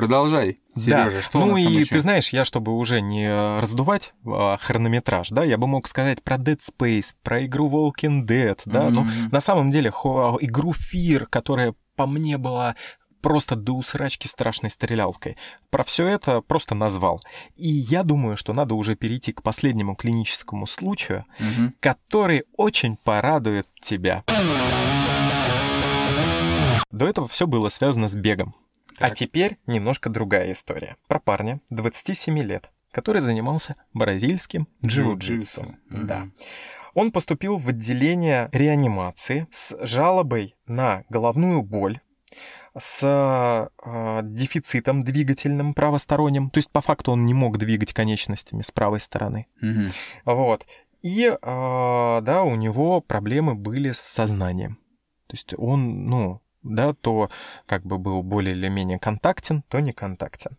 Продолжай, 0.00 0.60
Сережа, 0.76 1.16
да. 1.16 1.22
что 1.22 1.38
ну 1.38 1.56
и 1.56 1.62
ещё? 1.62 1.94
ты 1.94 2.00
знаешь, 2.00 2.28
я 2.28 2.44
чтобы 2.44 2.76
уже 2.76 3.00
не 3.00 3.28
раздувать 3.58 4.12
а, 4.26 4.58
хронометраж, 4.58 5.30
да, 5.30 5.42
я 5.42 5.56
бы 5.56 5.66
мог 5.66 5.88
сказать 5.88 6.22
про 6.22 6.36
Dead 6.36 6.58
Space, 6.58 7.14
про 7.22 7.46
игру 7.46 7.70
Walking 7.70 8.26
Dead, 8.26 8.60
да, 8.66 8.90
но 8.90 9.04
Мгм. 9.04 9.30
на 9.32 9.40
самом 9.40 9.70
деле 9.70 9.90
хо- 9.90 10.36
игру 10.42 10.72
Fear, 10.74 11.24
которая 11.30 11.74
по 11.96 12.06
мне 12.06 12.36
была 12.36 12.76
просто 13.22 13.56
до 13.56 13.72
усрачки 13.72 14.28
страшной 14.28 14.70
стрелялкой. 14.70 15.38
Про 15.70 15.82
все 15.82 16.06
это 16.06 16.42
просто 16.42 16.74
назвал. 16.74 17.22
И 17.56 17.66
я 17.66 18.02
думаю, 18.02 18.36
что 18.36 18.52
надо 18.52 18.74
уже 18.74 18.96
перейти 18.96 19.32
к 19.32 19.42
последнему 19.42 19.96
клиническому 19.96 20.66
случаю, 20.66 21.24
Мгм. 21.38 21.72
который 21.80 22.44
очень 22.58 22.96
порадует 23.02 23.66
тебя. 23.80 24.24
До 26.90 27.06
этого 27.06 27.26
все 27.28 27.46
было 27.46 27.68
связано 27.70 28.08
с 28.08 28.14
бегом. 28.14 28.54
А 28.98 29.08
Так. 29.08 29.14
теперь 29.14 29.58
немножко 29.66 30.08
другая 30.10 30.52
история. 30.52 30.96
Про 31.08 31.20
парня 31.20 31.60
27 31.70 32.38
лет, 32.40 32.70
который 32.92 33.20
занимался 33.20 33.76
бразильским 33.92 34.68
джиу-джитсу. 34.84 35.74
Мгм. 35.90 36.06
Да. 36.06 36.28
Он 36.94 37.12
поступил 37.12 37.56
в 37.56 37.68
отделение 37.68 38.48
реанимации 38.52 39.46
с 39.50 39.76
жалобой 39.86 40.56
на 40.66 41.04
головную 41.10 41.62
боль, 41.62 42.00
с 42.78 43.02
э, 43.84 44.20
дефицитом 44.22 45.02
двигательным 45.02 45.74
правосторонним, 45.74 46.50
то 46.50 46.58
есть 46.58 46.70
по 46.70 46.80
факту 46.80 47.12
он 47.12 47.24
не 47.26 47.34
мог 47.34 47.58
двигать 47.58 47.92
конечностями 47.92 48.62
с 48.62 48.70
правой 48.70 49.00
стороны. 49.00 49.46
Мгм. 49.60 49.90
Вот. 50.24 50.66
И, 51.02 51.26
э, 51.30 51.36
да, 51.40 52.42
у 52.42 52.54
него 52.56 53.00
проблемы 53.00 53.54
были 53.54 53.92
с 53.92 54.00
сознанием. 54.00 54.76
То 55.26 55.34
есть 55.34 55.54
он, 55.56 56.06
ну, 56.06 56.40
да, 56.74 56.94
то 56.94 57.30
как 57.66 57.84
бы 57.84 57.98
был 57.98 58.22
более 58.22 58.54
или 58.54 58.68
менее 58.68 58.98
контактен, 58.98 59.62
то 59.68 59.80
не 59.80 59.92
контактен. 59.92 60.56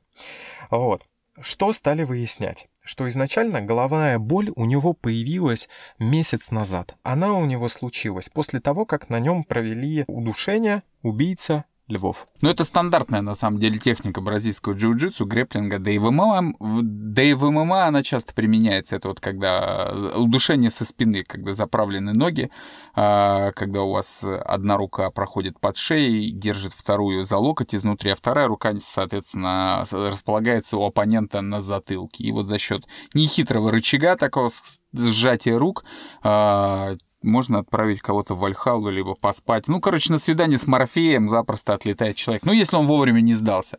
Вот. 0.69 1.03
Что 1.39 1.71
стали 1.71 2.03
выяснять? 2.03 2.67
Что 2.83 3.07
изначально 3.09 3.61
головная 3.61 4.17
боль 4.17 4.51
у 4.55 4.65
него 4.65 4.93
появилась 4.93 5.69
месяц 5.99 6.49
назад. 6.49 6.95
Она 7.03 7.33
у 7.33 7.45
него 7.45 7.67
случилась 7.67 8.29
после 8.29 8.59
того, 8.59 8.85
как 8.85 9.09
на 9.09 9.19
нем 9.19 9.43
провели 9.43 10.03
удушение 10.07 10.81
убийца 11.03 11.65
львов. 11.87 12.27
Ну, 12.41 12.49
это 12.49 12.63
стандартная, 12.63 13.21
на 13.21 13.35
самом 13.35 13.59
деле, 13.59 13.79
техника 13.79 14.21
бразильского 14.21 14.73
джиу-джитсу, 14.73 15.25
грэплинга, 15.25 15.79
да 15.79 15.89
и 15.91 15.97
в 15.97 16.11
ММА, 16.11 16.53
да 16.59 17.23
и 17.23 17.33
в 17.33 17.49
ММА 17.49 17.85
она 17.85 18.03
часто 18.03 18.33
применяется. 18.33 18.95
Это 18.95 19.07
вот 19.07 19.19
когда 19.19 19.93
удушение 20.15 20.69
со 20.69 20.85
спины, 20.85 21.23
когда 21.23 21.53
заправлены 21.53 22.13
ноги, 22.13 22.51
а, 22.93 23.51
когда 23.53 23.83
у 23.83 23.91
вас 23.91 24.23
одна 24.23 24.77
рука 24.77 25.09
проходит 25.11 25.59
под 25.59 25.77
шеей, 25.77 26.31
держит 26.31 26.73
вторую 26.73 27.23
за 27.23 27.37
локоть 27.37 27.73
изнутри, 27.73 28.11
а 28.11 28.15
вторая 28.15 28.47
рука, 28.47 28.73
соответственно, 28.81 29.85
располагается 29.91 30.77
у 30.77 30.83
оппонента 30.83 31.41
на 31.41 31.61
затылке. 31.61 32.23
И 32.23 32.31
вот 32.31 32.47
за 32.47 32.57
счет 32.57 32.83
нехитрого 33.13 33.71
рычага, 33.71 34.15
такого 34.17 34.51
сжатия 34.93 35.57
рук, 35.57 35.85
а, 36.21 36.97
можно 37.27 37.59
отправить 37.59 38.01
кого-то 38.01 38.33
в 38.33 38.39
Вальхалу, 38.39 38.89
либо 38.89 39.13
поспать. 39.15 39.67
Ну, 39.67 39.79
короче, 39.79 40.11
на 40.11 40.19
свидание 40.19 40.57
с 40.57 40.67
Морфеем 40.67 41.29
запросто 41.29 41.73
отлетает 41.73 42.15
человек. 42.15 42.43
Ну, 42.45 42.53
если 42.53 42.75
он 42.75 42.87
вовремя 42.87 43.21
не 43.21 43.33
сдался. 43.35 43.77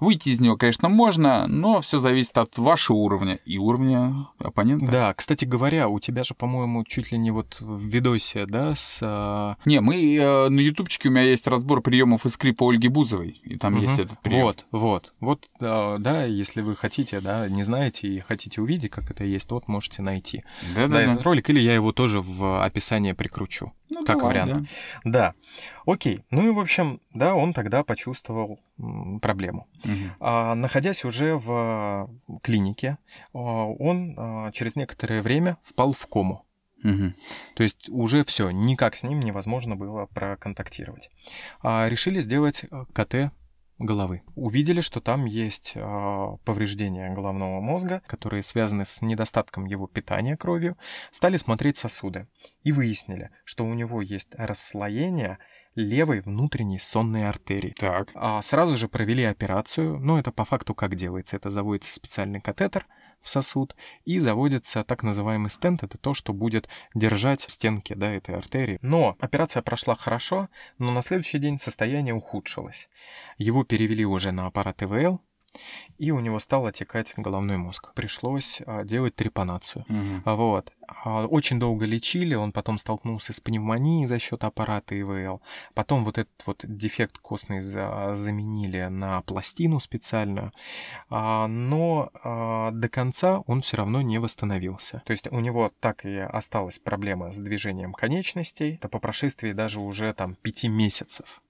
Выйти 0.00 0.28
из 0.28 0.40
него, 0.40 0.56
конечно, 0.56 0.88
можно, 0.88 1.46
но 1.48 1.80
все 1.80 1.98
зависит 1.98 2.38
от 2.38 2.56
вашего 2.56 2.98
уровня 2.98 3.38
и 3.44 3.58
уровня 3.58 4.28
оппонента. 4.38 4.86
Да, 4.86 5.14
кстати 5.14 5.44
говоря, 5.44 5.88
у 5.88 5.98
тебя 5.98 6.22
же, 6.22 6.34
по-моему, 6.34 6.84
чуть 6.84 7.10
ли 7.10 7.18
не 7.18 7.30
вот 7.32 7.58
в 7.60 7.82
видосе, 7.84 8.46
да, 8.46 8.74
с... 8.76 9.00
а, 9.02 9.56
Не, 9.64 9.80
мы 9.80 10.14
э, 10.14 10.48
на 10.48 10.60
ютубчике 10.60 11.08
у 11.08 11.12
меня 11.12 11.22
есть 11.24 11.48
разбор 11.48 11.80
приемов 11.80 12.26
из 12.26 12.36
клипа 12.36 12.68
Ольги 12.70 12.86
Бузовой, 12.88 13.40
и 13.42 13.56
там 13.56 13.74
есть 13.74 13.94
Мгм. 13.94 14.02
этот 14.02 14.18
прием. 14.20 14.42
Вот, 14.42 14.64
вот, 14.70 15.12
вот, 15.18 15.48
а, 15.60 15.98
да, 15.98 16.22
если 16.24 16.60
вы 16.60 16.76
хотите, 16.76 17.20
да, 17.20 17.48
не 17.48 17.64
знаете 17.64 18.06
и 18.06 18.20
хотите 18.20 18.60
увидеть, 18.60 18.92
как 18.92 19.10
это 19.10 19.24
есть, 19.24 19.50
вот 19.50 19.66
можете 19.66 20.02
найти 20.02 20.44
Да, 20.76 20.86
да, 20.86 20.94
да, 20.94 21.02
этот 21.02 21.22
ролик, 21.24 21.50
или 21.50 21.58
я 21.58 21.74
его 21.74 21.90
тоже 21.90 22.20
в 22.20 22.64
описании 22.64 22.87
прикручу. 23.14 23.72
Ну, 23.90 24.04
как 24.04 24.18
давай, 24.18 24.40
вариант. 24.42 24.68
да. 25.04 25.10
Да, 25.10 25.34
окей. 25.86 26.24
Ну 26.30 26.46
и, 26.46 26.50
в 26.50 26.58
общем, 26.58 27.00
да, 27.14 27.34
он 27.34 27.52
тогда 27.52 27.84
почувствовал 27.84 28.60
проблему. 29.20 29.66
Мгм. 29.84 30.12
А, 30.20 30.54
находясь 30.54 31.04
уже 31.04 31.36
в 31.36 32.08
э, 32.28 32.38
клинике, 32.42 32.98
а, 33.32 33.38
он 33.38 34.14
а, 34.16 34.52
через 34.52 34.76
некоторое 34.76 35.22
время 35.22 35.56
впал 35.64 35.92
в 35.92 36.06
кому. 36.06 36.44
Мгм. 36.82 37.14
То 37.54 37.62
есть 37.62 37.88
уже 37.88 38.24
все, 38.24 38.50
никак 38.50 38.94
с 38.94 39.02
ним 39.02 39.20
невозможно 39.20 39.74
было 39.76 40.06
проконтактировать. 40.06 41.10
А, 41.60 41.88
решили 41.88 42.20
сделать 42.20 42.64
э, 42.70 42.84
КТ 42.92 43.32
головы. 43.78 44.22
Увидели, 44.34 44.80
что 44.80 45.00
там 45.00 45.24
есть 45.24 45.72
а, 45.76 46.36
повреждения 46.44 47.10
головного 47.14 47.60
мозга, 47.60 48.02
которые 48.06 48.42
связаны 48.42 48.84
с 48.84 49.02
недостатком 49.02 49.66
его 49.66 49.86
питания 49.86 50.36
кровью. 50.36 50.76
Стали 51.12 51.36
смотреть 51.36 51.78
сосуды 51.78 52.26
и 52.62 52.72
выяснили, 52.72 53.30
что 53.44 53.64
у 53.64 53.74
него 53.74 54.02
есть 54.02 54.34
расслоение 54.34 55.38
левой 55.74 56.20
внутренней 56.20 56.78
сонной 56.78 57.28
артерии. 57.28 57.74
Так. 57.78 58.10
А, 58.14 58.42
Сразу 58.42 58.76
же 58.76 58.88
провели 58.88 59.24
операцию, 59.24 59.98
но 59.98 60.18
это 60.18 60.32
по 60.32 60.44
факту 60.44 60.74
как 60.74 60.96
делается? 60.96 61.36
Это 61.36 61.50
заводится 61.50 61.94
специальный 61.94 62.40
катетер 62.40 62.86
в 63.20 63.28
сосуд 63.28 63.74
и 64.04 64.18
заводится 64.18 64.84
так 64.84 65.02
называемый 65.02 65.50
стенд, 65.50 65.82
это 65.82 65.98
то, 65.98 66.14
что 66.14 66.32
будет 66.32 66.68
держать 66.94 67.42
стенки 67.48 67.94
да, 67.94 68.12
этой 68.12 68.34
артерии. 68.34 68.78
Но 68.82 69.16
операция 69.20 69.62
прошла 69.62 69.94
хорошо, 69.94 70.48
но 70.78 70.92
на 70.92 71.02
следующий 71.02 71.38
день 71.38 71.58
состояние 71.58 72.14
ухудшилось. 72.14 72.88
Его 73.36 73.64
перевели 73.64 74.04
уже 74.04 74.32
на 74.32 74.46
аппарат 74.46 74.82
ИВЛ, 74.82 75.20
и 75.98 76.10
у 76.10 76.20
него 76.20 76.38
стал 76.38 76.66
отекать 76.66 77.12
головной 77.16 77.56
мозг. 77.56 77.92
Пришлось 77.94 78.60
а, 78.66 78.84
делать 78.84 79.14
трепанацию. 79.16 79.84
А 80.24 80.36
Вот. 80.36 80.72
А, 81.04 81.26
Очень 81.26 81.58
долго 81.58 81.84
лечили, 81.86 82.34
он 82.34 82.52
потом 82.52 82.78
столкнулся 82.78 83.32
с 83.32 83.40
пневмонией 83.40 84.06
за 84.06 84.18
счет 84.18 84.44
аппарата 84.44 84.98
ИВЛ. 84.98 85.40
Потом 85.74 86.04
вот 86.04 86.18
этот 86.18 86.46
вот 86.46 86.64
дефект 86.64 87.18
костный 87.18 87.60
за- 87.60 88.14
заменили 88.14 88.86
на 88.88 89.22
пластину 89.22 89.80
специальную. 89.80 90.52
Но 91.10 92.10
до 92.72 92.88
конца 92.88 93.40
он 93.46 93.60
все 93.62 93.76
равно 93.76 94.02
не 94.02 94.18
восстановился. 94.18 95.02
То 95.06 95.12
есть 95.12 95.26
у 95.30 95.40
него 95.40 95.72
так 95.80 96.04
и 96.04 96.16
осталась 96.16 96.78
проблема 96.78 97.32
с 97.32 97.38
движением 97.38 97.92
конечностей, 97.92 98.74
это 98.74 98.88
по 98.88 98.98
прошествии 98.98 99.52
даже 99.52 99.80
уже 99.80 100.12
там 100.14 100.34
пяти 100.36 100.68
месяцев. 100.68 101.42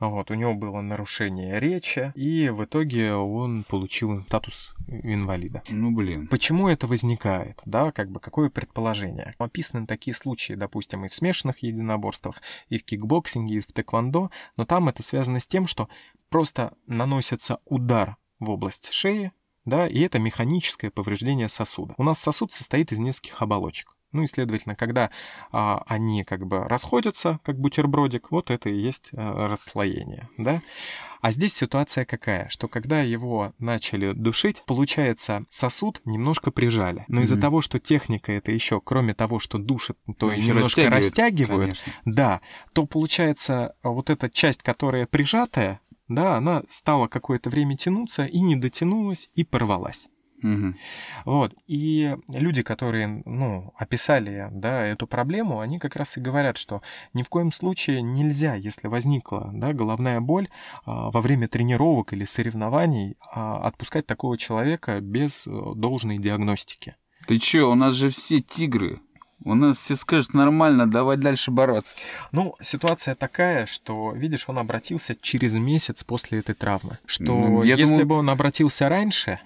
Вот, 0.00 0.30
у 0.30 0.34
него 0.34 0.54
было 0.54 0.80
нарушение 0.80 1.60
речи, 1.60 2.12
и 2.14 2.48
в 2.50 2.64
итоге 2.64 3.14
он 3.14 3.64
получил 3.64 4.22
статус 4.26 4.74
инвалида. 4.88 5.62
Ну, 5.68 5.90
блин. 5.90 6.28
Почему 6.28 6.68
это 6.68 6.86
возникает, 6.86 7.60
да, 7.64 7.92
как 7.92 8.10
бы 8.10 8.20
какое 8.20 8.50
предположение? 8.50 9.34
Описаны 9.38 9.86
такие 9.86 10.14
случаи, 10.14 10.54
допустим, 10.54 11.04
и 11.04 11.08
в 11.08 11.14
смешанных 11.14 11.62
единоборствах, 11.62 12.42
и 12.68 12.78
в 12.78 12.84
кикбоксинге, 12.84 13.56
и 13.56 13.60
в 13.60 13.66
тэквондо, 13.66 14.30
но 14.56 14.64
там 14.64 14.88
это 14.88 15.02
связано 15.02 15.40
с 15.40 15.46
тем, 15.46 15.66
что 15.66 15.88
просто 16.28 16.74
наносится 16.86 17.60
удар 17.64 18.16
в 18.38 18.50
область 18.50 18.92
шеи, 18.92 19.32
да, 19.64 19.86
и 19.86 20.00
это 20.00 20.18
механическое 20.18 20.90
повреждение 20.90 21.48
сосуда. 21.48 21.94
У 21.96 22.02
нас 22.02 22.18
сосуд 22.18 22.52
состоит 22.52 22.92
из 22.92 22.98
нескольких 22.98 23.40
оболочек. 23.40 23.96
Ну 24.14 24.22
и, 24.22 24.26
следовательно, 24.26 24.76
когда 24.76 25.10
а, 25.52 25.82
они 25.86 26.22
как 26.24 26.46
бы 26.46 26.60
расходятся, 26.68 27.40
как 27.44 27.58
бутербродик, 27.58 28.30
вот 28.30 28.50
это 28.50 28.68
и 28.70 28.74
есть 28.74 29.10
а, 29.16 29.48
расслоение, 29.48 30.28
да. 30.38 30.62
А 31.20 31.32
здесь 31.32 31.54
ситуация 31.54 32.04
какая, 32.04 32.48
что 32.48 32.68
когда 32.68 33.00
его 33.00 33.54
начали 33.58 34.12
душить, 34.12 34.62
получается, 34.66 35.46
сосуд 35.48 36.00
немножко 36.04 36.50
прижали. 36.50 37.04
Но 37.08 37.22
из-за 37.22 37.34
Мгм. 37.34 37.42
того, 37.42 37.60
что 37.60 37.80
техника 37.80 38.30
это 38.30 38.52
еще, 38.52 38.80
кроме 38.80 39.14
того, 39.14 39.38
что 39.40 39.58
душит, 39.58 39.96
то 40.18 40.30
и 40.30 40.36
Ещё 40.36 40.52
немножко 40.54 40.88
растягивают, 40.90 41.62
конечно. 41.64 41.92
да, 42.04 42.40
то 42.72 42.86
получается 42.86 43.74
вот 43.82 44.10
эта 44.10 44.30
часть, 44.30 44.62
которая 44.62 45.06
прижатая, 45.06 45.80
да, 46.08 46.36
она 46.36 46.62
стала 46.70 47.08
какое-то 47.08 47.50
время 47.50 47.76
тянуться 47.76 48.26
и 48.26 48.40
не 48.40 48.54
дотянулась 48.56 49.28
и 49.34 49.42
порвалась. 49.44 50.06
Вот. 51.24 51.54
И 51.66 52.16
люди, 52.28 52.62
которые, 52.62 53.22
ну, 53.24 53.72
описали, 53.76 54.48
да, 54.52 54.84
эту 54.84 55.06
проблему, 55.06 55.60
они 55.60 55.78
как 55.78 55.96
раз 55.96 56.16
и 56.16 56.20
говорят, 56.20 56.56
что 56.58 56.82
ни 57.14 57.22
в 57.22 57.28
коем 57.28 57.50
случае 57.52 58.02
нельзя, 58.02 58.54
если 58.54 58.88
возникла, 58.88 59.50
да, 59.52 59.72
головная 59.72 60.20
боль 60.20 60.48
а, 60.84 61.10
во 61.10 61.20
время 61.20 61.48
тренировок 61.48 62.12
или 62.12 62.24
соревнований, 62.24 63.16
а, 63.32 63.58
отпускать 63.66 64.06
такого 64.06 64.36
человека 64.36 65.00
без 65.00 65.46
э, 65.46 65.50
должной 65.76 66.18
диагностики. 66.18 66.94
Ты 67.26 67.38
чё, 67.38 67.70
у 67.70 67.74
нас 67.74 67.94
же 67.94 68.10
все 68.10 68.40
тигры. 68.40 69.00
У 69.46 69.54
нас 69.54 69.76
все 69.78 69.96
скажут 69.96 70.32
нормально, 70.34 70.90
давай 70.90 71.16
дальше 71.16 71.50
бороться. 71.50 71.96
Ну, 72.32 72.54
ситуация 72.60 73.14
такая, 73.14 73.66
что, 73.66 74.12
видишь, 74.12 74.48
он 74.48 74.58
обратился 74.58 75.14
через 75.20 75.54
месяц 75.54 76.02
после 76.04 76.38
этой 76.38 76.54
травмы. 76.54 76.98
Что 77.06 77.24
Ну, 77.24 77.62
я 77.62 77.74
если 77.74 77.92
думаю- 77.92 78.06
бы 78.06 78.14
он 78.16 78.30
обратился 78.30 78.88
раньше, 78.88 79.40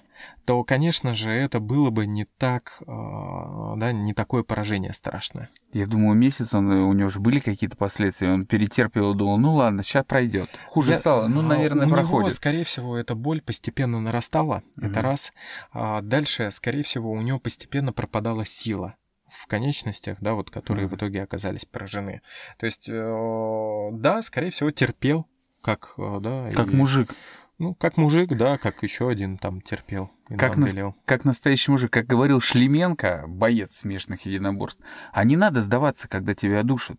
то, 0.45 0.63
конечно 0.63 1.13
же, 1.15 1.29
это 1.31 1.59
было 1.59 1.89
бы 1.91 2.05
не 2.07 2.25
так, 2.25 2.81
а, 2.87 3.75
да, 3.75 3.91
не 3.91 4.13
такое 4.13 4.43
поражение 4.43 4.93
страшное. 4.93 5.49
Я 5.73 5.85
думаю, 5.85 6.15
месяц 6.15 6.53
он, 6.53 6.69
у 6.71 6.93
него 6.93 7.09
же 7.09 7.19
были 7.19 7.39
какие-то 7.39 7.77
последствия. 7.77 8.31
Он 8.31 8.45
перетерпел, 8.45 9.13
думал, 9.13 9.37
ну 9.37 9.53
ладно, 9.53 9.83
сейчас 9.83 10.05
пройдет. 10.05 10.49
Хуже 10.67 10.91
Я- 10.93 10.97
стало, 10.97 11.27
ну, 11.27 11.41
а, 11.41 11.43
наверное, 11.43 11.85
у 11.85 11.89
него, 11.89 11.95
проходит. 11.97 12.33
скорее 12.33 12.63
всего, 12.63 12.97
эта 12.97 13.13
боль 13.15 13.41
постепенно 13.41 13.99
нарастала. 14.01 14.63
Это 14.77 14.87
Мгм. 14.87 14.99
раз. 15.01 15.31
А 15.71 16.01
дальше, 16.01 16.49
скорее 16.51 16.83
всего, 16.83 17.11
у 17.11 17.21
него 17.21 17.39
постепенно 17.39 17.93
пропадала 17.93 18.45
сила 18.45 18.95
в 19.27 19.45
конечностях, 19.45 20.17
да, 20.21 20.33
вот, 20.33 20.49
которые 20.49 20.87
Мгм. 20.87 20.95
в 20.95 20.97
итоге 20.97 21.21
оказались 21.21 21.65
поражены. 21.65 22.21
То 22.57 22.65
есть, 22.65 22.89
э, 22.89 23.89
да, 23.93 24.23
скорее 24.23 24.49
всего, 24.49 24.71
терпел, 24.71 25.27
как, 25.61 25.93
э, 25.99 26.19
да, 26.19 26.49
Как 26.55 26.73
и- 26.73 26.75
мужик. 26.75 27.13
Ну, 27.59 27.75
как 27.75 27.97
мужик, 27.97 28.29
да, 28.29 28.57
как 28.57 28.83
еще 28.83 29.09
один 29.09 29.37
там 29.37 29.61
терпел. 29.61 30.09
Как 30.37 30.55
на-. 30.55 30.65
Как 31.05 31.25
настоящий 31.25 31.71
мужик, 31.71 31.91
как 31.91 32.07
говорил 32.07 32.39
Шлеменко, 32.39 33.25
боец 33.27 33.77
смешанных 33.77 34.25
единоборств, 34.25 34.81
а 35.11 35.25
не 35.25 35.35
надо 35.35 35.61
сдаваться, 35.61 36.07
когда 36.07 36.33
тебя 36.33 36.63
душат. 36.63 36.97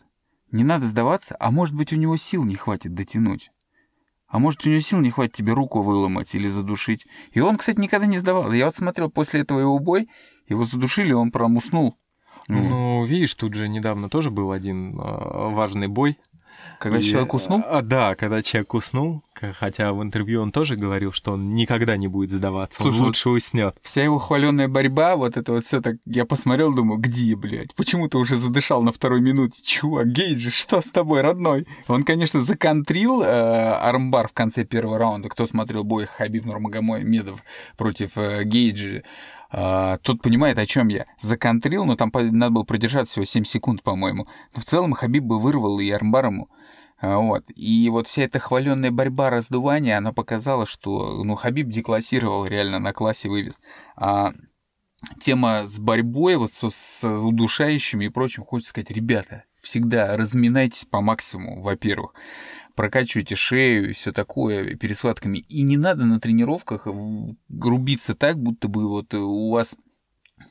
Не 0.53 0.63
надо 0.63 0.87
сдаваться, 0.87 1.35
а 1.41 1.51
может 1.51 1.75
быть 1.75 1.93
у 1.93 1.97
него 1.97 2.17
сил 2.17 2.45
не 2.45 2.57
хватит 2.57 2.95
дотянуть. 2.95 3.51
А 4.29 4.39
может, 4.39 4.65
у 4.65 4.69
него 4.69 4.81
сил 4.81 5.01
не 5.01 5.11
хватит 5.11 5.35
тебе 5.35 5.55
руку 5.55 5.83
выломать 5.83 6.35
или 6.35 6.49
задушить. 6.49 7.07
И 7.33 7.41
он, 7.41 7.57
кстати, 7.57 7.81
никогда 7.81 8.07
не 8.07 8.19
сдавал. 8.19 8.53
Я 8.53 8.67
вот 8.67 8.77
смотрел 8.77 9.11
после 9.11 9.41
этого 9.41 9.61
его 9.61 9.79
бой, 9.79 10.09
его 10.47 10.65
задушили, 10.65 11.13
он 11.13 11.33
прям 11.33 11.57
уснул. 11.57 11.97
Ну, 12.47 12.63
Ну, 12.69 13.05
видишь, 13.07 13.35
тут 13.35 13.55
же 13.55 13.69
недавно 13.69 14.09
тоже 14.09 14.31
был 14.31 14.53
один 14.53 14.99
э, 14.99 14.99
важный 14.99 15.89
бой. 15.89 16.19
Когда 16.81 16.99
И, 16.99 17.03
человек 17.03 17.35
уснул, 17.35 17.62
а, 17.66 17.83
да, 17.83 18.14
когда 18.14 18.43
человек 18.43 18.72
уснул, 18.72 19.22
хотя 19.59 19.93
в 19.93 20.03
интервью 20.03 20.41
он 20.41 20.51
тоже 20.51 20.76
говорил, 20.76 21.12
что 21.12 21.33
он 21.33 21.45
никогда 21.45 21.99
не 21.99 22.09
будет 22.09 22.31
сдаваться, 22.31 22.81
Слушай, 22.81 22.95
он 22.95 23.01
вот 23.01 23.07
лучше 23.09 23.28
уснет. 23.28 23.76
вся 23.83 24.03
его 24.03 24.18
хваленная 24.18 24.66
борьба, 24.66 25.16
вот 25.16 25.37
это 25.37 25.53
вот 25.53 25.66
все 25.66 25.83
так, 25.83 25.97
я 26.07 26.24
посмотрел, 26.24 26.72
думаю, 26.72 26.99
где, 26.99 27.37
блядь, 27.37 27.74
почему 27.74 28.09
ты 28.09 28.16
уже 28.16 28.37
задышал 28.37 28.83
на 28.83 28.93
второй 28.93 29.20
минуте? 29.20 29.62
Чувак, 29.62 30.07
Гейджи, 30.09 30.51
что 30.51 30.81
с 30.81 30.87
тобой, 30.87 31.20
родной? 31.20 31.66
Он, 31.87 32.03
конечно, 32.03 32.41
законтрил 32.41 33.20
э, 33.22 33.26
армбар 33.26 34.28
в 34.28 34.33
конце 34.33 34.64
первого 34.64 34.97
раунда. 34.99 35.28
Кто 35.28 35.45
смотрел 35.47 35.85
бой 35.85 36.07
Хабиб 36.07 36.47
Нурмагомедов 36.47 37.45
против 37.76 38.16
э, 38.16 38.45
Гейджи, 38.45 39.05
э, 39.53 39.99
тот 40.03 40.22
понимает, 40.22 40.59
о 40.59 40.64
чем 40.64 40.89
я. 40.89 41.05
Законтрил, 41.20 41.85
но 41.85 41.97
там 41.97 42.11
надо 42.14 42.53
было 42.53 42.62
продержаться 42.64 43.12
всего 43.12 43.26
7 43.26 43.45
секунд, 43.45 43.83
по-моему. 43.83 44.26
Но 44.55 44.62
в 44.62 44.64
целом 44.64 44.95
Хабиб 44.95 45.24
бы 45.24 45.39
вырвал 45.39 45.78
и 45.78 45.91
армбар 45.91 46.26
ему. 46.26 46.49
А, 46.49 46.60
Вот. 47.01 47.45
И 47.55 47.89
вот 47.89 48.07
вся 48.07 48.25
эта 48.25 48.39
хваленная 48.39 48.91
борьба, 48.91 49.31
раздувание, 49.31 49.97
она 49.97 50.13
показала, 50.13 50.67
что 50.67 51.25
ну, 51.25 51.35
Хабиб 51.35 51.69
деклассировал 51.69 52.45
реально 52.45 52.79
на 52.79 52.93
классе 52.93 53.29
вывез. 53.29 53.61
А 53.97 54.33
тема 55.21 55.67
с 55.67 55.79
борьбой, 55.79 56.37
вот 56.37 56.53
со, 56.53 56.71
с 56.71 57.03
удушающими 57.05 58.07
и 58.07 58.11
прочим, 58.11 58.45
хочется 58.45 58.71
сказать, 58.71 58.91
ребята, 58.91 59.45
всегда 59.63 60.17
разминайтесь 60.17 60.85
по 60.85 61.01
максимуму, 61.01 61.63
во-первых. 61.63 62.15
Прокачивайте 62.75 63.35
шею 63.35 63.91
и 63.91 63.93
все 63.93 64.13
такое 64.13 64.75
перед 64.75 64.97
схватками. 64.97 65.39
И 65.39 65.63
не 65.63 65.77
надо 65.77 66.05
на 66.05 66.21
тренировках 66.21 66.87
грубиться 67.49 68.15
так, 68.15 68.39
будто 68.39 68.69
бы 68.69 68.89
вот 68.89 69.13
у 69.15 69.51
вас 69.51 69.77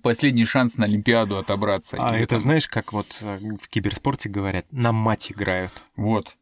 последний 0.01 0.45
шанс 0.45 0.77
на 0.77 0.85
Олимпиаду 0.85 1.37
отобраться. 1.37 1.97
А 1.99 2.17
это 2.17 2.35
там- 2.35 2.41
знаешь, 2.41 2.67
как 2.67 2.93
вот 2.93 3.17
э, 3.21 3.37
в 3.61 3.67
киберспорте 3.67 4.29
говорят, 4.29 4.65
на 4.71 4.91
мать 4.91 5.31
играют. 5.31 5.71
Вот. 5.95 6.35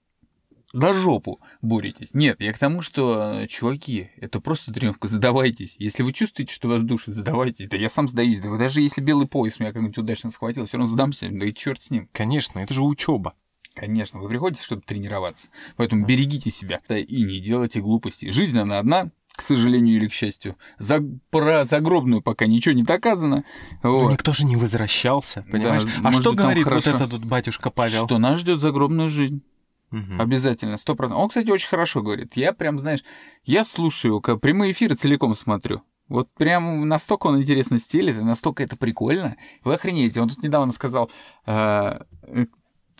На 0.73 0.93
жопу 0.93 1.39
боретесь. 1.61 2.13
Нет, 2.13 2.41
я 2.41 2.51
к 2.51 2.57
тому, 2.59 2.81
что, 2.81 3.41
э, 3.41 3.47
чуваки, 3.47 4.09
это 4.17 4.39
просто 4.41 4.73
тренировка, 4.73 5.07
задавайтесь. 5.07 5.75
Если 5.79 6.03
вы 6.03 6.11
чувствуете, 6.11 6.53
что 6.53 6.67
вас 6.67 6.81
душит, 6.81 7.15
задавайтесь. 7.15 7.67
Да 7.69 7.77
я 7.77 7.89
сам 7.89 8.07
сдаюсь. 8.07 8.41
Да 8.41 8.55
даже 8.57 8.81
если 8.81 9.01
белый 9.01 9.27
пояс 9.27 9.59
меня 9.59 9.71
как-нибудь 9.71 9.97
удачно 9.97 10.29
схватил, 10.29 10.65
все 10.65 10.77
равно 10.77 10.91
сдамся, 10.91 11.29
да 11.31 11.45
и 11.45 11.53
черт 11.53 11.81
с 11.81 11.89
ним. 11.89 12.09
Конечно, 12.11 12.59
это 12.59 12.73
же 12.73 12.83
учеба. 12.83 13.33
Конечно, 13.73 14.19
вы 14.19 14.27
приходите, 14.27 14.63
чтобы 14.63 14.81
тренироваться. 14.81 15.47
Поэтому 15.75 16.05
берегите 16.05 16.49
себя 16.49 16.79
да, 16.89 16.97
и 16.97 17.21
не 17.23 17.39
делайте 17.39 17.79
глупостей. 17.79 18.31
Жизнь, 18.31 18.57
она 18.57 18.79
одна, 18.79 19.11
к 19.37 19.41
сожалению 19.43 19.95
или 19.95 20.07
к 20.07 20.13
счастью. 20.13 20.57
За, 20.79 20.99
про 21.29 21.63
загробную 21.63 22.23
пока 22.23 22.47
ничего 22.47 22.73
не 22.73 22.81
доказано. 22.81 23.43
Но 23.83 23.99
Вот. 23.99 24.11
никто 24.11 24.33
же 24.33 24.45
не 24.45 24.55
возвращался, 24.55 25.45
понимаешь? 25.51 25.83
а 25.99 26.01
может 26.01 26.21
что 26.21 26.31
быть, 26.31 26.41
говорит 26.41 26.65
вот 26.65 26.87
этот 26.87 27.13
вот 27.13 27.23
батюшка 27.23 27.69
Павел? 27.69 28.07
Что 28.07 28.17
нас 28.17 28.39
ждет 28.39 28.59
загробная 28.59 29.09
жизнь. 29.09 29.43
Мгм. 29.91 30.19
Обязательно, 30.19 30.77
сто 30.77 30.95
процентов. 30.95 31.21
Он, 31.21 31.27
кстати, 31.29 31.51
очень 31.51 31.69
хорошо 31.69 32.01
говорит. 32.01 32.35
Я 32.35 32.51
прям, 32.51 32.79
знаешь, 32.79 33.03
я 33.45 33.63
слушаю, 33.63 34.21
как 34.21 34.41
прямые 34.41 34.71
эфиры 34.71 34.95
целиком 34.95 35.35
смотрю. 35.35 35.83
Вот 36.09 36.29
прям 36.33 36.87
настолько 36.87 37.27
он 37.27 37.39
интересно 37.39 37.79
стилит, 37.79 38.17
и 38.17 38.23
настолько 38.23 38.63
это 38.63 38.75
прикольно. 38.75 39.35
Вы 39.63 39.75
охренеете. 39.75 40.19
Он 40.19 40.29
тут 40.29 40.41
недавно 40.41 40.71
сказал, 40.73 41.11
э, 41.45 41.99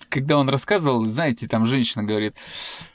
когда 0.10 0.38
он 0.38 0.50
рассказывал, 0.50 1.06
знаете, 1.06 1.48
там 1.48 1.66
женщина 1.66 2.04
говорит, 2.04 2.36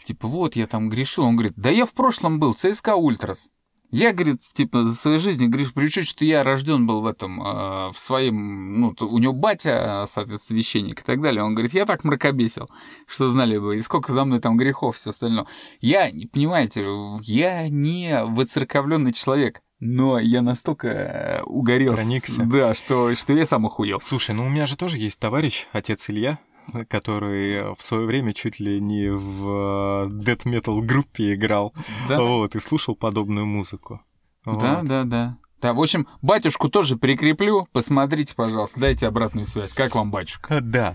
типа, 0.04 0.28
вот, 0.28 0.56
я 0.56 0.66
там 0.66 0.88
грешил. 0.88 1.24
Он 1.24 1.36
говорит, 1.36 1.54
да 1.56 1.70
я 1.70 1.86
в 1.86 1.92
прошлом 1.92 2.38
был 2.38 2.54
ЦСКА 2.54 2.96
Ультрас. 2.96 3.50
Я, 3.90 4.14
говорит, 4.14 4.40
типа, 4.54 4.84
за 4.84 4.94
своей 4.94 5.18
жизнью, 5.18 5.50
говоришь, 5.50 5.74
при 5.74 5.84
учете, 5.84 6.08
что 6.08 6.24
я 6.24 6.42
рожден 6.42 6.86
был 6.86 7.02
в 7.02 7.06
этом, 7.06 7.42
э, 7.42 7.90
в 7.90 7.98
своем, 7.98 8.80
ну, 8.80 8.94
у 9.00 9.18
него 9.18 9.34
батя, 9.34 10.06
соответственно, 10.08 10.62
священник 10.62 11.00
и 11.00 11.04
так 11.04 11.20
далее. 11.20 11.44
Он 11.44 11.54
говорит, 11.54 11.74
я 11.74 11.84
так 11.84 12.02
мракобесил, 12.02 12.70
что 13.06 13.30
знали 13.30 13.58
бы, 13.58 13.76
и 13.76 13.80
сколько 13.82 14.14
за 14.14 14.24
мной 14.24 14.40
там 14.40 14.56
грехов, 14.56 14.96
все 14.96 15.10
остальное. 15.10 15.44
Я, 15.80 16.10
понимаете, 16.32 16.86
я 17.20 17.68
не 17.68 18.24
выцерковленный 18.24 19.12
человек, 19.12 19.60
но 19.78 20.18
я 20.18 20.40
настолько 20.40 20.88
э, 20.88 21.42
угорел. 21.42 21.92
Проникся. 21.92 22.44
Да, 22.44 22.72
что, 22.72 23.14
что 23.14 23.34
я 23.34 23.44
сам 23.44 23.66
охуел. 23.66 24.00
Слушай, 24.00 24.34
ну 24.34 24.46
у 24.46 24.48
меня 24.48 24.64
же 24.64 24.76
тоже 24.76 24.96
есть 24.96 25.20
товарищ, 25.20 25.66
отец 25.72 26.08
Илья, 26.08 26.38
который 26.88 27.74
в 27.74 27.82
свое 27.82 28.06
время 28.06 28.32
чуть 28.34 28.60
ли 28.60 28.80
не 28.80 29.10
в 29.10 30.08
death 30.08 30.44
metal 30.44 30.80
группе 30.82 31.34
играл, 31.34 31.72
Да, 32.08 32.20
вот, 32.20 32.54
и 32.54 32.60
слушал 32.60 32.94
подобную 32.96 33.46
музыку. 33.46 34.00
да, 34.44 34.52
Вот. 34.52 34.84
да, 34.88 35.04
да. 35.04 35.36
Да, 35.60 35.74
в 35.74 35.80
общем, 35.80 36.08
батюшку 36.22 36.68
тоже 36.68 36.96
прикреплю. 36.96 37.68
Посмотрите, 37.72 38.34
пожалуйста, 38.34 38.80
дайте 38.80 39.06
обратную 39.06 39.46
связь. 39.46 39.72
Как 39.72 39.94
вам, 39.94 40.10
батюшка? 40.10 40.56
А, 40.56 40.60
Да. 40.60 40.94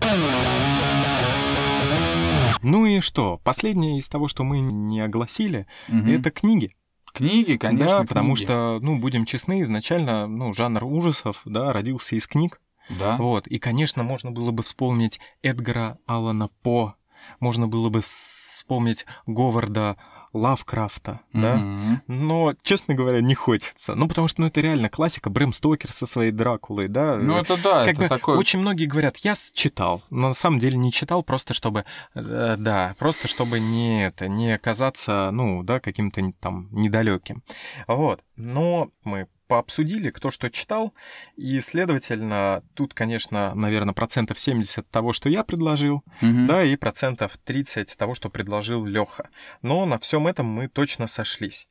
Ну 2.64 2.86
и 2.86 3.00
что? 3.02 3.40
Последнее 3.44 4.00
из 4.00 4.08
того, 4.10 4.28
что 4.28 4.44
мы 4.44 4.60
не 4.60 5.00
огласили, 5.00 5.68
Мгм. 5.88 6.10
это 6.10 6.32
книги. 6.32 6.74
Книги, 7.14 7.56
конечно, 7.56 7.86
да, 7.88 8.04
потому 8.04 8.36
книги. 8.36 8.46
что, 8.46 8.80
ну, 8.82 9.00
будем 9.00 9.26
честны, 9.26 9.62
изначально, 9.64 10.28
ну, 10.28 10.54
жанр 10.54 10.84
ужасов, 10.84 11.42
да, 11.46 11.72
родился 11.72 12.16
из 12.16 12.28
книг. 12.28 12.60
Да. 12.90 13.18
Вот, 13.18 13.48
и, 13.48 13.60
конечно, 13.60 14.04
можно 14.04 14.32
было 14.32 14.52
бы 14.52 14.64
вспомнить 14.64 15.20
Эдгара 15.42 15.98
Аллана 16.06 16.50
По, 16.64 16.96
можно 17.40 17.68
было 17.68 17.90
бы 17.90 18.02
вспомнить 18.02 19.06
Говарда 19.26 19.98
Лавкрафта, 20.34 21.22
да, 21.34 21.56
Мгм. 21.56 22.02
но, 22.08 22.54
честно 22.62 22.94
говоря, 22.94 23.22
не 23.22 23.34
хочется. 23.34 23.96
Ну, 23.96 24.08
потому 24.08 24.28
что, 24.28 24.42
ну, 24.42 24.48
это 24.48 24.62
реально 24.62 24.90
классика, 24.90 25.30
Брэм 25.30 25.54
Стокер 25.54 25.92
со 25.92 26.06
своей 26.06 26.32
Дракулой, 26.32 26.90
да. 26.90 27.16
Ну, 27.18 27.38
это 27.38 27.56
да, 27.62 27.86
как 27.86 27.94
это 27.94 28.02
бы 28.04 28.08
такое... 28.10 28.38
очень 28.38 28.60
многие 28.60 28.86
говорят, 28.86 29.18
я 29.18 29.36
читал, 29.54 30.04
но 30.10 30.30
на 30.30 30.34
самом 30.34 30.60
деле 30.60 30.78
не 30.78 30.92
читал, 30.92 31.24
просто 31.24 31.54
чтобы, 31.54 31.86
э, 32.14 32.56
да, 32.58 32.96
просто 33.00 33.28
чтобы 33.28 33.60
не 33.60 34.06
это, 34.06 34.28
не 34.28 34.52
оказаться, 34.54 35.30
ну, 35.32 35.64
да, 35.64 35.80
каким-то 35.80 36.22
там 36.40 36.68
недалеким. 36.72 37.42
Вот. 37.88 38.22
Но 38.36 38.90
мы 39.04 39.28
пообсудили, 39.48 40.10
кто 40.10 40.30
что 40.32 40.50
читал, 40.50 40.94
и, 41.36 41.60
следовательно, 41.60 42.64
тут, 42.74 42.94
конечно, 42.94 43.54
наверное, 43.56 43.94
процентов 43.94 44.40
70 44.40 44.90
того, 44.90 45.14
что 45.14 45.30
я 45.30 45.44
предложил, 45.44 46.04
Мгм. 46.22 46.48
да, 46.48 46.64
и 46.64 46.76
процентов 46.76 47.38
30 47.44 47.96
того, 47.98 48.14
что 48.16 48.30
предложил 48.30 48.86
Леха. 48.86 49.30
Но 49.62 49.86
на 49.86 49.98
всем 50.00 50.28
этом 50.28 50.46
мы 50.46 50.68
точно 50.68 51.08
сошлись. 51.08 51.68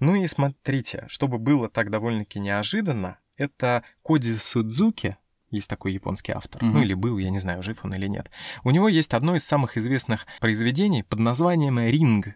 Ну 0.00 0.14
и 0.14 0.26
смотрите, 0.26 1.04
чтобы 1.08 1.38
было 1.38 1.68
так 1.68 1.90
довольно-таки 1.90 2.40
неожиданно, 2.40 3.18
это 3.36 3.82
Коди 4.02 4.36
Судзуки, 4.36 5.16
есть 5.50 5.68
такой 5.68 5.92
японский 5.92 6.32
автор, 6.32 6.62
Мгм. 6.62 6.72
ну 6.74 6.82
или 6.82 6.94
был, 6.94 7.18
я 7.18 7.30
не 7.30 7.38
знаю, 7.38 7.62
жив 7.62 7.84
он 7.84 7.94
или 7.94 8.06
нет. 8.06 8.30
У 8.64 8.70
него 8.70 8.88
есть 8.88 9.14
одно 9.14 9.34
из 9.36 9.44
самых 9.44 9.76
известных 9.76 10.26
произведений 10.40 11.02
под 11.02 11.18
названием 11.20 11.78
«Ринг». 11.78 12.28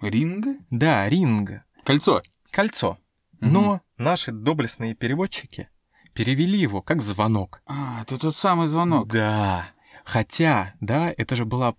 Ринг? 0.00 0.46
Да, 0.70 1.08
«Ринг». 1.08 1.62
Кольцо. 1.84 2.22
Кольцо. 2.50 2.98
Но 3.40 3.80
наши 3.98 4.32
доблестные 4.32 4.94
переводчики 4.94 5.68
перевели 6.12 6.58
его 6.58 6.82
как 6.82 7.02
«звонок». 7.02 7.62
А, 7.66 8.02
это 8.02 8.18
тот 8.18 8.36
самый 8.36 8.68
звонок. 8.68 9.08
Да. 9.08 9.68
Хотя, 10.04 10.74
да, 10.80 11.12
это 11.16 11.36
же 11.36 11.44
была, 11.44 11.74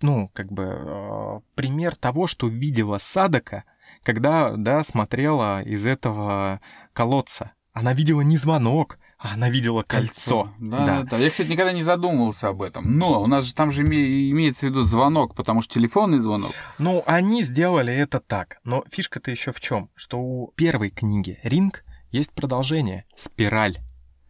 ну, 0.00 0.30
как 0.34 0.52
бы 0.52 0.62
э, 0.64 1.40
пример 1.54 1.96
того, 1.96 2.26
что 2.26 2.46
видела 2.46 2.98
Садака, 2.98 3.64
когда, 4.02 4.56
да, 4.56 4.84
смотрела 4.84 5.62
из 5.62 5.86
этого 5.86 6.60
колодца. 6.92 7.52
Она 7.72 7.92
видела 7.94 8.20
не 8.20 8.36
звонок, 8.36 8.98
она 9.32 9.50
видела 9.50 9.82
кольцо. 9.82 10.50
Да, 10.58 10.86
да, 10.86 11.02
да. 11.04 11.18
Я, 11.18 11.30
кстати, 11.30 11.48
никогда 11.48 11.72
не 11.72 11.82
задумывался 11.82 12.48
об 12.48 12.62
этом. 12.62 12.98
Но 12.98 13.22
у 13.22 13.26
нас 13.26 13.44
же 13.44 13.54
там 13.54 13.70
же 13.70 13.82
име- 13.84 14.30
имеется 14.30 14.66
в 14.66 14.70
виду 14.70 14.82
звонок, 14.82 15.34
потому 15.34 15.62
что 15.62 15.74
телефонный 15.74 16.18
звонок. 16.18 16.52
Ну, 16.78 17.02
они 17.06 17.42
сделали 17.42 17.92
это 17.94 18.20
так. 18.20 18.58
Но 18.64 18.84
фишка-то 18.90 19.30
еще 19.30 19.52
в 19.52 19.60
чем? 19.60 19.90
Что 19.94 20.18
у 20.18 20.52
первой 20.56 20.90
книги 20.90 21.38
«Ринг» 21.42 21.84
есть 22.10 22.32
продолжение 22.32 23.04
«Спираль». 23.16 23.78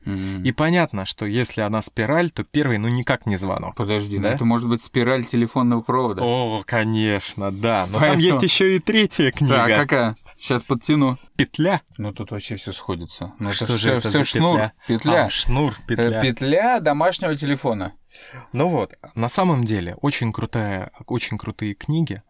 И 0.04 0.52
понятно, 0.52 1.06
что 1.06 1.26
если 1.26 1.60
она 1.60 1.80
спираль, 1.82 2.30
то 2.30 2.44
первый, 2.44 2.78
ну, 2.78 2.88
никак 2.88 3.26
не 3.26 3.36
звонок. 3.36 3.74
Подожди, 3.76 4.16
ну 4.18 4.24
Да? 4.24 4.32
это 4.34 4.44
может 4.44 4.68
быть 4.68 4.82
спираль 4.82 5.24
телефонного 5.24 5.80
провода. 5.80 6.22
О, 6.22 6.62
конечно, 6.66 7.50
да. 7.52 7.86
Но 7.90 7.98
Поэтому- 7.98 8.12
там 8.12 8.18
есть 8.20 8.42
еще 8.42 8.76
и 8.76 8.78
третья 8.80 9.30
книга. 9.30 9.54
Так, 9.56 9.76
какая? 9.76 10.16
Сейчас 10.38 10.64
подтяну. 10.64 11.18
Петля. 11.36 11.82
Ну 11.98 12.12
тут 12.12 12.30
вообще 12.32 12.56
все 12.56 12.72
сходится. 12.72 13.32
Ну, 13.38 13.52
Что 13.52 13.64
это 13.66 13.72
же 13.74 13.78
всё- 13.78 13.96
это 13.98 14.10
за 14.10 14.24
шнур. 14.24 14.54
петля? 14.58 14.72
Петля. 14.88 15.24
А, 15.26 15.30
шнур, 15.30 15.72
Э, 15.72 15.82
петля. 15.86 16.20
Петля 16.20 16.80
домашнего 16.80 17.34
телефона. 17.36 17.92
Ну 18.52 18.68
вот, 18.68 18.94
на 19.14 19.28
самом 19.28 19.64
деле, 19.64 19.96
очень 19.96 20.32
крутая, 20.32 20.92
очень 21.06 21.38
крутые 21.38 21.74
книги, 21.74 22.22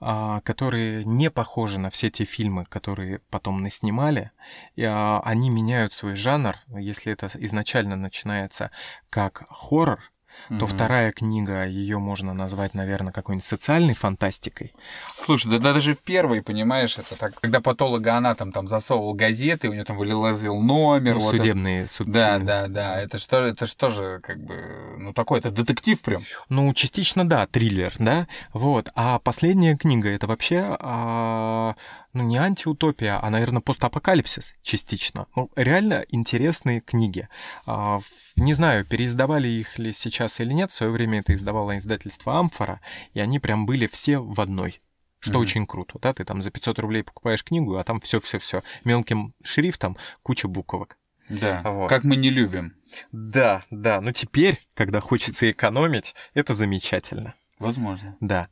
а, 0.00 0.40
которые 0.40 1.04
не 1.04 1.30
похожи 1.30 1.78
на 1.78 1.90
все 1.90 2.10
те 2.10 2.24
фильмы, 2.24 2.64
которые 2.66 3.20
потом 3.30 3.62
наснимали. 3.62 4.30
И, 4.74 4.84
а, 4.84 5.20
они 5.24 5.50
меняют 5.50 5.92
свой 5.92 6.16
жанр. 6.16 6.56
Если 6.68 7.12
это 7.12 7.30
изначально 7.34 7.96
начинается 7.96 8.70
как 9.10 9.44
хоррор, 9.50 10.00
то 10.48 10.54
Мгм. 10.54 10.66
вторая 10.66 11.12
книга, 11.12 11.64
ее 11.66 11.98
можно 11.98 12.32
назвать, 12.34 12.74
наверное, 12.74 13.12
какой-нибудь 13.12 13.44
социальной 13.44 13.94
фантастикой. 13.94 14.72
Слушай, 15.14 15.50
да, 15.52 15.58
да 15.58 15.72
даже 15.72 15.92
в 15.94 16.02
первой, 16.02 16.42
понимаешь, 16.42 16.98
это 16.98 17.16
так, 17.16 17.34
когда 17.40 17.60
патологоанатом 17.60 18.52
там 18.52 18.68
засовывал 18.68 19.14
газеты, 19.14 19.68
у 19.68 19.72
него 19.72 19.84
там 19.84 19.96
вылазил 19.96 20.60
номер. 20.60 21.14
Ну, 21.14 21.20
вот 21.20 21.34
это- 21.34 21.42
судебные 21.42 21.88
суд- 21.88 22.10
Да, 22.10 22.38
да, 22.38 22.68
да. 22.68 23.00
Это 23.00 23.18
что, 23.18 23.44
это 23.44 23.66
что 23.66 23.88
же, 23.90 24.20
как 24.22 24.38
бы, 24.38 24.54
ну 24.98 25.12
такой, 25.12 25.38
это 25.40 25.50
детектив 25.50 26.00
прям. 26.02 26.22
Ну, 26.48 26.72
частично, 26.74 27.28
да, 27.28 27.46
триллер, 27.46 27.92
да, 27.98 28.26
вот. 28.52 28.88
А 28.94 29.18
последняя 29.18 29.76
книга 29.76 30.08
это 30.10 30.26
вообще, 30.26 30.76
а, 30.80 31.74
ну, 32.16 32.24
не 32.24 32.36
антиутопия, 32.38 33.18
а, 33.22 33.30
наверное, 33.30 33.60
постапокалипсис 33.60 34.54
частично. 34.62 35.26
Ну, 35.36 35.50
реально 35.56 36.04
интересные 36.08 36.80
книги. 36.80 37.28
А, 37.66 38.00
не 38.36 38.54
знаю, 38.54 38.84
переиздавали 38.84 39.48
их 39.48 39.78
ли 39.78 39.92
сейчас 39.92 40.40
или 40.40 40.52
нет. 40.52 40.70
В 40.70 40.74
свое 40.74 40.92
время 40.92 41.20
это 41.20 41.34
издавало 41.34 41.78
издательство 41.78 42.38
Амфора, 42.38 42.80
и 43.14 43.20
они 43.20 43.38
прям 43.38 43.66
были 43.66 43.86
все 43.86 44.18
в 44.18 44.40
одной. 44.40 44.80
Что 45.18 45.34
Мгм. 45.34 45.40
очень 45.42 45.66
круто, 45.66 45.98
да? 46.00 46.12
Ты 46.12 46.24
там 46.24 46.42
за 46.42 46.50
500 46.50 46.78
рублей 46.78 47.02
покупаешь 47.02 47.42
книгу, 47.42 47.76
а 47.76 47.84
там 47.84 48.00
все-все-все 48.00 48.62
мелким 48.84 49.34
шрифтом, 49.42 49.96
куча 50.22 50.46
буквок. 50.46 50.98
Да. 51.28 51.62
Вот. 51.64 51.88
Как 51.88 52.04
мы 52.04 52.16
не 52.16 52.30
любим. 52.30 52.74
Да, 53.12 53.62
да. 53.70 54.00
Но 54.00 54.12
теперь, 54.12 54.60
когда 54.74 55.00
хочется 55.00 55.50
экономить, 55.50 56.14
это 56.34 56.54
замечательно. 56.54 57.34
Возможно. 57.58 58.16
Да. 58.20 58.48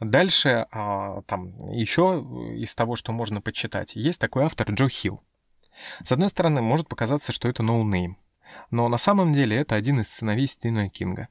Дальше, 0.00 0.66
а, 0.72 1.22
там, 1.22 1.56
еще 1.70 2.24
из 2.56 2.74
того, 2.74 2.96
что 2.96 3.12
можно 3.12 3.40
почитать, 3.40 3.94
есть 3.94 4.20
такой 4.20 4.44
автор 4.44 4.70
Джо 4.72 4.88
Хилл. 4.88 5.22
С 6.04 6.10
одной 6.10 6.28
стороны, 6.28 6.60
может 6.60 6.88
показаться, 6.88 7.32
что 7.32 7.48
это 7.48 7.62
no 7.62 7.78
name, 7.78 8.18
но 8.70 8.88
на 8.88 8.98
самом 8.98 9.32
деле 9.32 9.56
это 9.56 9.76
один 9.76 10.00
из 10.00 10.08
сыновей 10.08 10.48
Стивена 10.48 10.88
Кинга. 10.88 11.28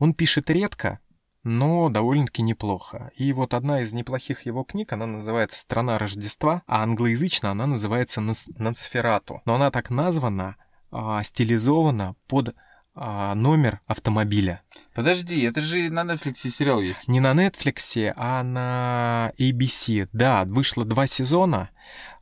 Он 0.00 0.14
пишет 0.14 0.50
редко, 0.50 0.98
но 1.44 1.88
довольно-таки 1.88 2.42
неплохо. 2.42 3.10
И 3.16 3.32
вот 3.32 3.54
одна 3.54 3.82
из 3.82 3.92
неплохих 3.92 4.46
его 4.46 4.64
книг, 4.64 4.92
она 4.92 5.06
называется 5.06 5.58
«Страна 5.58 5.98
Рождества», 5.98 6.62
а 6.66 6.82
англоязычно 6.82 7.50
она 7.50 7.66
называется 7.66 8.20
«Нос- 8.20 8.50
«Носферату». 8.56 9.42
Но 9.44 9.54
она 9.54 9.70
так 9.70 9.90
названа 9.90 10.56
а, 10.90 11.22
стилизована 11.22 12.16
под 12.28 12.54
а, 12.94 13.34
номер 13.34 13.80
автомобиля. 13.86 14.62
Подожди, 14.94 15.42
это 15.42 15.60
же 15.62 15.88
на 15.88 16.02
Netflix 16.02 16.50
сериал 16.50 16.80
есть. 16.82 17.08
Не 17.08 17.20
на 17.20 17.32
Netflix, 17.32 18.12
а 18.14 18.42
на 18.42 19.32
ABC. 19.38 20.08
Да, 20.12 20.44
вышло 20.44 20.84
два 20.84 21.06
сезона. 21.06 21.70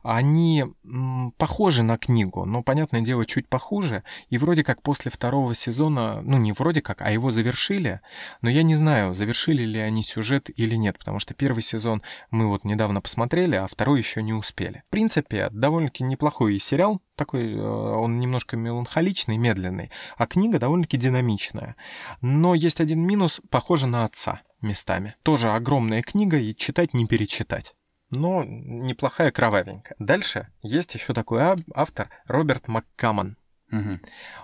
Они 0.03 0.65
м, 0.83 1.33
похожи 1.37 1.83
на 1.83 1.97
книгу, 1.97 2.45
но, 2.45 2.63
понятное 2.63 3.01
дело, 3.01 3.25
чуть 3.25 3.47
похуже. 3.47 4.03
И 4.29 4.37
вроде 4.37 4.63
как 4.63 4.81
после 4.81 5.11
второго 5.11 5.53
сезона, 5.55 6.21
ну 6.21 6.37
не 6.37 6.51
вроде 6.51 6.81
как, 6.81 7.01
а 7.01 7.11
его 7.11 7.31
завершили. 7.31 7.99
Но 8.41 8.49
я 8.49 8.63
не 8.63 8.75
знаю, 8.75 9.13
завершили 9.13 9.63
ли 9.63 9.79
они 9.79 10.03
сюжет 10.03 10.49
или 10.55 10.75
нет, 10.75 10.97
потому 10.97 11.19
что 11.19 11.33
первый 11.33 11.63
сезон 11.63 12.01
мы 12.31 12.47
вот 12.47 12.63
недавно 12.63 13.01
посмотрели, 13.01 13.55
а 13.55 13.67
второй 13.67 13.99
еще 13.99 14.21
не 14.23 14.33
успели. 14.33 14.83
В 14.87 14.89
принципе, 14.89 15.49
довольно-таки 15.51 16.03
неплохой 16.03 16.59
сериал, 16.59 17.01
такой, 17.15 17.53
э, 17.53 17.61
он 17.61 18.19
немножко 18.19 18.57
меланхоличный, 18.57 19.37
медленный, 19.37 19.91
а 20.17 20.25
книга 20.25 20.59
довольно-таки 20.59 20.97
динамичная. 20.97 21.75
Но 22.21 22.55
есть 22.55 22.79
один 22.79 23.01
минус, 23.01 23.41
похоже 23.49 23.87
на 23.87 24.05
отца 24.05 24.41
местами. 24.61 25.15
Тоже 25.23 25.51
огромная 25.51 26.01
книга, 26.01 26.37
и 26.37 26.55
читать 26.55 26.93
не 26.93 27.05
перечитать 27.05 27.75
но 28.11 28.43
неплохая 28.43 29.31
кровавенькая. 29.31 29.95
Дальше 29.99 30.47
есть 30.61 30.93
еще 30.93 31.13
такой 31.13 31.41
автор 31.73 32.09
Роберт 32.27 32.67
МакКамон. 32.67 33.37
Угу. 33.71 33.99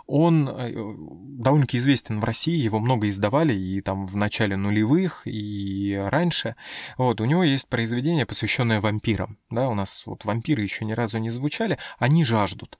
Он 0.07 0.47
э, 0.47 0.71
довольно-таки 0.73 1.77
известен 1.77 2.21
в 2.21 2.23
России, 2.23 2.55
его 2.55 2.79
много 2.79 3.09
издавали 3.09 3.53
и 3.53 3.81
там 3.81 4.07
в 4.07 4.15
начале 4.15 4.55
нулевых, 4.55 5.23
и 5.25 6.01
раньше. 6.09 6.55
Вот, 6.97 7.19
у 7.19 7.25
него 7.25 7.43
есть 7.43 7.67
произведение, 7.67 8.25
посвященное 8.25 8.79
вампирам. 8.79 9.37
Да, 9.49 9.67
у 9.67 9.75
нас 9.75 10.03
вот 10.05 10.23
вампиры 10.23 10.61
еще 10.61 10.85
ни 10.85 10.93
разу 10.93 11.17
не 11.17 11.29
звучали, 11.29 11.77
они 11.99 12.23
жаждут. 12.23 12.79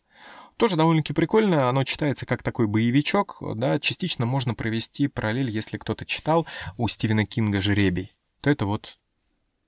Тоже 0.56 0.76
довольно-таки 0.76 1.14
прикольно, 1.14 1.70
оно 1.70 1.84
читается 1.84 2.26
как 2.26 2.42
такой 2.42 2.66
боевичок, 2.66 3.38
да, 3.56 3.80
частично 3.80 4.26
можно 4.26 4.56
провести 4.56 5.08
параллель, 5.08 5.52
если 5.52 5.78
кто-то 5.78 6.06
читал 6.06 6.48
у 6.78 6.88
Стивена 6.88 7.26
Кинга 7.26 7.62
«Жеребий», 7.62 8.12
то 8.42 8.50
это 8.50 8.66
вот 8.66 8.98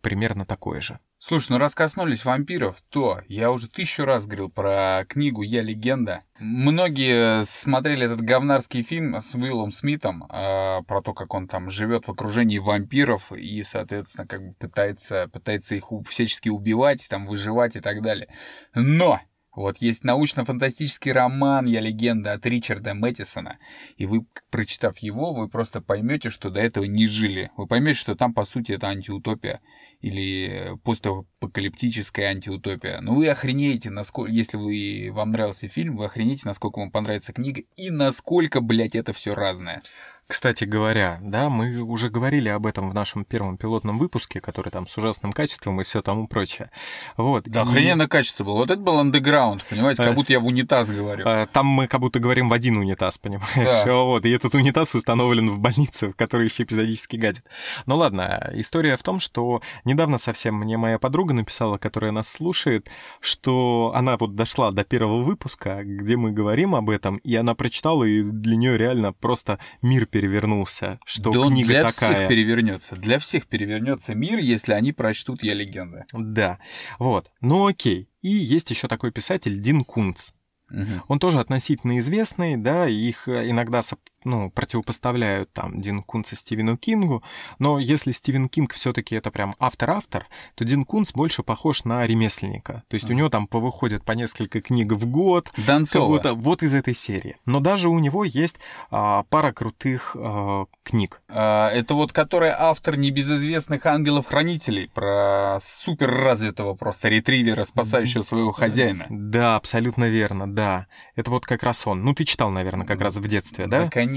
примерно 0.02 0.46
такое 0.46 0.82
же. 0.82 1.00
Слушай, 1.22 1.48
ну 1.50 1.58
раз 1.58 1.76
коснулись 1.76 2.24
вампиров, 2.24 2.82
то 2.90 3.22
я 3.28 3.52
уже 3.52 3.68
тысячу 3.68 4.06
раз 4.06 4.26
говорил 4.26 4.50
про 4.50 5.04
книгу 5.08 5.42
«Я 5.42 5.62
легенда». 5.62 6.24
Многие 6.40 7.44
смотрели 7.44 8.06
этот 8.06 8.22
говнарский 8.22 8.84
фильм 8.84 9.20
с 9.20 9.36
Уиллом 9.36 9.72
Смитом 9.72 10.24
э, 10.24 10.82
про 10.84 11.02
то, 11.02 11.14
как 11.14 11.34
он 11.34 11.50
там 11.50 11.70
живет 11.70 12.08
в 12.08 12.12
окружении 12.12 12.58
вампиров 12.58 13.34
и, 13.34 13.62
соответственно, 13.64 14.26
как 14.26 14.42
бы 14.42 14.54
пытается, 14.54 15.28
пытается 15.28 15.76
их 15.76 15.92
всячески 16.08 16.48
убивать, 16.48 17.06
там, 17.10 17.28
выживать 17.28 17.76
и 17.76 17.82
так 17.82 18.02
далее. 18.02 18.30
Но 18.74 19.20
вот 19.56 19.78
есть 19.78 20.04
научно-фантастический 20.04 21.12
роман 21.12 21.66
«Я 21.66 21.82
легенда» 21.82 22.34
от 22.34 22.46
Ричарда 22.46 22.94
Мэттисона, 22.94 23.58
и 23.98 24.06
вы, 24.06 24.26
прочитав 24.52 25.00
его, 25.00 25.34
вы 25.34 25.50
просто 25.50 25.82
поймете, 25.82 26.30
что 26.30 26.50
до 26.50 26.62
этого 26.62 26.86
не 26.86 27.08
жили. 27.08 27.52
Вы 27.58 27.68
поймете, 27.68 28.00
что 28.00 28.16
там, 28.16 28.34
по 28.34 28.46
сути, 28.46 28.74
это 28.74 28.88
антиутопия 28.88 29.60
или 30.02 30.78
постапокалиптическая 30.84 32.30
антиутопия. 32.30 33.02
Но 33.02 33.16
вы 33.16 33.28
охренеете, 33.28 33.90
насколько, 33.90 34.32
если 34.32 34.58
вы, 34.58 35.10
вам 35.12 35.32
нравился 35.32 35.68
фильм, 35.68 35.98
вы 35.98 36.06
охренеете, 36.06 36.44
насколько 36.46 36.80
вам 36.80 36.92
понравится 36.92 37.34
книга 37.34 37.62
и 37.76 37.90
насколько, 37.90 38.62
блядь, 38.62 38.96
это 38.96 39.14
все 39.14 39.34
разное. 39.34 39.82
Кстати 40.30 40.64
говоря, 40.64 41.18
да, 41.24 41.50
мы 41.50 41.76
уже 41.82 42.12
говорили 42.12 42.50
об 42.50 42.68
этом 42.68 42.92
в 42.92 42.94
нашем 42.94 43.26
первом 43.26 43.58
пилотном 43.58 43.98
выпуске, 43.98 44.40
который 44.40 44.70
там 44.70 44.86
с 44.86 44.96
ужасным 44.96 45.34
качеством 45.34 45.82
и 45.82 45.84
все 45.84 46.04
тому 46.04 46.28
прочее. 46.28 46.70
Вот. 47.18 47.46
Да, 47.46 47.62
и... 47.62 47.64
охрененно 47.64 48.08
качество 48.08 48.44
было. 48.44 48.58
Вот 48.58 48.70
это 48.70 48.80
был 48.80 49.00
андеграунд, 49.00 49.66
понимаете, 49.66 50.04
как 50.04 50.12
э, 50.12 50.16
будто 50.16 50.32
я 50.32 50.40
в 50.40 50.46
унитаз 50.46 50.88
говорю. 50.88 51.28
Э, 51.28 51.48
там 51.52 51.66
мы 51.66 51.88
как 51.88 52.00
будто 52.00 52.20
говорим 52.20 52.48
в 52.48 52.54
один 52.54 52.78
унитаз, 52.78 53.18
понимаешь? 53.18 53.84
Да. 53.86 53.92
Вот. 54.10 54.24
И 54.24 54.30
этот 54.30 54.54
унитаз 54.54 54.94
установлен 54.94 55.50
в 55.50 55.58
больнице, 55.58 56.10
в 56.10 56.14
которой 56.14 56.46
еще 56.46 56.62
эпизодически 56.62 57.16
гадит. 57.16 57.44
Ну 57.88 57.98
ладно, 57.98 58.52
история 58.54 58.98
в 58.98 59.04
том, 59.04 59.20
что 59.20 59.64
недавно 59.84 60.20
совсем 60.20 60.54
мне 60.54 60.78
моя 60.78 61.00
подруга 61.00 61.34
написала, 61.34 61.80
которая 61.80 62.12
нас 62.12 62.30
слушает, 62.30 62.88
что 63.20 63.94
она 63.96 64.16
вот 64.16 64.36
дошла 64.36 64.70
до 64.72 64.84
первого 64.84 65.24
выпуска, 65.24 65.80
где 65.84 66.18
мы 66.18 66.32
говорим 66.32 66.76
об 66.76 66.92
этом, 66.92 67.18
и 67.18 67.36
она 67.36 67.56
прочитала, 67.56 68.04
и 68.04 68.22
для 68.22 68.56
нее 68.56 68.78
реально 68.78 69.12
просто 69.12 69.58
мир 69.82 70.06
перед 70.06 70.19
перевернулся, 70.20 70.98
что 71.06 71.32
да 71.32 71.48
книга 71.48 71.68
для 71.68 71.90
такая. 71.90 72.16
всех 72.16 72.28
перевернется. 72.28 72.96
Для 72.98 73.20
всех 73.20 73.48
перевернется 73.48 74.14
мир, 74.16 74.40
если 74.40 74.74
они 74.74 74.92
прочтут 74.92 75.44
«Я 75.44 75.54
легенда». 75.54 76.06
Да, 76.12 76.60
вот. 76.98 77.32
Ну 77.40 77.68
окей. 77.68 78.10
И 78.22 78.28
есть 78.28 78.70
еще 78.70 78.90
такой 78.90 79.12
писатель 79.12 79.62
Дин 79.62 79.86
Кунц. 79.86 80.32
Угу. 80.72 81.04
Он 81.08 81.20
тоже 81.20 81.40
относительно 81.40 81.98
известный, 82.00 82.58
да, 82.58 82.88
их 82.88 83.30
иногда 83.30 83.82
ну, 84.24 84.50
противопоставляют 84.52 85.52
там 85.54 85.82
Дин 85.82 86.04
Кунца 86.04 86.36
Стивену 86.36 86.78
Кингу, 86.78 87.24
но 87.58 87.80
если 87.80 88.12
Стивен 88.12 88.50
Кинг 88.50 88.74
все-таки 88.74 89.16
это 89.16 89.32
прям 89.32 89.56
автор-автор, 89.60 90.28
то 90.56 90.66
Дин 90.66 90.86
Кунц 90.86 91.12
больше 91.14 91.44
похож 91.44 91.84
на 91.84 92.06
ремесленника. 92.06 92.84
То 92.88 92.96
есть 92.96 93.08
mm. 93.08 93.12
у 93.12 93.14
него 93.14 93.30
там 93.30 93.48
повыходит 93.48 94.04
по 94.04 94.14
несколько 94.14 94.62
книг 94.62 94.92
в 94.92 95.06
год. 95.06 95.52
Донцова. 95.58 96.34
Вот 96.34 96.64
из 96.64 96.76
этой 96.76 96.94
серии. 96.94 97.38
Но 97.46 97.60
даже 97.60 97.90
у 97.90 98.00
него 98.00 98.24
есть 98.24 98.58
а, 98.92 99.24
пара 99.30 99.52
крутых 99.52 100.16
а, 100.18 100.66
книг. 100.84 101.22
А, 101.30 101.70
это 101.70 101.94
вот 101.94 102.12
которая 102.12 102.56
автор 102.60 102.98
небезызвестных 102.98 103.86
ангелов-хранителей 103.86 104.90
про 104.94 105.60
супер 105.62 106.12
развитого 106.12 106.74
просто 106.74 107.10
ретривера, 107.10 107.64
спасающего 107.64 108.22
своего 108.22 108.52
хозяина. 108.52 109.06
Да, 109.10 109.56
абсолютно 109.56 110.10
верно, 110.10 110.52
да. 110.52 110.88
Это 111.16 111.32
вот 111.32 111.46
как 111.46 111.64
раз 111.64 111.86
он. 111.86 112.04
Ну, 112.04 112.14
ты 112.14 112.26
читал, 112.26 112.50
наверное, 112.50 112.86
как 112.86 113.02
раз 113.02 113.16
в 113.16 113.28
детстве, 113.28 113.68
да? 113.68 113.84
Да, 113.84 113.90
конечно, 113.90 114.09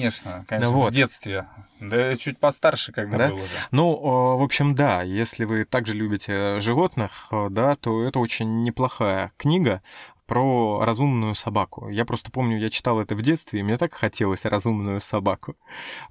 конечно, 0.47 0.47
да, 0.49 0.69
вот. 0.69 0.93
в 0.93 0.95
детстве. 0.95 1.47
Да, 1.81 2.17
чуть 2.17 2.39
постарше, 2.39 2.93
когда 2.93 3.19
да? 3.19 3.29
был 3.29 3.37
уже. 3.37 3.53
Ну, 3.71 4.37
в 4.37 4.43
общем, 4.43 4.75
да, 4.75 5.03
если 5.03 5.45
вы 5.45 5.65
также 5.65 5.95
любите 5.95 6.61
животных, 6.61 7.29
да, 7.51 7.77
то 7.77 8.03
это 8.03 8.19
очень 8.19 8.63
неплохая 8.63 9.33
книга 9.37 9.83
про 10.27 10.83
разумную 10.85 11.35
собаку. 11.35 11.89
Я 11.89 12.05
просто 12.05 12.31
помню, 12.31 12.59
я 12.59 12.71
читал 12.71 13.01
это 13.01 13.15
в 13.15 13.21
детстве, 13.21 13.61
и 13.61 13.63
мне 13.63 13.77
так 13.77 13.93
хотелось 13.93 14.47
разумную 14.47 15.03
собаку 15.03 15.57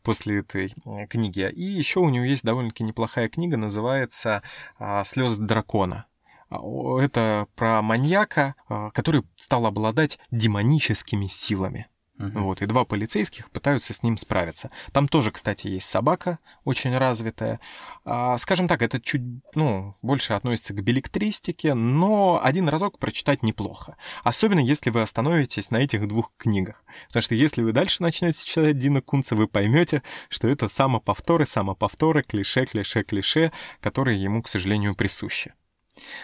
после 0.04 0.40
этой 0.40 0.74
книги. 1.10 1.50
И 1.50 1.64
еще 1.64 2.02
у 2.02 2.10
нее 2.10 2.30
есть 2.30 2.44
довольно-таки 2.44 2.84
неплохая 2.84 3.30
книга, 3.30 3.58
называется 3.58 4.44
а, 4.78 5.04
«Слезы 5.06 5.42
дракона». 5.42 6.06
А, 6.52 6.60
это 7.00 7.48
про 7.56 7.82
маньяка, 7.82 8.54
а, 8.70 8.92
который 8.92 9.24
стал 9.38 9.66
обладать 9.66 10.20
демоническими 10.30 11.26
силами. 11.26 11.88
Uh-huh. 12.20 12.42
Вот, 12.42 12.62
и 12.62 12.68
два 12.68 12.86
полицейских 12.86 13.50
пытаются 13.50 13.94
с 13.94 14.04
ним 14.04 14.18
справиться. 14.18 14.70
Там 14.92 15.08
тоже, 15.08 15.32
кстати, 15.32 15.68
есть 15.68 15.90
собака, 15.90 16.38
очень 16.66 16.96
развитая. 16.96 17.60
А, 18.06 18.38
скажем 18.38 18.68
так, 18.68 18.82
это 18.84 19.02
чуть, 19.02 19.22
ну, 19.56 19.96
больше 20.02 20.34
относится 20.34 20.74
к 20.74 20.84
билетристике, 20.84 21.74
но 21.74 22.40
один 22.44 22.70
разок 22.70 23.00
прочитать 23.00 23.42
неплохо. 23.42 23.96
Особенно, 24.24 24.60
если 24.60 24.92
вы 24.92 25.02
остановитесь 25.02 25.72
на 25.72 25.78
этих 25.78 26.08
двух 26.08 26.32
книгах. 26.38 26.84
Потому 27.08 27.24
что 27.24 27.34
если 27.34 27.64
вы 27.64 27.72
дальше 27.72 28.04
начнете 28.04 28.46
читать 28.46 28.78
Дина 28.78 29.02
Кунца, 29.02 29.36
вы 29.36 29.48
поймете, 29.48 30.04
что 30.30 30.48
это 30.48 30.70
самоповторы, 30.70 31.48
самоповторы, 31.48 32.22
клише, 32.22 32.66
клише, 32.66 33.04
клише, 33.04 33.52
которые 33.80 34.22
ему, 34.22 34.44
к 34.44 34.48
сожалению, 34.48 34.94
присущи. 34.96 35.54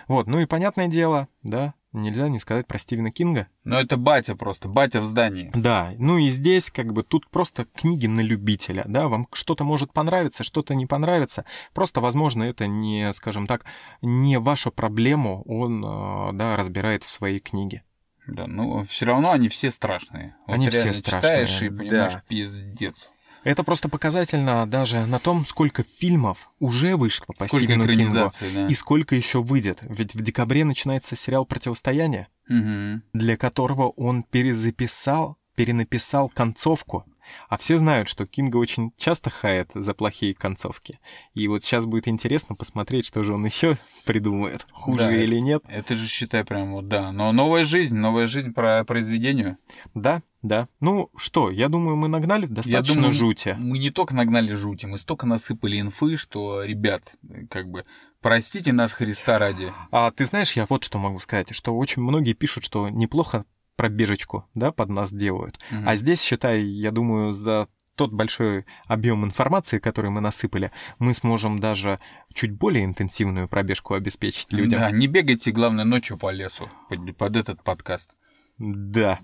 Вот, 0.08 0.28
ну 0.28 0.40
и 0.40 0.46
понятное 0.46 0.88
дело, 0.88 1.28
да, 1.44 1.74
нельзя 1.94 2.30
не 2.30 2.40
сказать 2.40 2.68
про 2.68 2.80
Стивена 2.80 3.12
Кинга. 3.12 3.48
Ну 3.64 3.76
это 3.76 3.98
батя 3.98 4.36
просто, 4.36 4.68
батя 4.68 5.02
в 5.02 5.06
здании. 5.06 5.52
Да, 5.54 5.94
ну 5.98 6.18
и 6.18 6.30
здесь 6.30 6.70
как 6.70 6.94
бы 6.94 7.04
тут 7.04 7.30
просто 7.30 7.66
книги 7.66 8.08
на 8.08 8.22
любителя, 8.22 8.84
да, 8.88 9.08
вам 9.08 9.28
что-то 9.34 9.64
может 9.64 9.94
понравиться, 9.94 10.44
что-то 10.44 10.76
не 10.76 10.86
понравится. 10.86 11.46
Просто, 11.74 12.02
возможно, 12.02 12.44
это 12.44 12.68
не, 12.68 13.14
скажем 13.14 13.48
так, 13.48 13.66
не 14.02 14.40
вашу 14.40 14.72
проблему 14.72 15.44
он, 15.44 15.84
э, 15.84 16.34
да, 16.34 16.56
разбирает 16.56 17.04
в 17.04 17.12
своей 17.12 17.40
книге. 17.40 17.84
Да, 18.28 18.46
ну 18.46 18.84
все 18.84 19.06
равно 19.06 19.32
они 19.32 19.48
все 19.48 19.72
страшные. 19.72 20.36
Вот 20.48 20.56
они 20.56 20.70
все 20.70 20.94
страшные. 20.94 21.46
читаешь 21.46 21.62
и 21.62 21.70
понимаешь, 21.70 22.14
да. 22.14 22.24
пиздец. 22.28 23.10
Это 23.48 23.64
просто 23.64 23.88
показательно 23.88 24.68
даже 24.68 25.06
на 25.06 25.20
том, 25.20 25.46
сколько 25.46 25.84
фильмов 25.84 26.52
уже 26.60 26.98
вышло 26.98 27.28
по 27.38 27.46
сколько 27.48 27.66
Стивену 27.66 27.88
Кингу 27.88 28.32
да. 28.42 28.68
и 28.68 28.74
сколько 28.74 29.16
еще 29.16 29.42
выйдет. 29.42 29.80
Ведь 29.84 30.14
в 30.16 30.22
декабре 30.22 30.66
начинается 30.66 31.16
сериал 31.16 31.46
«Противостояние», 31.46 32.28
угу. 32.50 33.02
для 33.14 33.38
которого 33.38 33.90
он 33.92 34.24
перезаписал, 34.24 35.38
перенаписал 35.56 36.28
концовку. 36.28 37.06
А 37.50 37.58
все 37.58 37.78
знают, 37.78 38.10
что 38.10 38.26
Кинга 38.26 38.58
очень 38.58 38.92
часто 38.98 39.30
хает 39.30 39.72
за 39.74 39.94
плохие 39.94 40.34
концовки. 40.34 41.00
И 41.34 41.48
вот 41.48 41.64
сейчас 41.64 41.86
будет 41.86 42.08
интересно 42.08 42.56
посмотреть, 42.56 43.06
что 43.06 43.24
же 43.24 43.34
он 43.34 43.46
еще 43.46 43.78
придумает, 44.06 44.66
хуже 44.72 45.00
да, 45.00 45.16
или 45.16 45.38
нет. 45.40 45.64
Это 45.68 45.96
же, 45.96 46.08
считай, 46.08 46.44
прям 46.44 46.74
вот, 46.74 46.88
да. 46.88 47.12
Но 47.12 47.32
новая 47.32 47.64
жизнь, 47.64 47.96
новая 47.96 48.28
жизнь 48.28 48.54
про 48.54 48.84
произведению. 48.86 49.58
Да, 49.94 50.22
да. 50.42 50.68
Ну 50.80 51.10
что, 51.16 51.52
я 51.52 51.70
думаю, 51.70 51.98
мы 51.98 52.08
нагнали 52.08 52.46
достаточно 52.46 52.92
я 52.92 52.96
думаю, 52.96 53.14
жути. 53.14 53.56
Мы 53.58 53.80
не 53.80 53.92
только 53.92 54.16
нагнали 54.16 54.54
жути, 54.54 54.86
мы 54.86 54.98
столько 54.98 55.26
насыпали 55.26 55.80
инфы, 55.80 56.16
что, 56.16 56.64
ребят, 56.64 57.14
как 57.50 57.70
бы, 57.70 57.86
простите 58.22 58.72
нас 58.72 58.94
Христа 58.94 59.40
ради. 59.40 59.74
А 59.92 60.12
ты 60.12 60.26
знаешь, 60.26 60.54
я 60.54 60.66
вот 60.70 60.84
что 60.84 60.98
могу 61.00 61.20
сказать, 61.20 61.54
что 61.54 61.76
очень 61.76 62.02
многие 62.02 62.34
пишут, 62.34 62.64
что 62.64 62.90
неплохо 62.90 63.46
пробежечку, 63.78 64.46
да, 64.54 64.74
под 64.74 64.90
нас 64.90 65.14
делают. 65.14 65.58
Угу. 65.72 65.84
А 65.86 65.96
здесь, 65.96 66.22
считай, 66.22 66.62
я 66.62 66.92
думаю, 66.92 67.34
за 67.34 67.70
тот 67.96 68.12
большой 68.12 68.66
объем 68.86 69.26
информации, 69.26 69.80
который 69.80 70.12
мы 70.12 70.22
насыпали, 70.22 70.72
мы 71.00 71.14
сможем 71.14 71.60
даже 71.60 72.00
чуть 72.34 72.52
более 72.52 72.86
интенсивную 72.86 73.48
пробежку 73.48 73.96
обеспечить 73.96 74.54
людям. 74.54 74.80
Да, 74.80 74.92
не 74.92 75.08
бегайте, 75.08 75.52
главное, 75.52 75.86
ночью 75.86 76.18
по 76.18 76.32
лесу 76.32 76.70
под, 76.90 77.18
под 77.18 77.36
этот 77.36 77.64
подкаст. 77.64 78.12
Да. 78.58 79.20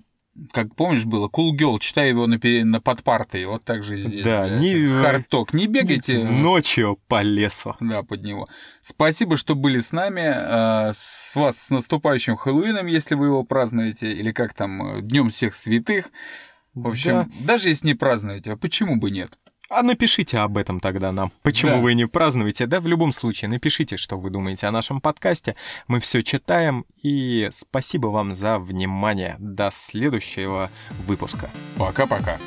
Как 0.52 0.74
помнишь 0.74 1.04
было, 1.04 1.28
Cool 1.28 1.52
Girl, 1.56 1.78
читай 1.78 2.08
его 2.08 2.26
на, 2.26 2.38
на 2.64 2.80
подпартой, 2.80 3.44
вот 3.46 3.64
так 3.64 3.84
же 3.84 3.96
здесь. 3.96 4.24
Да, 4.24 4.48
не... 4.58 4.88
Хардток, 4.88 5.54
не 5.54 5.68
бегайте. 5.68 6.24
Ночью 6.24 6.98
по 7.06 7.22
лесу. 7.22 7.76
Да, 7.78 8.02
под 8.02 8.22
него. 8.22 8.48
Спасибо, 8.82 9.36
что 9.36 9.54
были 9.54 9.78
с 9.78 9.92
нами. 9.92 10.22
А, 10.26 10.92
с 10.92 11.36
вас 11.36 11.58
с 11.58 11.70
наступающим 11.70 12.34
Хэллоуином, 12.34 12.86
если 12.86 13.14
вы 13.14 13.26
его 13.26 13.44
празднуете, 13.44 14.12
или 14.12 14.32
как 14.32 14.54
там, 14.54 15.06
Днем 15.06 15.30
всех 15.30 15.54
святых. 15.54 16.10
В 16.74 16.88
общем, 16.88 17.12
да. 17.12 17.28
даже 17.40 17.68
если 17.68 17.88
не 17.88 17.94
празднуете, 17.94 18.52
а 18.52 18.56
почему 18.56 18.96
бы 18.96 19.12
нет? 19.12 19.38
А 19.76 19.82
напишите 19.82 20.38
об 20.38 20.56
этом 20.56 20.78
тогда 20.78 21.10
нам. 21.10 21.32
Почему 21.42 21.72
да. 21.72 21.78
вы 21.78 21.94
не 21.94 22.06
празднуете? 22.06 22.66
Да, 22.66 22.78
в 22.78 22.86
любом 22.86 23.12
случае, 23.12 23.48
напишите, 23.48 23.96
что 23.96 24.16
вы 24.16 24.30
думаете 24.30 24.68
о 24.68 24.70
нашем 24.70 25.00
подкасте. 25.00 25.56
Мы 25.88 25.98
все 25.98 26.22
читаем. 26.22 26.84
И 27.02 27.48
спасибо 27.50 28.06
вам 28.06 28.34
за 28.34 28.60
внимание. 28.60 29.34
До 29.40 29.72
следующего 29.72 30.70
выпуска. 31.06 31.50
Пока-пока. 31.76 32.38